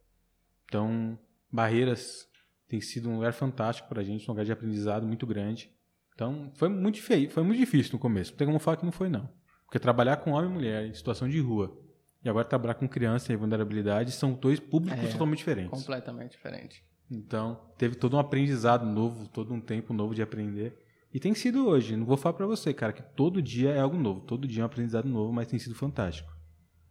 Então, 0.66 1.18
Barreiras 1.50 2.28
tem 2.70 2.80
sido 2.80 3.11
um 3.11 3.16
lugar 3.16 3.33
fantástico 3.33 3.88
pra 3.88 4.02
gente, 4.04 4.30
um 4.30 4.33
lugar 4.33 4.44
de 4.44 4.52
aprendizado 4.52 5.04
muito 5.04 5.26
grande. 5.26 5.68
Então, 6.14 6.52
foi 6.54 6.68
muito 6.68 7.02
feio, 7.02 7.28
foi 7.28 7.42
muito 7.42 7.59
difícil 7.59 7.94
no 7.94 7.98
começo. 7.98 8.30
Não 8.30 8.38
tem 8.38 8.46
como 8.46 8.61
falar 8.61 8.76
que 8.76 8.85
não 8.85 8.92
foi, 8.92 9.09
não. 9.09 9.28
Porque 9.66 9.78
trabalhar 9.78 10.18
com 10.18 10.30
homem 10.30 10.50
e 10.50 10.54
mulher 10.54 10.87
em 10.87 10.94
situação 10.94 11.28
de 11.28 11.40
rua, 11.40 11.76
e 12.24 12.28
agora 12.28 12.44
trabalhar 12.44 12.74
com 12.74 12.87
criança 12.88 13.33
e 13.33 13.37
vulnerabilidade 13.37 14.12
são 14.12 14.35
dois 14.35 14.61
públicos 14.61 15.02
é, 15.02 15.11
totalmente 15.11 15.38
diferentes. 15.38 15.70
Completamente 15.70 16.33
diferente. 16.33 16.85
Então, 17.11 17.61
teve 17.76 17.96
todo 17.96 18.16
um 18.16 18.20
aprendizado 18.20 18.87
novo, 18.87 19.26
todo 19.26 19.52
um 19.52 19.61
tempo 19.61 19.92
novo 19.92 20.14
de 20.14 20.22
aprender. 20.22 20.78
E 21.12 21.18
tem 21.18 21.35
sido 21.35 21.66
hoje. 21.66 21.96
Não 21.96 22.06
vou 22.06 22.16
falar 22.16 22.35
para 22.35 22.46
você, 22.46 22.72
cara, 22.72 22.92
que 22.92 23.02
todo 23.02 23.42
dia 23.42 23.70
é 23.70 23.80
algo 23.80 23.98
novo. 23.98 24.20
Todo 24.20 24.46
dia 24.46 24.61
é 24.61 24.62
um 24.62 24.66
aprendizado 24.66 25.09
novo, 25.09 25.33
mas 25.33 25.48
tem 25.48 25.59
sido 25.59 25.74
fantástico. 25.74 26.30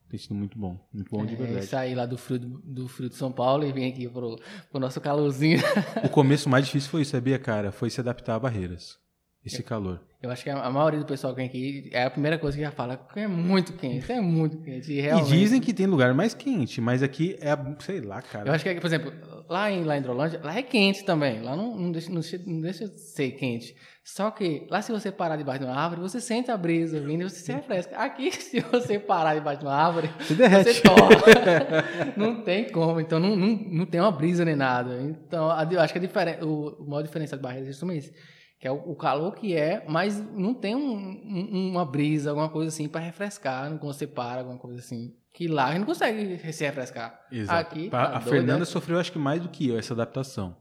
Tem 0.10 0.20
sido 0.20 0.34
muito 0.34 0.58
bom. 0.58 0.78
Muito 0.92 1.12
bom 1.12 1.24
de 1.24 1.36
é, 1.36 1.38
verdade. 1.38 1.68
Sair 1.68 1.94
lá 1.94 2.06
do 2.06 2.18
frio, 2.18 2.40
do 2.40 2.88
frio 2.88 3.10
de 3.10 3.16
São 3.16 3.32
Paulo 3.32 3.64
e 3.66 3.72
vir 3.72 3.88
aqui 3.92 4.10
pro, 4.10 4.40
pro 4.72 4.80
nosso 4.80 5.00
calorzinho. 5.00 5.60
o 6.04 6.10
começo 6.10 6.50
mais 6.50 6.66
difícil 6.66 6.90
foi 6.90 7.04
isso, 7.04 7.12
sabia, 7.12 7.38
cara? 7.38 7.72
Foi 7.72 7.90
se 7.90 8.02
adaptar 8.02 8.36
a 8.36 8.40
barreiras. 8.40 8.98
Esse 9.46 9.64
calor. 9.64 10.02
Eu 10.22 10.30
acho 10.30 10.44
que 10.44 10.50
a 10.50 10.70
maioria 10.70 11.00
do 11.00 11.06
pessoal 11.06 11.34
que 11.34 11.38
vem 11.38 11.48
aqui 11.48 11.90
é 11.94 12.04
a 12.04 12.10
primeira 12.10 12.38
coisa 12.38 12.58
que 12.58 12.62
já 12.62 12.72
fala 12.72 12.98
que 12.98 13.22
é 13.22 13.28
muito 13.28 13.72
quente, 13.72 14.12
é 14.12 14.20
muito 14.20 14.58
quente. 14.58 14.92
E, 14.92 15.00
realmente... 15.00 15.34
e 15.34 15.38
dizem 15.38 15.62
que 15.62 15.74
tem 15.74 15.86
lugar 15.86 16.14
mais 16.14 16.34
quente, 16.34 16.82
mas 16.82 17.02
aqui 17.02 17.38
é, 17.40 17.58
sei 17.80 18.02
lá, 18.02 18.22
cara. 18.22 18.50
Eu 18.50 18.54
acho 18.54 18.66
que, 18.66 18.76
por 18.76 18.88
exemplo, 18.88 19.14
lá 19.48 19.72
em, 19.72 19.86
lá 19.86 19.98
em 19.98 20.02
Drolândia, 20.02 20.42
lá 20.44 20.58
é 20.58 20.62
quente 20.62 21.06
também. 21.06 21.42
Lá 21.42 21.56
não, 21.56 21.74
não, 21.74 21.90
deixa, 21.90 22.12
não, 22.12 22.20
não 22.48 22.60
deixa 22.60 22.90
de 22.90 23.00
ser 23.00 23.32
quente. 23.32 23.74
Só 24.04 24.30
que 24.30 24.68
lá 24.70 24.82
se 24.82 24.92
você 24.92 25.10
parar 25.10 25.38
debaixo 25.38 25.62
de 25.62 25.68
uma 25.68 25.76
árvore, 25.76 26.02
você 26.02 26.20
sente 26.20 26.52
a 26.52 26.58
brisa 26.58 27.00
vindo 27.00 27.22
e 27.22 27.30
você 27.30 27.38
se 27.38 27.54
refresca. 27.54 27.96
Aqui, 27.96 28.30
se 28.36 28.60
você 28.60 29.00
parar 29.00 29.36
debaixo 29.36 29.62
de 29.62 29.68
uma 29.68 29.74
árvore, 29.74 30.10
você, 30.20 30.36
derrete. 30.36 30.74
você 30.74 30.82
torra. 30.82 31.86
não 32.18 32.44
tem 32.44 32.70
como, 32.70 33.00
então 33.00 33.22
não, 33.22 33.38
não, 33.38 33.48
não 33.48 33.86
tem 33.86 34.02
uma 34.02 34.12
brisa 34.12 34.44
nem 34.44 34.58
nada. 34.58 35.02
Então, 35.02 35.48
eu 35.72 35.80
acho 35.80 35.94
que 35.94 36.00
a 36.00 36.02
diferença, 36.02 36.46
o, 36.46 36.84
o 36.84 36.90
maior 36.90 37.04
diferença 37.04 37.38
de 37.38 37.42
barreiras 37.42 37.70
é 37.70 37.72
justamente 37.72 38.00
isso 38.00 38.14
que 38.60 38.68
é 38.68 38.72
o, 38.72 38.94
calor 38.94 39.36
que 39.36 39.56
é, 39.56 39.86
mas 39.88 40.20
não 40.34 40.54
tem 40.54 40.76
um, 40.76 40.82
um, 40.84 41.72
uma 41.72 41.86
brisa, 41.86 42.32
alguma 42.32 42.50
coisa 42.50 42.68
assim 42.68 42.90
para 42.90 43.00
refrescar, 43.00 43.70
quando 43.78 43.94
você 43.94 44.06
para, 44.06 44.42
alguma 44.42 44.58
coisa 44.58 44.80
assim. 44.80 45.16
Que 45.34 45.48
lá 45.48 45.68
a 45.68 45.72
gente 45.72 45.80
não 45.80 45.88
consegue 45.88 46.38
se 46.52 46.66
refrescar. 46.66 47.26
Exato. 47.32 47.60
Aqui, 47.60 47.90
tá 47.90 48.18
a 48.18 48.20
Fernanda 48.20 48.66
sofreu, 48.66 49.00
acho 49.00 49.14
que 49.14 49.18
mais 49.18 49.42
do 49.42 49.48
que 49.48 49.70
eu, 49.70 49.80
essa 49.80 49.94
adaptação. 49.94 50.58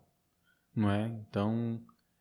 Não 0.77 0.89
é? 0.89 1.11
Então, 1.29 1.81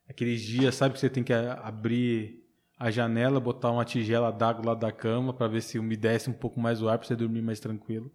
aqueles 0.10 0.42
dias, 0.42 0.74
sabe 0.74 0.96
que 0.96 1.00
você 1.00 1.12
tem 1.12 1.24
que 1.24 1.32
abrir 1.32 2.44
a 2.80 2.90
janela, 2.90 3.40
botar 3.40 3.70
uma 3.70 3.86
tigela 3.86 4.32
d'água 4.32 4.66
lá 4.66 4.74
da 4.74 4.92
cama 4.92 5.32
para 5.32 5.48
ver 5.48 5.62
se 5.62 5.78
umedece 5.78 6.28
um 6.28 6.34
pouco 6.34 6.60
mais 6.60 6.82
o 6.82 6.90
ar 6.90 6.98
para 6.98 7.08
você 7.08 7.16
dormir 7.16 7.44
mais 7.44 7.60
tranquilo. 7.60 8.12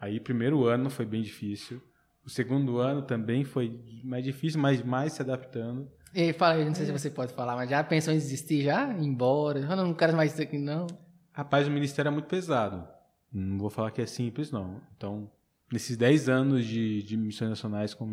Aí, 0.00 0.18
primeiro 0.18 0.64
ano 0.64 0.88
foi 0.88 1.04
bem 1.04 1.20
difícil. 1.20 1.82
O 2.24 2.30
segundo 2.30 2.78
ano 2.78 3.02
também 3.02 3.44
foi 3.44 3.78
mais 4.02 4.24
difícil, 4.24 4.58
mas 4.58 4.82
mais 4.82 5.12
se 5.12 5.20
adaptando. 5.20 5.86
E 6.14 6.32
fala, 6.32 6.64
não 6.64 6.74
sei 6.74 6.86
se 6.86 6.92
você 6.92 7.10
pode 7.10 7.32
falar, 7.32 7.56
mas 7.56 7.68
já 7.68 7.82
pensou 7.82 8.14
em 8.14 8.16
desistir 8.16 8.62
já? 8.62 8.92
Ir 8.92 9.04
embora? 9.04 9.58
Eu 9.58 9.76
não 9.76 9.92
quero 9.92 10.16
mais 10.16 10.32
isso 10.32 10.42
aqui, 10.42 10.56
não. 10.56 10.86
Rapaz, 11.32 11.66
o 11.66 11.70
ministério 11.70 12.08
é 12.08 12.12
muito 12.12 12.26
pesado. 12.26 12.86
Não 13.32 13.58
vou 13.58 13.68
falar 13.68 13.90
que 13.90 14.00
é 14.00 14.06
simples, 14.06 14.52
não. 14.52 14.80
Então, 14.96 15.28
nesses 15.72 15.96
10 15.96 16.28
anos 16.28 16.64
de, 16.64 17.02
de 17.02 17.16
missões 17.16 17.50
nacionais 17.50 17.94
como, 17.94 18.12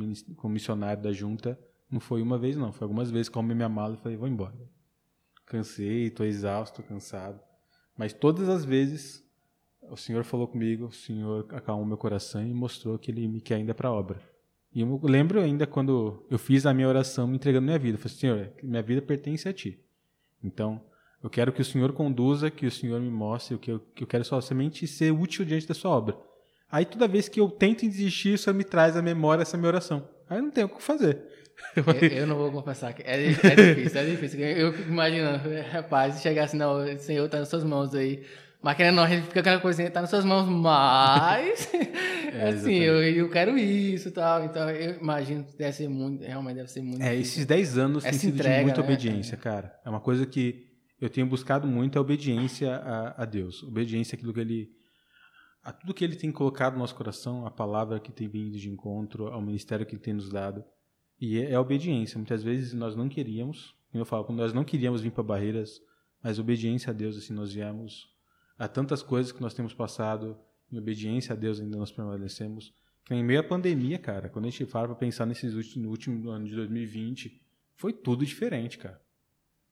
missionário 0.50 1.04
da 1.04 1.12
junta, 1.12 1.60
não 1.92 2.00
foi 2.00 2.24
uma 2.24 2.40
vez, 2.40 2.58
não. 2.58 2.72
Foi 2.72 2.86
algumas 2.86 3.12
vezes 3.12 3.30
que 3.30 3.38
eu 3.38 3.44
minha 3.44 3.70
mala 3.70 3.94
e 3.94 3.98
falei, 3.98 4.18
vou 4.18 4.28
embora. 4.28 4.58
Cansei, 5.46 6.10
tô 6.10 6.24
exausto, 6.24 6.82
cansado. 6.82 7.40
Mas 7.96 8.14
todas 8.14 8.50
as 8.50 8.66
vezes 8.66 9.24
o 9.84 9.96
Senhor 9.96 10.24
falou 10.24 10.48
comigo, 10.48 10.86
o 10.86 10.92
Senhor 10.92 11.46
acalmou 11.52 11.86
meu 11.86 11.98
coração 11.98 12.44
e 12.44 12.52
mostrou 12.52 12.98
que 12.98 13.12
Ele 13.12 13.28
me 13.28 13.42
quer 13.42 13.56
ainda 13.56 13.76
para 13.76 13.90
a 13.90 13.94
obra. 13.94 14.31
E 14.74 14.82
eu 14.82 15.00
lembro 15.04 15.42
ainda 15.42 15.68
quando 15.68 16.26
eu 16.30 16.38
fiz 16.38 16.66
a 16.66 16.74
minha 16.74 16.88
oração 16.88 17.28
me 17.28 17.36
entregando 17.36 17.66
minha 17.66 17.80
vida. 17.80 17.98
Eu 17.98 18.02
falei, 18.02 18.18
Senhor, 18.18 18.50
minha 18.64 18.82
vida 18.82 19.02
pertence 19.02 19.48
a 19.48 19.54
Ti. 19.54 19.78
Então, 20.44 20.82
eu 21.22 21.30
quero 21.30 21.52
que 21.52 21.62
o 21.62 21.66
Senhor 21.66 21.92
conduza, 21.94 22.50
que 22.50 22.66
o 22.66 22.72
Senhor 22.72 23.00
me 23.00 23.10
mostre, 23.10 23.58
que 23.58 23.72
eu, 23.72 23.80
que 23.94 24.04
eu 24.04 24.08
quero 24.08 24.24
só 24.24 24.40
somente 24.40 24.88
ser 24.88 25.12
útil 25.12 25.46
diante 25.46 25.68
da 25.68 25.74
Sua 25.74 25.92
obra. 25.92 26.18
Aí 26.72 26.86
toda 26.86 27.08
vez 27.08 27.28
que 27.28 27.40
eu 27.40 27.50
tento 27.50 27.82
desistir, 27.82 28.34
o 28.34 28.38
Senhor 28.38 28.56
me 28.56 28.64
traz 28.64 28.96
à 28.96 29.02
memória 29.02 29.42
essa 29.42 29.58
minha 29.58 29.68
oração. 29.68 30.08
Aí 30.30 30.38
eu 30.38 30.44
não 30.44 30.52
tenho 30.52 30.68
o 30.68 30.70
que 30.70 30.82
fazer. 30.82 31.22
Eu, 31.76 31.84
eu, 32.10 32.26
não 32.26 32.38
vou 32.38 32.52
confessar 32.52 32.92
que 32.92 33.04
é, 33.04 33.24
é 33.24 33.30
difícil, 33.30 34.00
é 34.00 34.06
difícil. 34.06 34.40
Eu 34.40 34.74
fico 34.74 34.90
imaginando, 34.90 35.48
rapaz, 35.72 36.16
se 36.16 36.24
chegar 36.24 36.46
assim, 36.46 36.58
não, 36.58 36.84
o 36.84 36.98
Senhor 36.98 37.26
está 37.26 37.38
nas 37.38 37.50
suas 37.50 37.64
mãos 37.64 37.94
aí. 37.94 38.24
Mas 38.62 38.78
querendo 38.78 38.96
não, 38.98 39.04
a 39.04 39.10
gente 39.10 39.24
fica 39.24 39.40
aquela 39.40 39.60
coisinha, 39.60 39.90
tá 39.90 40.02
nas 40.02 40.10
suas 40.10 40.24
mãos, 40.24 40.48
mas 40.48 41.68
é, 42.32 42.50
assim, 42.50 42.76
eu, 42.76 43.02
eu 43.02 43.30
quero 43.30 43.58
isso 43.58 44.10
e 44.10 44.12
tal. 44.12 44.44
Então 44.46 44.70
eu 44.70 45.00
imagino 45.00 45.44
que 45.44 45.58
deve 45.58 45.74
ser 45.74 45.88
muito, 45.88 46.24
realmente 46.24 46.58
deve 46.58 46.70
ser 46.70 46.82
muito. 46.82 47.02
É, 47.02 47.16
difícil. 47.16 47.42
esses 47.42 47.46
10 47.46 47.78
anos 47.80 48.06
Essa 48.06 48.12
têm 48.12 48.20
sido 48.20 48.36
entrega, 48.36 48.58
de 48.60 48.64
muita 48.64 48.82
né, 48.82 48.88
obediência, 48.88 49.36
cara. 49.36 49.76
É 49.84 49.90
uma 49.90 50.00
coisa 50.00 50.28
que 50.28 50.68
eu 51.00 51.10
tenho 51.10 51.26
buscado 51.26 51.68
muito, 51.68 51.98
é 51.98 52.02
obediência 52.02 52.76
a, 52.76 53.24
a 53.24 53.26
Deus. 53.26 53.64
Obediência 53.64 54.16
àquilo 54.16 54.32
que 54.32 54.40
ele. 54.40 54.70
a 55.64 55.72
tudo 55.72 55.92
que 55.92 56.04
ele 56.04 56.16
tem 56.16 56.32
colocado 56.32 56.74
no 56.74 56.80
nosso 56.80 56.94
coração, 56.94 57.48
a 57.48 57.52
palavra 57.52 58.00
que 58.00 58.12
tem 58.12 58.28
vindo 58.28 58.60
de 58.60 58.70
encontro, 58.70 59.28
ao 59.28 59.42
ministério 59.42 59.88
que 59.88 59.96
ele 59.96 60.04
tem 60.04 60.14
nos 60.14 60.30
dado. 60.30 60.64
E 61.20 61.40
é, 61.40 61.54
é 61.54 61.60
obediência. 61.60 62.16
Muitas 62.20 62.44
vezes 62.44 62.74
nós 62.74 62.96
não 62.96 63.10
queríamos, 63.10 63.74
como 63.92 64.04
eu 64.04 64.06
falo, 64.06 64.24
quando 64.24 64.38
nós 64.38 64.54
não 64.54 64.64
queríamos 64.64 65.02
vir 65.02 65.12
para 65.12 65.24
barreiras, 65.24 65.82
mas 66.24 66.38
obediência 66.38 66.92
a 66.92 66.94
Deus, 66.94 67.18
assim, 67.18 67.34
nós 67.34 67.52
viemos 67.52 68.11
Há 68.62 68.68
tantas 68.68 69.02
coisas 69.02 69.32
que 69.32 69.42
nós 69.42 69.56
temos 69.56 69.74
passado, 69.74 70.38
em 70.72 70.78
obediência 70.78 71.34
a 71.34 71.36
Deus 71.36 71.60
ainda 71.60 71.76
nós 71.80 71.92
permanecemos. 71.92 72.72
Que 73.04 73.16
em 73.16 73.24
meio 73.24 73.40
à 73.40 73.44
pandemia, 73.44 73.98
cara, 73.98 74.30
quando 74.30 74.46
a 74.46 74.50
gente 74.52 74.68
fala 74.68 74.90
para 74.90 74.98
pensar 74.98 75.26
nesses 75.26 75.56
últimos, 75.56 75.84
no 75.84 75.90
último 75.90 76.30
ano 76.30 76.46
de 76.46 76.56
2020, 76.56 77.42
foi 77.76 77.92
tudo 77.92 78.24
diferente, 78.24 78.78
cara. 78.78 79.02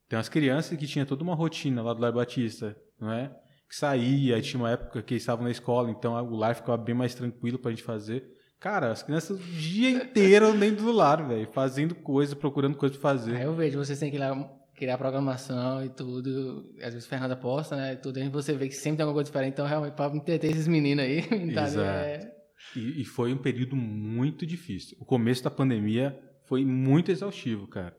Tem 0.07 0.17
umas 0.17 0.27
crianças 0.27 0.75
que 0.75 0.87
tinham 0.87 1.05
toda 1.05 1.21
uma 1.21 1.35
rotina 1.35 1.83
lá 1.83 1.93
do 1.93 2.01
Lar 2.01 2.11
Batista, 2.11 2.75
não 2.99 3.11
é? 3.11 3.27
Que 3.69 3.75
saía, 3.75 4.41
tinha 4.41 4.59
uma 4.59 4.71
época 4.71 5.03
que 5.03 5.13
estavam 5.13 5.45
na 5.45 5.51
escola, 5.51 5.91
então 5.91 6.13
o 6.25 6.35
lar 6.35 6.55
ficava 6.55 6.75
bem 6.75 6.95
mais 6.95 7.13
tranquilo 7.13 7.59
pra 7.59 7.69
gente 7.69 7.83
fazer. 7.83 8.27
Cara, 8.59 8.91
as 8.91 9.03
crianças 9.03 9.39
o 9.39 9.43
dia 9.43 9.91
inteiro 9.91 10.51
dentro 10.57 10.85
do 10.85 10.91
lar, 10.91 11.27
velho, 11.27 11.47
fazendo 11.53 11.93
coisa, 11.93 12.35
procurando 12.35 12.75
coisa 12.75 12.93
pra 12.97 13.01
fazer. 13.03 13.35
Aí 13.35 13.43
eu 13.43 13.53
vejo, 13.53 13.77
vocês 13.77 13.99
têm 13.99 14.09
que 14.09 14.17
ir 14.17 14.19
lá 14.19 14.33
criar 14.79 14.97
programação 14.97 15.83
e 15.83 15.89
tudo. 15.89 16.73
Às 16.81 16.93
vezes 16.93 17.05
Fernanda 17.05 17.35
posta, 17.35 17.75
né? 17.75 17.93
E 17.93 17.97
tudo, 17.97 18.17
e 18.17 18.29
você 18.29 18.53
vê 18.53 18.69
que 18.69 18.73
sempre 18.73 18.97
tem 18.97 19.03
alguma 19.03 19.15
coisa 19.15 19.29
diferente. 19.29 19.53
Então, 19.53 19.67
realmente, 19.67 19.93
para 19.93 20.15
entreter 20.15 20.49
esses 20.49 20.67
meninos 20.67 21.03
aí, 21.03 21.21
tá, 21.53 21.63
Exato. 21.63 21.79
É... 21.81 22.35
E, 22.75 23.01
e, 23.01 23.05
foi 23.05 23.33
um 23.33 23.37
período 23.37 23.75
muito 23.75 24.45
difícil. 24.45 24.97
O 24.99 25.05
começo 25.05 25.43
da 25.43 25.51
pandemia 25.51 26.17
foi 26.45 26.63
muito 26.63 27.11
exaustivo, 27.11 27.67
cara. 27.67 27.95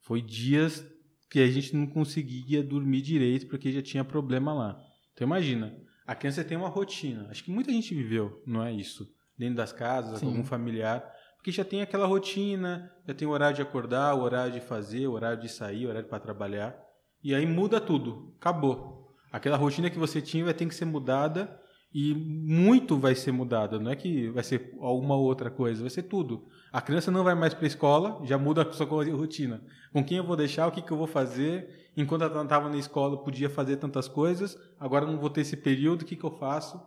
Foi 0.00 0.20
dias 0.20 0.84
que 1.30 1.40
a 1.40 1.46
gente 1.46 1.74
não 1.74 1.86
conseguia 1.86 2.62
dormir 2.62 3.02
direito 3.02 3.46
porque 3.46 3.72
já 3.72 3.82
tinha 3.82 4.04
problema 4.04 4.52
lá. 4.52 4.80
Então, 5.12 5.26
imagina, 5.26 5.76
a 6.06 6.14
criança 6.14 6.44
tem 6.44 6.56
uma 6.56 6.68
rotina. 6.68 7.28
Acho 7.30 7.44
que 7.44 7.50
muita 7.50 7.70
gente 7.72 7.94
viveu, 7.94 8.42
não 8.46 8.62
é 8.62 8.72
isso? 8.72 9.06
Dentro 9.36 9.56
das 9.56 9.72
casas, 9.72 10.20
Sim. 10.20 10.26
algum 10.26 10.44
familiar 10.44 11.04
porque 11.44 11.52
já 11.52 11.62
tem 11.62 11.82
aquela 11.82 12.06
rotina, 12.06 12.90
já 13.06 13.12
tem 13.12 13.28
o 13.28 13.30
horário 13.30 13.54
de 13.54 13.60
acordar, 13.60 14.14
o 14.14 14.22
horário 14.22 14.54
de 14.54 14.62
fazer, 14.62 15.06
o 15.06 15.12
horário 15.12 15.38
de 15.38 15.50
sair, 15.50 15.84
o 15.84 15.90
horário 15.90 16.08
para 16.08 16.18
trabalhar. 16.18 16.74
E 17.22 17.34
aí 17.34 17.44
muda 17.44 17.78
tudo, 17.78 18.34
acabou. 18.40 19.14
Aquela 19.30 19.58
rotina 19.58 19.90
que 19.90 19.98
você 19.98 20.22
tinha 20.22 20.42
vai 20.42 20.54
ter 20.54 20.64
que 20.64 20.74
ser 20.74 20.86
mudada 20.86 21.60
e 21.92 22.14
muito 22.14 22.96
vai 22.96 23.14
ser 23.14 23.30
mudada. 23.30 23.78
Não 23.78 23.90
é 23.90 23.94
que 23.94 24.30
vai 24.30 24.42
ser 24.42 24.74
alguma 24.80 25.16
outra 25.16 25.50
coisa, 25.50 25.82
vai 25.82 25.90
ser 25.90 26.04
tudo. 26.04 26.46
A 26.72 26.80
criança 26.80 27.10
não 27.10 27.22
vai 27.22 27.34
mais 27.34 27.52
para 27.52 27.64
a 27.64 27.66
escola, 27.66 28.24
já 28.24 28.38
muda 28.38 28.62
a 28.62 28.72
sua 28.72 28.86
rotina. 29.14 29.62
Com 29.92 30.02
quem 30.02 30.16
eu 30.16 30.24
vou 30.24 30.36
deixar, 30.36 30.66
o 30.66 30.72
que, 30.72 30.80
que 30.80 30.90
eu 30.90 30.96
vou 30.96 31.06
fazer? 31.06 31.90
Enquanto 31.94 32.22
ela 32.22 32.42
estava 32.42 32.70
na 32.70 32.78
escola, 32.78 33.22
podia 33.22 33.50
fazer 33.50 33.76
tantas 33.76 34.08
coisas, 34.08 34.58
agora 34.80 35.04
não 35.04 35.18
vou 35.18 35.28
ter 35.28 35.42
esse 35.42 35.58
período, 35.58 36.02
o 36.02 36.04
que, 36.06 36.16
que 36.16 36.24
eu 36.24 36.38
faço? 36.38 36.82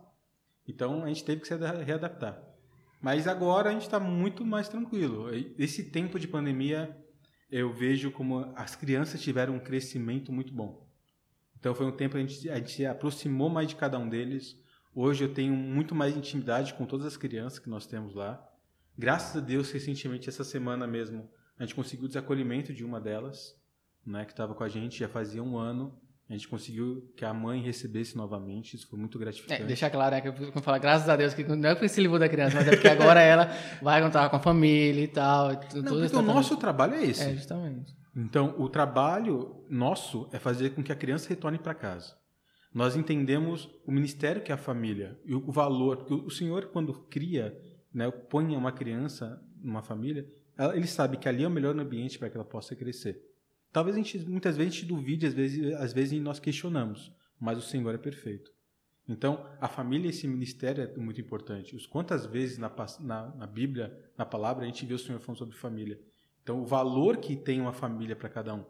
Então 0.66 1.04
a 1.04 1.06
gente 1.06 1.22
teve 1.22 1.42
que 1.42 1.46
se 1.46 1.54
readaptar. 1.54 2.47
Mas 3.00 3.28
agora 3.28 3.70
a 3.70 3.72
gente 3.72 3.82
está 3.82 4.00
muito 4.00 4.44
mais 4.44 4.68
tranquilo. 4.68 5.28
Esse 5.58 5.84
tempo 5.84 6.18
de 6.18 6.26
pandemia 6.26 6.96
eu 7.50 7.72
vejo 7.72 8.10
como 8.10 8.52
as 8.54 8.76
crianças 8.76 9.22
tiveram 9.22 9.54
um 9.54 9.60
crescimento 9.60 10.32
muito 10.32 10.52
bom. 10.52 10.86
Então 11.58 11.74
foi 11.74 11.86
um 11.86 11.92
tempo 11.92 12.14
que 12.14 12.18
a 12.18 12.26
gente, 12.26 12.50
a 12.50 12.56
gente 12.56 12.72
se 12.72 12.86
aproximou 12.86 13.48
mais 13.48 13.68
de 13.68 13.76
cada 13.76 13.98
um 13.98 14.08
deles. 14.08 14.56
Hoje 14.94 15.24
eu 15.24 15.32
tenho 15.32 15.54
muito 15.54 15.94
mais 15.94 16.16
intimidade 16.16 16.74
com 16.74 16.84
todas 16.84 17.06
as 17.06 17.16
crianças 17.16 17.58
que 17.58 17.70
nós 17.70 17.86
temos 17.86 18.14
lá. 18.14 18.44
Graças 18.96 19.36
a 19.36 19.44
Deus, 19.44 19.70
recentemente, 19.70 20.28
essa 20.28 20.44
semana 20.44 20.86
mesmo, 20.86 21.30
a 21.58 21.62
gente 21.64 21.74
conseguiu 21.74 22.06
o 22.06 22.08
desacolhimento 22.08 22.72
de 22.72 22.84
uma 22.84 23.00
delas, 23.00 23.56
né, 24.04 24.24
que 24.24 24.32
estava 24.32 24.54
com 24.54 24.64
a 24.64 24.68
gente 24.68 24.98
já 24.98 25.08
fazia 25.08 25.42
um 25.42 25.56
ano. 25.56 25.96
A 26.28 26.34
gente 26.34 26.46
conseguiu 26.46 27.10
que 27.16 27.24
a 27.24 27.32
mãe 27.32 27.62
recebesse 27.62 28.14
novamente, 28.14 28.76
isso 28.76 28.86
foi 28.86 28.98
muito 28.98 29.18
gratificante. 29.18 29.62
É, 29.62 29.64
deixar 29.64 29.88
claro, 29.88 30.14
né, 30.14 30.20
que 30.20 30.28
eu 30.28 30.62
falo, 30.62 30.78
graças 30.78 31.08
a 31.08 31.16
Deus, 31.16 31.32
que 31.32 31.42
não 31.42 31.70
é 31.70 31.74
porque 31.74 31.88
se 31.88 32.02
livrou 32.02 32.18
da 32.18 32.28
criança, 32.28 32.56
mas 32.56 32.68
é 32.68 32.72
porque 32.72 32.88
agora 32.88 33.20
ela 33.20 33.50
vai 33.80 34.02
contar 34.02 34.28
com 34.28 34.36
a 34.36 34.40
família 34.40 35.02
e 35.02 35.08
tal. 35.08 35.56
Tudo 35.56 35.82
não, 35.82 36.00
porque 36.00 36.16
o 36.16 36.22
nosso 36.22 36.56
trabalho 36.58 36.94
é 36.94 37.04
esse. 37.04 37.22
É, 37.22 37.34
justamente. 37.34 37.96
Então, 38.14 38.54
o 38.58 38.68
trabalho 38.68 39.64
nosso 39.70 40.28
é 40.30 40.38
fazer 40.38 40.70
com 40.70 40.82
que 40.82 40.92
a 40.92 40.96
criança 40.96 41.30
retorne 41.30 41.56
para 41.56 41.72
casa. 41.72 42.14
Nós 42.74 42.94
entendemos 42.94 43.70
o 43.86 43.90
ministério 43.92 44.42
que 44.42 44.52
é 44.52 44.54
a 44.54 44.58
família 44.58 45.18
e 45.24 45.34
o 45.34 45.50
valor. 45.50 45.98
Porque 45.98 46.14
o 46.14 46.30
Senhor, 46.30 46.66
quando 46.66 46.92
cria, 47.08 47.56
né, 47.94 48.10
põe 48.10 48.54
uma 48.54 48.72
criança 48.72 49.40
numa 49.62 49.82
família, 49.82 50.26
ele 50.74 50.86
sabe 50.86 51.16
que 51.16 51.28
ali 51.28 51.44
é 51.44 51.48
o 51.48 51.50
melhor 51.50 51.78
ambiente 51.78 52.18
para 52.18 52.28
que 52.28 52.36
ela 52.36 52.44
possa 52.44 52.76
crescer. 52.76 53.27
Talvez 53.72 53.96
a 53.96 53.98
gente, 53.98 54.18
muitas 54.28 54.56
vezes 54.56 54.72
a 54.72 54.76
gente 54.76 54.86
duvide, 54.86 55.26
às 55.26 55.34
vezes, 55.34 55.74
às 55.74 55.92
vezes 55.92 56.20
nós 56.20 56.40
questionamos, 56.40 57.12
mas 57.38 57.58
o 57.58 57.62
Senhor 57.62 57.94
é 57.94 57.98
perfeito. 57.98 58.50
Então, 59.08 59.46
a 59.58 59.68
família 59.68 60.06
e 60.06 60.10
esse 60.10 60.28
ministério 60.28 60.84
é 60.84 60.96
muito 60.98 61.20
importante. 61.20 61.74
Os 61.74 61.86
quantas 61.86 62.26
vezes 62.26 62.58
na, 62.58 62.70
na, 63.00 63.34
na, 63.36 63.46
Bíblia, 63.46 63.98
na 64.18 64.26
palavra, 64.26 64.64
a 64.64 64.66
gente 64.66 64.84
vê 64.84 64.92
o 64.92 64.98
Senhor 64.98 65.18
falando 65.18 65.38
sobre 65.38 65.56
família. 65.56 65.98
Então, 66.42 66.60
o 66.60 66.66
valor 66.66 67.16
que 67.16 67.34
tem 67.34 67.60
uma 67.60 67.72
família 67.72 68.14
para 68.14 68.28
cada 68.28 68.54
um. 68.54 68.64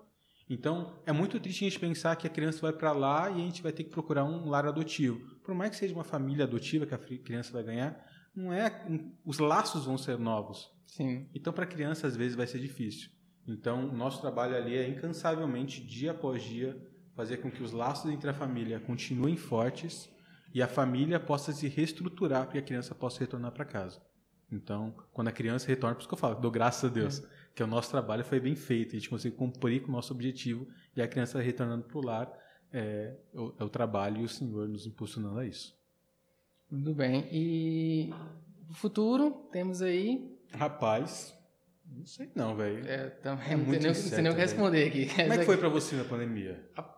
Então, 0.48 0.96
é 1.04 1.12
muito 1.12 1.38
triste 1.40 1.64
a 1.64 1.68
gente 1.68 1.80
pensar 1.80 2.14
que 2.16 2.26
a 2.26 2.30
criança 2.30 2.60
vai 2.60 2.72
para 2.72 2.92
lá 2.92 3.30
e 3.30 3.34
a 3.34 3.44
gente 3.44 3.62
vai 3.62 3.72
ter 3.72 3.84
que 3.84 3.90
procurar 3.90 4.24
um 4.24 4.48
lar 4.48 4.66
adotivo. 4.66 5.18
Por 5.42 5.54
mais 5.54 5.70
que 5.70 5.76
seja 5.76 5.92
uma 5.92 6.04
família 6.04 6.44
adotiva 6.44 6.86
que 6.86 6.94
a 6.94 6.98
criança 6.98 7.52
vai 7.52 7.64
ganhar, 7.64 8.00
não 8.34 8.52
é, 8.52 8.86
os 9.24 9.38
laços 9.38 9.84
vão 9.84 9.98
ser 9.98 10.18
novos. 10.18 10.70
Sim. 10.86 11.28
Então, 11.34 11.52
para 11.52 11.64
a 11.64 11.66
criança, 11.66 12.06
às 12.06 12.16
vezes, 12.16 12.36
vai 12.36 12.46
ser 12.46 12.60
difícil. 12.60 13.10
Então, 13.48 13.88
o 13.88 13.92
nosso 13.92 14.20
trabalho 14.20 14.54
ali 14.54 14.76
é 14.76 14.86
incansavelmente, 14.86 15.80
dia 15.80 16.10
após 16.10 16.42
dia, 16.42 16.76
fazer 17.14 17.38
com 17.38 17.50
que 17.50 17.62
os 17.62 17.72
laços 17.72 18.10
entre 18.10 18.28
a 18.28 18.34
família 18.34 18.78
continuem 18.78 19.36
fortes 19.36 20.08
e 20.54 20.62
a 20.62 20.68
família 20.68 21.18
possa 21.18 21.50
se 21.52 21.66
reestruturar 21.66 22.42
para 22.42 22.52
que 22.52 22.58
a 22.58 22.62
criança 22.62 22.94
possa 22.94 23.20
retornar 23.20 23.52
para 23.52 23.64
casa. 23.64 24.02
Então, 24.52 24.94
quando 25.12 25.28
a 25.28 25.32
criança 25.32 25.66
retorna, 25.66 25.94
por 25.94 26.00
isso 26.00 26.08
que 26.08 26.14
eu 26.14 26.18
falo, 26.18 26.40
dou 26.40 26.50
graças 26.50 26.90
a 26.90 26.92
Deus, 26.92 27.24
é. 27.24 27.26
que 27.54 27.62
o 27.62 27.66
nosso 27.66 27.90
trabalho 27.90 28.22
foi 28.22 28.38
bem 28.38 28.54
feito, 28.54 28.90
a 28.90 28.98
gente 28.98 29.08
conseguiu 29.08 29.38
cumprir 29.38 29.82
com 29.82 29.88
o 29.88 29.92
nosso 29.92 30.12
objetivo 30.12 30.66
e 30.94 31.00
a 31.00 31.08
criança 31.08 31.40
retornando 31.40 31.84
para 31.84 31.98
o 31.98 32.02
lar 32.02 32.32
é, 32.70 33.16
é 33.58 33.64
o 33.64 33.68
trabalho 33.68 34.20
e 34.20 34.24
o 34.24 34.28
Senhor 34.28 34.68
nos 34.68 34.86
impulsionando 34.86 35.38
a 35.38 35.46
isso. 35.46 35.74
Muito 36.70 36.94
bem. 36.94 37.26
E 37.32 38.10
o 38.68 38.74
futuro, 38.74 39.48
temos 39.50 39.80
aí. 39.80 40.38
Rapaz, 40.52 41.37
não 41.90 42.06
sei 42.06 42.30
não, 42.34 42.56
velho. 42.56 42.86
É, 42.86 43.10
também 43.10 43.52
é 43.52 43.56
não 43.56 43.66
sei 43.66 43.78
nem, 43.78 43.94
sei 43.94 44.22
nem 44.22 44.32
o 44.32 44.34
que 44.34 44.40
responder 44.40 44.88
aqui. 44.88 45.06
Como 45.14 45.32
é 45.32 45.38
que 45.38 45.44
foi 45.44 45.56
para 45.56 45.68
você 45.68 45.96
na 45.96 46.04
pandemia? 46.04 46.70
A, 46.76 46.96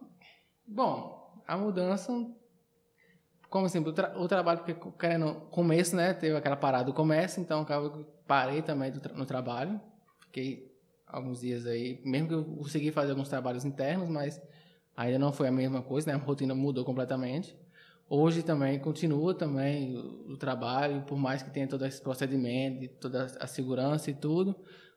bom, 0.66 1.42
a 1.46 1.56
mudança, 1.56 2.12
como 3.48 3.66
assim, 3.66 3.78
o, 3.78 3.92
tra 3.92 4.18
o 4.18 4.28
trabalho, 4.28 4.60
porque 4.60 4.74
querendo, 4.98 5.34
começo, 5.50 5.96
né, 5.96 6.14
teve 6.14 6.36
aquela 6.36 6.56
parada 6.56 6.84
do 6.84 6.92
comércio, 6.92 7.40
então 7.40 7.62
acaba 7.62 8.06
parei 8.26 8.62
também 8.62 8.92
tra 8.92 9.12
no 9.14 9.26
trabalho, 9.26 9.80
fiquei 10.20 10.70
alguns 11.06 11.40
dias 11.40 11.66
aí, 11.66 12.00
mesmo 12.04 12.28
que 12.28 12.34
eu 12.34 12.44
consegui 12.44 12.92
fazer 12.92 13.10
alguns 13.10 13.28
trabalhos 13.28 13.64
internos, 13.64 14.08
mas 14.08 14.40
ainda 14.96 15.18
não 15.18 15.32
foi 15.32 15.48
a 15.48 15.52
mesma 15.52 15.82
coisa, 15.82 16.10
né, 16.10 16.16
a 16.16 16.20
rotina 16.24 16.54
mudou 16.54 16.84
completamente. 16.84 17.58
Hoje 18.12 18.42
também 18.42 18.76
continua 18.80 19.32
também 19.32 19.96
o, 19.96 20.32
o 20.32 20.36
trabalho, 20.36 21.02
por 21.02 21.16
mais 21.16 21.44
que 21.44 21.50
tenha 21.50 21.68
todo 21.68 21.86
esse 21.86 22.02
procedimento, 22.02 22.88
toda 23.00 23.26
a 23.38 23.46
segurança 23.46 24.10
e 24.10 24.14
tudo, 24.14 24.56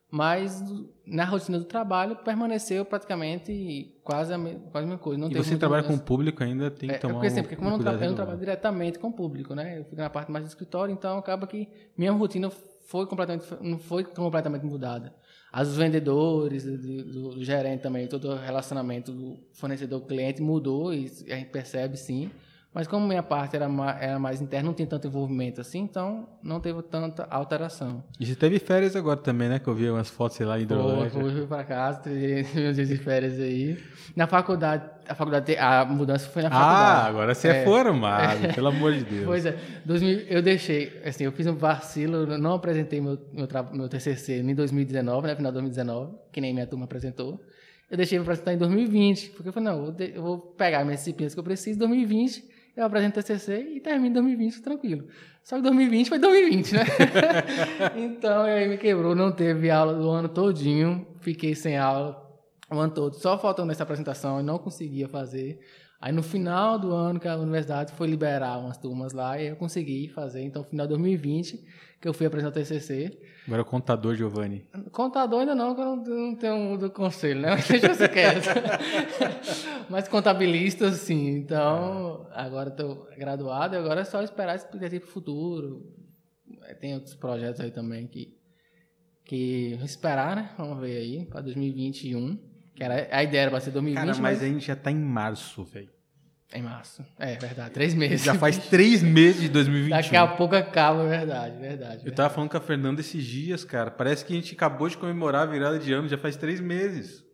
mas 0.10 0.64
na 1.06 1.24
rotina 1.24 1.60
do 1.60 1.66
trabalho 1.66 2.16
permaneceu 2.16 2.84
praticamente 2.84 3.96
quase 4.04 4.34
a, 4.34 4.38
me, 4.38 4.56
quase 4.72 4.86
a 4.86 4.90
mesma 4.90 4.98
coisa. 4.98 5.20
Não 5.20 5.30
e 5.30 5.36
você 5.36 5.56
trabalha 5.56 5.84
mudança. 5.84 6.00
com 6.00 6.04
o 6.04 6.08
público 6.08 6.44
ainda, 6.44 6.72
tem 6.72 6.90
que 6.90 6.96
é, 6.96 6.98
tomar 6.98 7.14
porque, 7.14 7.28
assim, 7.28 7.44
porque 7.44 7.56
como 7.56 7.70
eu 7.70 7.72
não, 7.74 7.80
tra 7.80 7.94
eu 7.94 8.00
não 8.00 8.16
trabalho 8.16 8.40
diretamente 8.40 8.98
com 8.98 9.10
o 9.10 9.14
público, 9.14 9.54
né? 9.54 9.78
Eu 9.78 9.84
fico 9.84 9.96
na 9.96 10.10
parte 10.10 10.32
mais 10.32 10.46
do 10.46 10.48
escritório, 10.48 10.92
então 10.92 11.20
acaba 11.20 11.46
que 11.46 11.70
minha 11.96 12.12
rotina 12.12 12.50
foi 12.88 13.06
completamente, 13.06 13.46
não 13.62 13.78
foi 13.78 14.04
completamente 14.04 14.66
mudada. 14.66 15.14
As 15.52 15.76
vendedores, 15.78 16.64
do, 16.64 16.78
do, 16.78 17.30
do 17.36 17.44
gerente 17.44 17.82
também, 17.82 18.08
todo 18.08 18.30
o 18.30 18.36
relacionamento 18.36 19.12
do 19.12 19.38
fornecedor-cliente 19.54 20.42
mudou 20.42 20.92
e 20.92 21.12
a 21.30 21.36
gente 21.36 21.52
percebe 21.52 21.96
sim. 21.96 22.32
Mas 22.74 22.88
como 22.88 23.08
minha 23.08 23.22
parte 23.22 23.56
era 23.56 23.70
mais, 23.70 24.02
era 24.02 24.18
mais 24.18 24.42
interna, 24.42 24.66
não 24.66 24.74
tinha 24.74 24.88
tanto 24.88 25.06
envolvimento 25.06 25.62
assim, 25.62 25.80
então 25.80 26.28
não 26.42 26.60
teve 26.60 26.82
tanta 26.82 27.28
alteração. 27.30 28.04
E 28.20 28.26
você 28.26 28.36
teve 28.36 28.58
férias 28.58 28.96
agora 28.96 29.18
também, 29.18 29.48
né? 29.48 29.60
Que 29.60 29.68
eu 29.68 29.76
vi 29.76 29.88
umas 29.92 30.10
fotos, 30.10 30.38
sei 30.38 30.46
lá, 30.46 30.58
em 30.58 30.64
Hidrolândia. 30.64 31.12
Fui, 31.12 31.32
fui 31.32 31.46
pra 31.46 31.64
casa, 31.64 32.02
meus 32.10 32.76
dias 32.76 32.88
de 32.88 32.98
férias 32.98 33.40
aí. 33.40 33.78
Na 34.16 34.26
faculdade, 34.26 34.90
a 35.08 35.14
faculdade, 35.14 35.56
a 35.56 35.86
mudança 35.86 36.28
foi 36.28 36.42
na 36.42 36.50
faculdade. 36.50 36.82
Ah, 36.82 37.06
agora 37.06 37.36
você 37.36 37.48
é, 37.50 37.62
é 37.62 37.64
formado, 37.64 38.44
é. 38.44 38.54
pelo 38.54 38.70
amor 38.70 38.94
de 38.94 39.04
Deus. 39.04 39.26
Pois 39.26 39.46
é, 39.46 39.56
2000, 39.86 40.20
eu 40.22 40.42
deixei, 40.42 41.00
assim, 41.06 41.26
eu 41.26 41.32
fiz 41.32 41.46
um 41.46 41.56
vacilo, 41.56 42.26
não 42.40 42.54
apresentei 42.54 43.00
meu, 43.00 43.20
meu, 43.32 43.48
meu 43.72 43.88
TCC 43.88 44.40
em 44.40 44.56
2019, 44.56 45.28
né, 45.28 45.36
final 45.36 45.52
de 45.52 45.60
2019, 45.60 46.16
que 46.32 46.42
nem 46.42 46.52
minha 46.52 46.66
turma 46.66 46.86
apresentou. 46.86 47.40
Eu 47.92 47.98
deixei 47.98 48.18
para 48.18 48.24
apresentar 48.24 48.54
em 48.54 48.58
2020, 48.58 49.30
porque 49.32 49.50
eu 49.50 49.54
falei, 49.54 49.70
não, 49.70 49.86
eu 49.86 49.96
eu 50.16 50.24
vou 50.24 50.40
pegar 50.40 50.84
minhas 50.84 51.02
disciplinas 51.02 51.36
que 51.36 51.40
eu 51.40 51.44
preciso 51.44 51.76
em 51.76 51.80
2020 51.80 52.53
eu 52.76 52.86
apresento 52.86 53.22
TCC 53.22 53.74
e 53.76 53.80
termino 53.80 54.16
2020 54.16 54.62
tranquilo. 54.62 55.08
Só 55.44 55.58
que 55.58 55.62
2020 55.62 56.10
foi 56.10 56.20
2020, 56.20 56.74
né? 56.74 56.86
então, 57.98 58.44
aí 58.44 58.68
me 58.68 58.78
quebrou, 58.78 59.14
não 59.14 59.32
teve 59.32 59.70
aula 59.70 59.94
do 59.94 60.10
ano 60.10 60.30
todinho, 60.30 61.06
fiquei 61.20 61.54
sem 61.54 61.78
aula 61.78 62.24
o 62.72 62.80
ano 62.80 62.94
todo, 62.94 63.16
só 63.16 63.38
faltando 63.38 63.72
essa 63.72 63.84
apresentação 63.84 64.40
e 64.40 64.44
não 64.44 64.58
conseguia 64.58 65.08
fazer. 65.08 65.60
Aí 66.04 66.12
no 66.12 66.22
final 66.22 66.78
do 66.78 66.92
ano 66.94 67.18
que 67.18 67.30
a 67.30 67.38
universidade 67.38 67.94
foi 67.94 68.08
liberar 68.08 68.58
umas 68.58 68.78
turmas 68.78 69.14
lá 69.14 69.42
e 69.42 69.48
eu 69.48 69.56
consegui 69.56 70.10
fazer. 70.10 70.42
Então, 70.42 70.62
final 70.62 70.86
de 70.86 70.90
2020, 70.90 71.64
que 72.02 72.06
eu 72.06 72.14
fui 72.14 72.26
apresentar 72.26 72.60
o 72.60 72.62
TCC. 72.62 73.18
Agora 73.48 73.62
é 73.62 73.64
contador, 73.64 74.14
Giovanni. 74.14 74.68
Contador 74.92 75.40
ainda 75.40 75.56
não, 75.56 75.74
que 75.74 75.80
eu 75.80 75.86
não, 75.86 75.96
não 76.04 76.36
tenho 76.36 76.78
do 76.78 76.90
conselho, 76.90 77.40
né? 77.40 77.52
Mas 77.56 77.70
deixa 77.70 77.94
você 77.94 78.10
quieto. 78.10 78.50
Mas 79.90 80.10
contabilista, 80.10 80.92
sim. 80.92 81.38
Então, 81.38 82.28
agora 82.34 82.68
estou 82.68 83.08
graduado 83.18 83.76
e 83.76 83.78
agora 83.78 84.02
é 84.02 84.04
só 84.04 84.22
esperar 84.22 84.58
esse 84.58 84.68
para 84.68 84.86
o 84.86 85.08
futuro. 85.08 85.90
Tem 86.82 86.96
outros 86.96 87.16
projetos 87.16 87.62
aí 87.62 87.72
também 87.72 88.08
que, 88.08 88.38
que 89.24 89.80
esperar, 89.86 90.36
né? 90.36 90.50
Vamos 90.58 90.82
ver 90.82 90.98
aí, 90.98 91.26
para 91.28 91.40
2021. 91.40 92.38
Que 92.76 92.84
era, 92.84 93.08
a 93.10 93.24
ideia 93.24 93.44
era 93.44 93.52
para 93.52 93.62
ser 93.62 93.72
2020. 93.72 93.96
Cara, 93.96 94.08
mas, 94.08 94.20
mas 94.20 94.44
a 94.44 94.48
gente 94.54 94.66
já 94.66 94.74
está 94.74 94.92
em 94.92 95.00
março, 95.00 95.64
velho. 95.64 95.93
Em 96.54 96.62
março. 96.62 97.04
É 97.18 97.36
verdade. 97.36 97.72
Três 97.72 97.96
meses. 97.96 98.24
Já 98.24 98.36
faz 98.36 98.58
três 98.70 99.02
meses 99.02 99.42
de 99.42 99.50
2021. 99.50 99.90
Daqui 99.98 100.16
a 100.16 100.28
pouco 100.28 100.56
acaba, 100.56 101.08
verdade, 101.08 101.58
verdade. 101.58 102.06
Eu 102.06 102.14
tava 102.14 102.30
falando 102.30 102.52
com 102.52 102.58
a 102.58 102.62
Fernanda 102.62 103.02
esses 103.02 103.24
dias, 103.24 103.66
cara. 103.66 103.90
Parece 103.90 104.24
que 104.24 104.34
a 104.34 104.36
gente 104.36 104.54
acabou 104.54 104.88
de 104.88 104.96
comemorar 104.96 105.42
a 105.42 105.52
virada 105.52 105.80
de 105.80 105.92
ano, 105.92 106.08
já 106.08 106.18
faz 106.18 106.36
três 106.36 106.62
meses. 106.62 107.26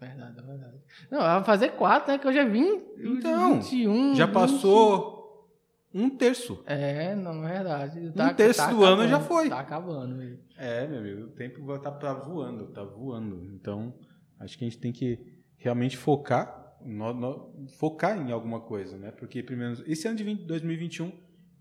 Verdade, 0.00 0.38
é 0.38 0.42
verdade. 0.42 0.76
Não, 1.10 1.18
vai 1.18 1.44
fazer 1.44 1.70
quatro, 1.70 2.12
né? 2.12 2.18
Que 2.18 2.26
eu 2.28 2.32
já 2.32 2.44
vim. 2.44 2.82
Então, 2.98 3.60
21, 3.60 4.14
já 4.14 4.26
20. 4.26 4.32
passou 4.32 5.50
um 5.92 6.08
terço. 6.08 6.62
É, 6.64 7.16
não, 7.16 7.44
é 7.44 7.54
verdade. 7.54 8.12
Tá, 8.12 8.30
um 8.30 8.34
terço 8.34 8.60
tá 8.60 8.66
do 8.68 8.76
acabando, 8.76 9.00
ano 9.00 9.10
já 9.10 9.20
foi. 9.20 9.48
Tá 9.48 9.58
acabando. 9.58 10.14
Mesmo. 10.14 10.38
É, 10.56 10.86
meu 10.86 10.98
amigo, 11.00 11.22
o 11.24 11.30
tempo 11.30 11.78
tá, 11.80 11.90
tá 11.90 12.14
voando, 12.14 12.68
tá 12.68 12.84
voando. 12.84 13.52
Então, 13.54 13.92
acho 14.38 14.56
que 14.56 14.64
a 14.64 14.68
gente 14.68 14.78
tem 14.78 14.92
que 14.92 15.18
realmente 15.56 15.96
focar 15.96 16.61
no, 16.84 17.14
no, 17.14 17.68
focar 17.78 18.18
em 18.18 18.32
alguma 18.32 18.60
coisa, 18.60 18.96
né? 18.96 19.10
Porque, 19.10 19.42
primeiro, 19.42 19.82
esse 19.86 20.06
ano 20.06 20.16
de 20.16 20.24
20, 20.24 20.44
2021, 20.44 21.12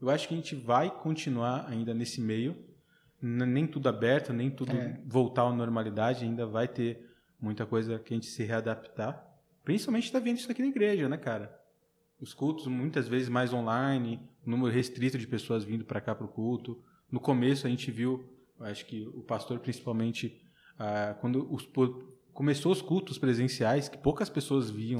eu 0.01 0.09
acho 0.09 0.28
que 0.28 0.34
a 0.34 0.38
gente 0.38 0.55
vai 0.55 0.89
continuar 0.89 1.65
ainda 1.69 1.93
nesse 1.93 2.19
meio, 2.19 2.55
nem 3.22 3.67
tudo 3.67 3.88
aberto, 3.88 4.34
nem 4.34 4.49
tudo 4.49 4.76
é. 4.76 4.99
voltar 5.05 5.43
à 5.43 5.53
normalidade, 5.53 6.26
ainda 6.26 6.45
vai 6.45 6.67
ter 6.67 7.07
muita 7.39 7.65
coisa 7.65 7.99
que 7.99 8.13
a 8.13 8.17
gente 8.17 8.28
se 8.28 8.43
readaptar. 8.43 9.28
Principalmente 9.63 10.05
está 10.05 10.19
vendo 10.19 10.38
isso 10.38 10.51
aqui 10.51 10.61
na 10.61 10.69
igreja, 10.69 11.07
né, 11.07 11.17
cara? 11.17 11.55
Os 12.19 12.34
cultos 12.34 12.67
muitas 12.67 13.07
vezes 13.07 13.30
mais 13.30 13.53
online, 13.53 14.19
número 14.45 14.72
restrito 14.72 15.17
de 15.17 15.28
pessoas 15.28 15.63
vindo 15.63 15.86
para 15.86 16.01
cá 16.01 16.15
para 16.15 16.26
o 16.26 16.30
culto. 16.30 16.84
No 17.11 17.19
começo 17.19 17.67
a 17.67 17.69
gente 17.69 17.91
viu, 17.91 18.24
acho 18.59 18.86
que 18.86 19.07
o 19.07 19.22
pastor 19.22 19.59
principalmente, 19.59 20.41
ah, 20.78 21.15
quando 21.19 21.51
os 21.53 21.65
começou 22.41 22.71
os 22.71 22.81
cultos 22.81 23.19
presenciais, 23.19 23.87
que 23.87 23.99
poucas 23.99 24.27
pessoas 24.27 24.67
viam 24.67 24.99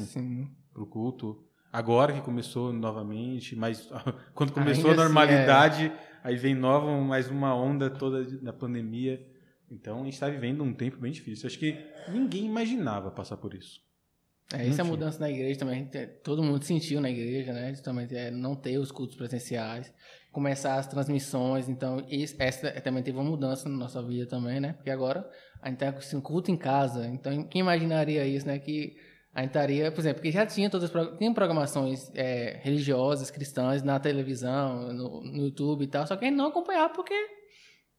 para 0.71 0.83
o 0.83 0.85
culto. 0.85 1.43
Agora 1.73 2.13
que 2.13 2.21
começou 2.21 2.71
novamente, 2.71 3.55
mas 3.55 3.89
quando 4.35 4.51
começou 4.53 4.91
Ainda 4.91 5.01
a 5.01 5.05
normalidade, 5.05 5.85
assim, 5.87 5.95
é... 5.95 6.19
aí 6.23 6.35
vem 6.35 6.53
nova, 6.53 6.95
mais 7.01 7.31
uma 7.31 7.55
onda 7.55 7.89
toda 7.89 8.23
da 8.43 8.53
pandemia. 8.53 9.27
Então 9.71 10.01
a 10.01 10.03
gente 10.03 10.13
está 10.13 10.29
vivendo 10.29 10.63
um 10.63 10.71
tempo 10.71 10.97
bem 10.97 11.11
difícil. 11.11 11.47
Acho 11.47 11.57
que 11.57 11.75
ninguém 12.09 12.45
imaginava 12.45 13.09
passar 13.09 13.37
por 13.37 13.55
isso. 13.55 13.79
É, 14.53 14.67
essa 14.67 14.83
mudança 14.83 15.19
na 15.19 15.31
igreja 15.31 15.61
também, 15.61 15.89
todo 16.23 16.43
mundo 16.43 16.63
sentiu 16.63 17.01
na 17.01 17.09
igreja, 17.09 17.53
né? 17.53 17.71
Justamente 17.71 18.15
é, 18.15 18.29
não 18.29 18.55
ter 18.55 18.77
os 18.77 18.91
cultos 18.91 19.15
presenciais, 19.15 19.91
começar 20.32 20.75
as 20.75 20.88
transmissões. 20.88 21.67
Então, 21.67 22.03
isso, 22.09 22.36
essa 22.39 22.71
também 22.82 23.03
teve 23.03 23.17
uma 23.17 23.29
mudança 23.29 23.67
na 23.67 23.75
nossa 23.75 24.01
vida 24.01 24.25
também, 24.25 24.59
né? 24.59 24.73
Porque 24.73 24.89
agora 24.89 25.29
a 25.61 25.69
gente 25.69 25.84
está 25.84 25.91
com 25.91 26.21
culto 26.21 26.51
em 26.51 26.57
casa. 26.57 27.05
Então, 27.07 27.43
quem 27.43 27.61
imaginaria 27.61 28.25
isso, 28.25 28.47
né? 28.47 28.57
Que 28.57 28.95
a 29.34 29.41
gente 29.41 29.49
estaria, 29.49 29.91
por 29.91 30.01
exemplo, 30.01 30.17
porque 30.17 30.32
já 30.32 30.45
tinha 30.45 30.69
todas 30.69 30.91
tinha 31.17 31.34
programações 31.34 32.11
é, 32.15 32.59
religiosas, 32.63 33.32
cristãs 33.32 33.82
na 33.82 33.99
televisão, 33.99 34.91
no, 34.91 35.21
no, 35.21 35.43
YouTube 35.43 35.84
e 35.84 35.88
tal, 35.88 36.05
só 36.05 36.17
que 36.17 36.25
a 36.25 36.27
gente 36.27 36.38
não 36.38 36.47
acompanhava 36.47 36.93
porque 36.93 37.13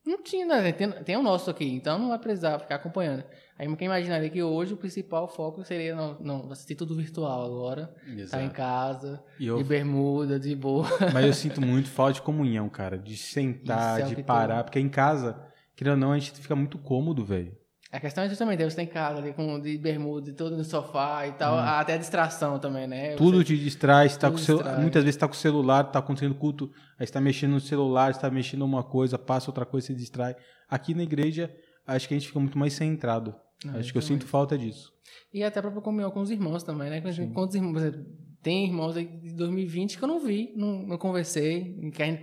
não 0.04 0.22
tinha, 0.22 0.44
né? 0.44 0.72
Tem, 0.72 0.90
tem 0.90 1.16
o 1.16 1.22
nosso 1.22 1.50
aqui, 1.50 1.64
então 1.64 1.98
não 1.98 2.08
vai 2.08 2.18
precisar 2.18 2.58
ficar 2.58 2.74
acompanhando. 2.74 3.24
Aí 3.58 3.76
quem 3.76 3.86
imaginaria 3.86 4.30
que 4.30 4.42
hoje 4.42 4.74
o 4.74 4.76
principal 4.76 5.28
foco 5.28 5.62
seria 5.64 5.94
não, 5.94 6.18
não 6.20 6.52
assistir 6.52 6.74
tudo 6.74 6.96
virtual 6.96 7.44
agora, 7.44 7.94
Exato. 8.06 8.30
tá 8.30 8.42
em 8.42 8.50
casa, 8.50 9.22
eu... 9.38 9.58
de 9.58 9.64
bermuda, 9.64 10.38
de 10.40 10.54
boa. 10.56 10.86
Mas 11.12 11.26
eu 11.26 11.32
sinto 11.34 11.60
muito 11.60 11.88
falta 11.88 12.14
de 12.14 12.22
comunhão, 12.22 12.68
cara, 12.68 12.98
de 12.98 13.16
sentar, 13.16 14.00
é 14.00 14.04
de 14.04 14.22
parar, 14.22 14.64
porque 14.64 14.80
em 14.80 14.88
casa, 14.88 15.38
querendo 15.76 15.94
ou 15.94 15.98
não, 15.98 16.12
a 16.12 16.18
gente 16.18 16.32
fica 16.32 16.56
muito 16.56 16.78
cômodo, 16.78 17.24
velho. 17.24 17.56
A 17.92 18.00
questão 18.00 18.24
é 18.24 18.28
justamente, 18.28 18.64
você 18.64 18.74
tem 18.74 18.86
casa 18.86 19.18
ali 19.18 19.34
com 19.34 19.60
de 19.60 19.76
bermuda 19.76 20.30
e 20.30 20.32
todo 20.32 20.56
no 20.56 20.64
sofá 20.64 21.26
e 21.26 21.32
tal, 21.32 21.56
hum. 21.56 21.58
até 21.58 21.92
a 21.92 21.98
distração 21.98 22.58
também, 22.58 22.86
né? 22.86 23.16
Tudo 23.16 23.36
você... 23.36 23.44
te 23.44 23.58
distrai, 23.58 24.08
tá 24.08 24.30
com 24.30 24.36
distrai. 24.36 24.80
muitas 24.80 25.04
vezes 25.04 25.16
está 25.16 25.28
com 25.28 25.34
o 25.34 25.36
celular, 25.36 25.84
está 25.84 25.98
acontecendo 25.98 26.34
culto, 26.34 26.70
aí 26.98 27.04
está 27.04 27.20
mexendo 27.20 27.50
no 27.50 27.60
celular, 27.60 28.10
está 28.10 28.30
mexendo 28.30 28.62
uma 28.62 28.82
coisa, 28.82 29.18
passa 29.18 29.50
outra 29.50 29.66
coisa, 29.66 29.88
se 29.88 29.94
distrai. 29.94 30.34
Aqui 30.70 30.94
na 30.94 31.02
igreja, 31.02 31.54
acho 31.86 32.08
que 32.08 32.14
a 32.14 32.18
gente 32.18 32.28
fica 32.28 32.40
muito 32.40 32.58
mais 32.58 32.72
centrado. 32.72 33.34
Não, 33.64 33.78
acho 33.78 33.92
que 33.92 33.98
eu 33.98 34.02
sinto 34.02 34.26
falta 34.26 34.58
disso. 34.58 34.92
E 35.32 35.42
até 35.42 35.60
para 35.60 35.70
comunhão 35.80 36.10
com 36.10 36.20
os 36.20 36.30
irmãos 36.30 36.62
também, 36.62 36.90
né? 36.90 37.00
Quantos 37.32 37.54
irmãos, 37.54 37.82
tem 38.42 38.64
irmãos 38.66 38.96
aí 38.96 39.06
de 39.06 39.34
2020 39.34 39.96
que 39.96 40.02
eu 40.02 40.08
não 40.08 40.18
vi, 40.18 40.52
não, 40.56 40.82
não 40.82 40.98
conversei, 40.98 41.78
que 41.94 42.02
a 42.02 42.06
gente 42.06 42.20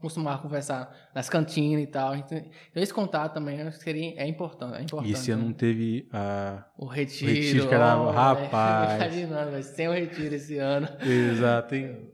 costumava 0.00 0.42
conversar 0.42 1.10
nas 1.14 1.30
cantinas 1.30 1.84
e 1.84 1.86
tal. 1.86 2.16
Então, 2.16 2.42
esse 2.74 2.92
contato 2.92 3.34
também 3.34 3.70
seria, 3.70 4.20
é 4.20 4.26
importante. 4.26 4.78
É 4.78 4.82
importante 4.82 5.10
e 5.10 5.12
esse 5.12 5.30
ano 5.30 5.44
não 5.44 5.52
teve 5.52 6.08
a... 6.12 6.66
o 6.76 6.86
retiro. 6.86 7.30
O 7.30 7.34
retiro 7.34 7.68
que 7.68 7.74
era, 7.74 7.96
oh, 7.96 8.10
rapaz. 8.10 8.94
Imaginando, 9.00 9.52
mas 9.52 9.66
sem 9.66 9.88
o 9.88 9.92
retiro 9.92 10.34
esse 10.34 10.58
ano. 10.58 10.88
Exato, 11.00 11.74
hein? 11.76 12.10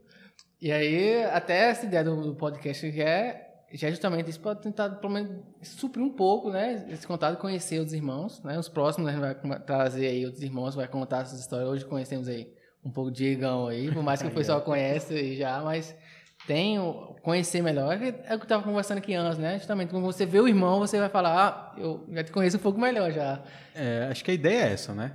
E 0.61 0.71
aí, 0.71 1.25
até 1.25 1.71
essa 1.71 1.87
ideia 1.87 2.05
do, 2.05 2.21
do 2.21 2.35
podcast 2.35 2.93
que 2.93 3.01
é 3.01 3.50
já 3.73 3.89
é 3.89 3.91
justamente 3.91 4.29
isso 4.29 4.41
para 4.41 4.55
tentar 4.55 4.91
pelo 4.91 5.13
menos 5.13 5.31
suprir 5.63 6.05
um 6.05 6.11
pouco, 6.11 6.51
né, 6.51 6.87
esse 6.91 7.07
contato, 7.07 7.39
conhecer 7.39 7.79
os 7.79 7.93
irmãos, 7.93 8.43
né, 8.43 8.59
os 8.59 8.69
próximos 8.69 9.09
a 9.09 9.13
gente 9.13 9.21
vai 9.21 9.61
trazer 9.61 10.07
aí 10.09 10.25
outros 10.25 10.43
irmãos, 10.43 10.75
vai 10.75 10.89
contar 10.89 11.23
essas 11.23 11.41
histórias. 11.41 11.69
Hoje 11.69 11.85
conhecemos 11.85 12.29
aí 12.29 12.53
um 12.85 12.91
pouco 12.91 13.11
de 13.11 13.27
Igão 13.27 13.69
aí, 13.69 13.93
por 13.93 14.03
mais 14.03 14.21
que 14.21 14.29
o 14.29 14.31
pessoal 14.31 14.61
conhece 14.63 15.37
já, 15.37 15.63
mas 15.63 15.95
tem 16.47 16.79
conhecer 17.23 17.63
melhor. 17.63 18.01
É, 18.01 18.09
é 18.09 18.35
o 18.35 18.39
que 18.39 18.43
eu 18.43 18.43
estava 18.43 18.63
conversando 18.63 18.99
aqui 18.99 19.15
antes, 19.15 19.39
né? 19.39 19.59
Justamente 19.59 19.91
quando 19.91 20.05
você 20.05 20.27
vê 20.27 20.41
o 20.41 20.49
irmão, 20.49 20.79
você 20.79 20.99
vai 20.99 21.09
falar, 21.09 21.47
ah, 21.47 21.75
eu 21.79 22.07
já 22.11 22.25
te 22.25 22.33
conheço 22.33 22.57
um 22.57 22.61
pouco 22.61 22.81
melhor 22.81 23.13
já. 23.13 23.43
É, 23.75 24.09
acho 24.11 24.25
que 24.25 24.31
a 24.31 24.35
ideia 24.35 24.65
é 24.65 24.73
essa, 24.73 24.95
né? 24.95 25.13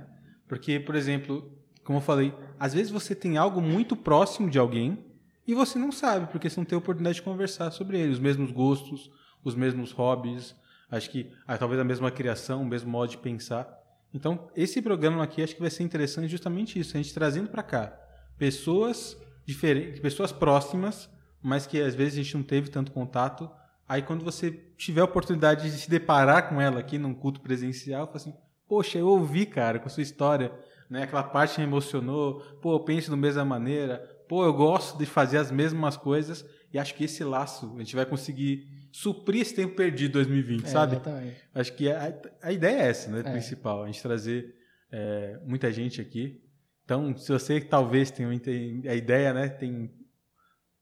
Porque, 0.48 0.78
por 0.78 0.94
exemplo, 0.94 1.52
como 1.84 1.98
eu 1.98 2.02
falei, 2.02 2.32
às 2.58 2.72
vezes 2.72 2.90
você 2.90 3.14
tem 3.14 3.36
algo 3.36 3.60
muito 3.60 3.96
próximo 3.96 4.48
de 4.48 4.58
alguém 4.58 5.04
e 5.46 5.54
você 5.54 5.78
não 5.78 5.92
sabe, 5.92 6.26
porque 6.32 6.50
você 6.50 6.58
não 6.58 6.64
tem 6.64 6.76
oportunidade 6.76 7.16
de 7.16 7.22
conversar 7.22 7.70
sobre 7.70 7.98
ele, 7.98 8.12
os 8.12 8.18
mesmos 8.18 8.50
gostos, 8.50 9.10
os 9.44 9.54
mesmos 9.54 9.92
hobbies, 9.92 10.56
acho 10.90 11.10
que 11.10 11.30
ah, 11.46 11.56
talvez 11.56 11.80
a 11.80 11.84
mesma 11.84 12.10
criação, 12.10 12.62
o 12.62 12.66
mesmo 12.66 12.90
modo 12.90 13.10
de 13.10 13.18
pensar. 13.18 13.68
Então, 14.12 14.48
esse 14.56 14.82
programa 14.82 15.22
aqui 15.22 15.42
acho 15.42 15.54
que 15.54 15.60
vai 15.60 15.70
ser 15.70 15.82
interessante 15.82 16.28
justamente 16.28 16.78
isso, 16.78 16.96
a 16.96 17.02
gente 17.02 17.14
trazendo 17.14 17.48
para 17.48 17.62
cá 17.62 17.96
pessoas 18.38 19.16
diferentes, 19.44 20.00
pessoas 20.00 20.32
próximas, 20.32 21.08
mas 21.42 21.66
que 21.66 21.80
às 21.80 21.94
vezes 21.94 22.14
a 22.14 22.22
gente 22.22 22.36
não 22.36 22.42
teve 22.42 22.70
tanto 22.70 22.90
contato. 22.90 23.48
Aí 23.88 24.02
quando 24.02 24.24
você 24.24 24.50
tiver 24.76 25.00
a 25.00 25.04
oportunidade 25.04 25.70
de 25.70 25.78
se 25.78 25.88
deparar 25.88 26.48
com 26.48 26.60
ela 26.60 26.80
aqui 26.80 26.98
num 26.98 27.14
culto 27.14 27.40
presencial, 27.40 28.06
fala 28.06 28.16
assim, 28.16 28.34
poxa, 28.68 28.98
eu 28.98 29.06
ouvi, 29.06 29.46
cara, 29.46 29.78
com 29.78 29.86
a 29.86 29.90
sua 29.90 30.02
história, 30.02 30.52
né? 30.90 31.04
Aquela 31.04 31.22
parte 31.22 31.58
me 31.60 31.66
emocionou, 31.66 32.40
pô, 32.60 32.74
eu 32.74 32.80
penso 32.80 33.10
da 33.10 33.16
mesma 33.16 33.44
maneira, 33.44 34.15
pô, 34.28 34.44
eu 34.44 34.52
gosto 34.52 34.98
de 34.98 35.06
fazer 35.06 35.38
as 35.38 35.50
mesmas 35.50 35.96
coisas 35.96 36.44
e 36.72 36.78
acho 36.78 36.94
que 36.94 37.04
esse 37.04 37.22
laço 37.24 37.74
a 37.74 37.78
gente 37.78 37.94
vai 37.94 38.04
conseguir 38.04 38.66
suprir 38.92 39.42
esse 39.42 39.54
tempo 39.54 39.74
perdido 39.74 40.18
em 40.20 40.24
2020, 40.24 40.64
é, 40.64 40.68
sabe? 40.68 40.92
Exatamente. 40.96 41.36
Acho 41.54 41.72
que 41.74 41.90
a, 41.90 42.14
a 42.42 42.52
ideia 42.52 42.82
é 42.82 42.88
essa, 42.88 43.10
né? 43.10 43.20
É. 43.20 43.30
Principal, 43.30 43.82
a 43.82 43.86
gente 43.86 44.02
trazer 44.02 44.54
é, 44.90 45.38
muita 45.44 45.70
gente 45.72 46.00
aqui. 46.00 46.42
Então, 46.84 47.16
se 47.16 47.30
você 47.30 47.60
talvez 47.60 48.10
tenha 48.10 48.28
a 48.28 48.94
ideia, 48.94 49.34
né? 49.34 49.48
Tem 49.48 49.90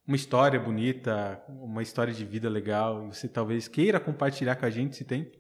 uma 0.07 0.17
história 0.17 0.61
bonita, 0.61 1.43
uma 1.49 1.83
história 1.83 2.13
de 2.13 2.25
vida 2.25 2.49
legal, 2.49 3.05
e 3.07 3.15
você 3.15 3.27
talvez 3.27 3.69
queira 3.69 3.99
compartilhar 3.99 4.57
com 4.57 4.67
a 4.67 4.71
gente 4.71 4.97
se 4.97 5.05
tem, 5.05 5.33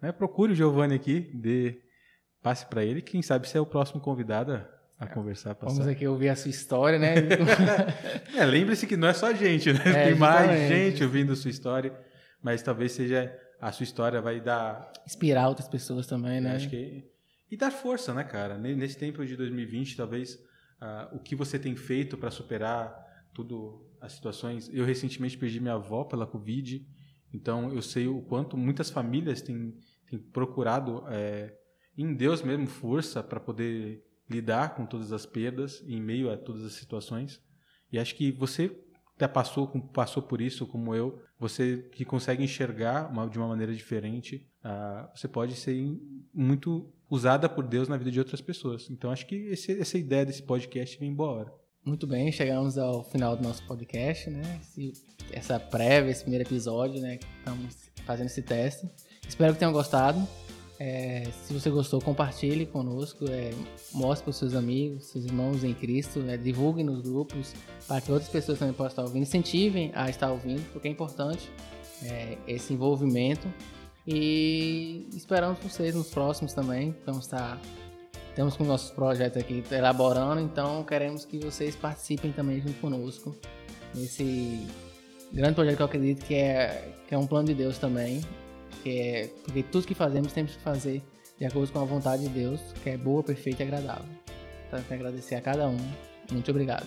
né? 0.00 0.10
Procure 0.10 0.52
o 0.52 0.56
Giovanni 0.56 0.94
aqui, 0.94 1.20
dê, 1.34 1.80
passe 2.42 2.66
para 2.66 2.84
ele, 2.84 3.02
quem 3.02 3.22
sabe 3.22 3.46
você 3.46 3.58
é 3.58 3.60
o 3.60 3.66
próximo 3.66 4.00
convidado 4.00 4.52
a, 4.98 5.04
é. 5.04 5.08
conversar. 5.08 5.54
Passar. 5.54 5.74
Vamos 5.74 5.88
aqui 5.88 6.06
ouvir 6.06 6.28
a 6.28 6.36
sua 6.36 6.50
história, 6.50 6.98
né? 6.98 7.14
é, 8.34 8.44
lembre-se 8.44 8.86
que 8.86 8.96
não 8.96 9.08
é 9.08 9.14
só 9.14 9.26
a 9.26 9.34
gente, 9.34 9.72
né? 9.72 9.80
É, 9.86 10.04
Tem 10.06 10.14
mais 10.14 10.68
gente 10.68 11.02
ouvindo 11.02 11.32
a 11.32 11.36
sua 11.36 11.50
história, 11.50 11.92
mas 12.42 12.62
talvez 12.62 12.92
seja 12.92 13.32
a 13.60 13.72
sua 13.72 13.84
história 13.84 14.20
vai 14.20 14.40
dar 14.40 14.92
inspirar 15.06 15.48
outras 15.48 15.68
pessoas 15.68 16.06
também, 16.06 16.40
né? 16.40 16.56
Acho 16.56 16.68
que 16.68 17.04
e 17.50 17.56
dar 17.56 17.70
força, 17.70 18.12
né, 18.12 18.24
cara? 18.24 18.58
Nesse 18.58 18.98
tempo 18.98 19.24
de 19.24 19.36
2020, 19.36 19.96
talvez 19.96 20.34
uh, 20.34 21.14
o 21.14 21.20
que 21.20 21.36
você 21.36 21.58
tem 21.58 21.76
feito 21.76 22.16
para 22.16 22.30
superar 22.30 23.04
tudo 23.32 23.86
as 24.00 24.12
situações. 24.12 24.68
Eu 24.72 24.84
recentemente 24.84 25.38
perdi 25.38 25.60
minha 25.60 25.74
avó 25.74 26.04
pela 26.04 26.26
Covid, 26.26 26.84
então 27.32 27.72
eu 27.72 27.82
sei 27.82 28.08
o 28.08 28.20
quanto 28.22 28.56
muitas 28.56 28.90
famílias 28.90 29.40
têm, 29.42 29.74
têm 30.08 30.18
procurado 30.18 31.04
é, 31.08 31.54
em 31.96 32.14
Deus 32.14 32.42
mesmo 32.42 32.66
força 32.66 33.22
para 33.22 33.38
poder 33.38 34.04
lidar 34.28 34.74
com 34.74 34.84
todas 34.84 35.12
as 35.12 35.24
perdas 35.24 35.82
em 35.86 36.00
meio 36.00 36.30
a 36.30 36.36
todas 36.36 36.64
as 36.64 36.72
situações. 36.72 37.40
E 37.92 37.98
acho 37.98 38.14
que 38.14 38.32
você 38.32 38.76
até 39.16 39.26
passou, 39.26 39.68
passou 39.92 40.22
por 40.22 40.40
isso, 40.40 40.66
como 40.66 40.94
eu, 40.94 41.18
você 41.38 41.88
que 41.92 42.04
consegue 42.04 42.44
enxergar 42.44 43.10
uma, 43.10 43.28
de 43.28 43.38
uma 43.38 43.48
maneira 43.48 43.74
diferente, 43.74 44.46
uh, 44.64 45.08
você 45.16 45.26
pode 45.26 45.54
ser 45.54 45.74
muito 46.34 46.92
usada 47.10 47.48
por 47.48 47.66
Deus 47.66 47.88
na 47.88 47.96
vida 47.96 48.10
de 48.10 48.18
outras 48.18 48.40
pessoas. 48.40 48.90
Então 48.90 49.10
acho 49.10 49.26
que 49.26 49.34
esse, 49.34 49.80
essa 49.80 49.96
ideia 49.96 50.26
desse 50.26 50.42
podcast 50.42 50.98
vem 50.98 51.14
hora. 51.18 51.50
Muito 51.84 52.06
bem, 52.06 52.32
chegamos 52.32 52.76
ao 52.76 53.04
final 53.04 53.36
do 53.36 53.44
nosso 53.44 53.64
podcast, 53.64 54.28
né? 54.28 54.60
Esse, 54.60 54.92
essa 55.30 55.60
prévia, 55.60 56.10
esse 56.10 56.22
primeiro 56.22 56.46
episódio, 56.46 57.00
né? 57.00 57.20
Estamos 57.38 57.90
fazendo 58.04 58.26
esse 58.26 58.42
teste. 58.42 58.90
Espero 59.26 59.52
que 59.52 59.60
tenham 59.60 59.72
gostado. 59.72 60.18
É, 60.78 61.24
se 61.44 61.54
você 61.54 61.70
gostou, 61.70 62.00
compartilhe 62.02 62.66
conosco, 62.66 63.24
é, 63.30 63.50
mostre 63.94 64.24
para 64.24 64.30
os 64.30 64.36
seus 64.36 64.54
amigos, 64.54 65.06
seus 65.06 65.24
irmãos 65.24 65.64
em 65.64 65.72
Cristo, 65.72 66.22
é, 66.28 66.36
divulgue 66.36 66.82
nos 66.82 67.00
grupos 67.00 67.54
para 67.88 68.00
que 68.00 68.12
outras 68.12 68.30
pessoas 68.30 68.58
também 68.58 68.74
possam 68.74 68.88
estar 68.88 69.02
ouvindo, 69.02 69.22
incentivem 69.22 69.90
a 69.94 70.10
estar 70.10 70.30
ouvindo, 70.30 70.62
porque 70.72 70.88
é 70.88 70.90
importante 70.90 71.50
é, 72.02 72.36
esse 72.46 72.74
envolvimento. 72.74 73.48
E 74.06 75.08
esperamos 75.14 75.58
vocês 75.58 75.94
nos 75.94 76.08
próximos 76.08 76.52
também. 76.52 76.94
Vamos 77.04 77.24
estar 77.24 77.60
estamos 78.28 78.54
com 78.54 78.64
nossos 78.64 78.90
projetos 78.90 79.40
aqui 79.40 79.64
elaborando, 79.70 80.42
então 80.42 80.84
queremos 80.84 81.24
que 81.24 81.38
vocês 81.38 81.74
participem 81.74 82.32
também 82.32 82.60
junto 82.60 82.78
conosco 82.80 83.34
nesse 83.94 84.66
grande 85.32 85.54
projeto 85.54 85.76
que 85.76 85.82
eu 85.82 85.86
acredito 85.86 86.26
que 86.26 86.34
é, 86.34 86.92
que 87.08 87.14
é 87.14 87.18
um 87.18 87.26
plano 87.26 87.48
de 87.48 87.54
Deus 87.54 87.78
também 87.78 88.20
que 88.82 88.98
é, 88.98 89.26
porque 89.44 89.62
tudo 89.62 89.86
que 89.86 89.94
fazemos 89.94 90.32
temos 90.32 90.56
que 90.56 90.62
fazer 90.62 91.02
de 91.38 91.44
acordo 91.44 91.70
com 91.70 91.80
a 91.80 91.84
vontade 91.84 92.22
de 92.22 92.28
Deus, 92.28 92.60
que 92.82 92.90
é 92.90 92.96
boa, 92.96 93.22
perfeita 93.22 93.62
e 93.62 93.66
agradável. 93.66 94.08
Então, 94.66 94.78
eu 94.78 94.84
quero 94.84 95.00
agradecer 95.00 95.34
a 95.34 95.40
cada 95.40 95.68
um. 95.68 95.76
Muito 96.30 96.50
obrigado. 96.50 96.86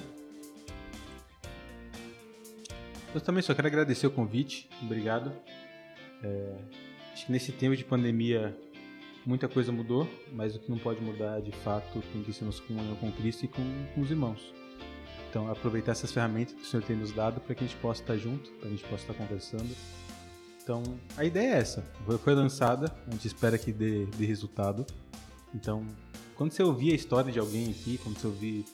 Eu 3.13 3.21
também 3.21 3.41
só 3.41 3.53
quero 3.53 3.67
agradecer 3.67 4.07
o 4.07 4.11
convite. 4.11 4.69
Obrigado. 4.81 5.31
É, 6.23 6.55
acho 7.13 7.25
que 7.25 7.31
nesse 7.31 7.51
tempo 7.51 7.75
de 7.75 7.83
pandemia 7.83 8.55
muita 9.25 9.47
coisa 9.47 9.71
mudou, 9.71 10.07
mas 10.31 10.55
o 10.55 10.59
que 10.59 10.69
não 10.69 10.77
pode 10.77 11.01
mudar 11.01 11.39
de 11.41 11.51
fato 11.51 12.01
tem 12.11 12.23
que 12.23 12.33
ser 12.33 12.45
nossa 12.45 12.61
comunhão 12.63 12.95
com 12.95 13.11
Cristo 13.11 13.45
e 13.45 13.47
com, 13.47 13.63
com 13.93 14.01
os 14.01 14.09
irmãos. 14.09 14.53
Então, 15.29 15.49
aproveitar 15.49 15.91
essas 15.91 16.11
ferramentas 16.11 16.55
que 16.55 16.61
o 16.61 16.65
Senhor 16.65 16.83
tem 16.83 16.95
nos 16.95 17.11
dado 17.11 17.39
para 17.39 17.53
que 17.53 17.63
a 17.63 17.67
gente 17.67 17.77
possa 17.77 18.01
estar 18.01 18.17
junto, 18.17 18.49
para 18.51 18.61
que 18.61 18.67
a 18.67 18.71
gente 18.71 18.83
possa 18.85 19.03
estar 19.03 19.13
conversando 19.13 19.69
então, 20.69 20.83
a 21.17 21.25
ideia 21.25 21.55
é 21.55 21.57
essa. 21.57 21.83
Foi 22.23 22.35
lançada, 22.35 22.95
a 23.07 23.11
gente 23.11 23.25
espera 23.25 23.57
que 23.57 23.73
dê, 23.73 24.05
dê 24.05 24.23
resultado. 24.27 24.85
Então, 25.51 25.83
quando 26.35 26.51
você 26.51 26.61
ouvir 26.61 26.91
a 26.91 26.95
história 26.95 27.31
de 27.31 27.39
alguém 27.39 27.71
aqui, 27.71 27.97
quando 28.03 28.19
você 28.19 28.27
ouvir 28.27 28.65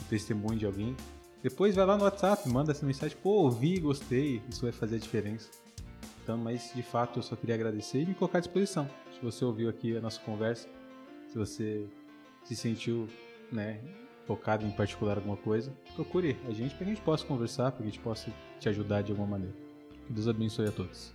o 0.00 0.04
testemunho 0.04 0.56
de 0.56 0.64
alguém, 0.64 0.96
depois 1.42 1.74
vai 1.74 1.84
lá 1.84 1.96
no 1.96 2.04
WhatsApp, 2.04 2.48
manda 2.48 2.70
essa 2.70 2.86
mensagem, 2.86 3.16
pô, 3.20 3.30
ouvi, 3.30 3.80
gostei, 3.80 4.40
isso 4.48 4.62
vai 4.62 4.70
fazer 4.70 4.94
a 4.94 4.98
diferença. 5.00 5.50
Então, 6.22 6.38
mas 6.38 6.70
de 6.72 6.84
fato 6.84 7.18
eu 7.18 7.22
só 7.24 7.34
queria 7.34 7.56
agradecer 7.56 8.00
e 8.00 8.06
me 8.06 8.14
colocar 8.14 8.38
à 8.38 8.40
disposição. 8.40 8.88
Se 9.12 9.20
você 9.20 9.44
ouviu 9.44 9.68
aqui 9.68 9.96
a 9.96 10.00
nossa 10.00 10.20
conversa, 10.20 10.68
se 11.26 11.36
você 11.36 11.84
se 12.44 12.54
sentiu, 12.54 13.08
né, 13.50 13.80
focado 14.24 14.64
em 14.64 14.70
particular 14.70 15.16
alguma 15.16 15.36
coisa, 15.36 15.72
procure 15.96 16.36
a 16.46 16.52
gente 16.52 16.76
para 16.76 16.84
que 16.84 16.92
a 16.92 16.94
gente 16.94 17.04
possa 17.04 17.26
conversar, 17.26 17.72
para 17.72 17.82
que 17.82 17.88
a 17.88 17.90
gente 17.90 17.98
possa 18.04 18.32
te 18.60 18.68
ajudar 18.68 19.02
de 19.02 19.10
alguma 19.10 19.26
maneira. 19.26 19.56
Que 20.06 20.12
Deus 20.12 20.28
abençoe 20.28 20.68
a 20.68 20.72
todos. 20.72 21.12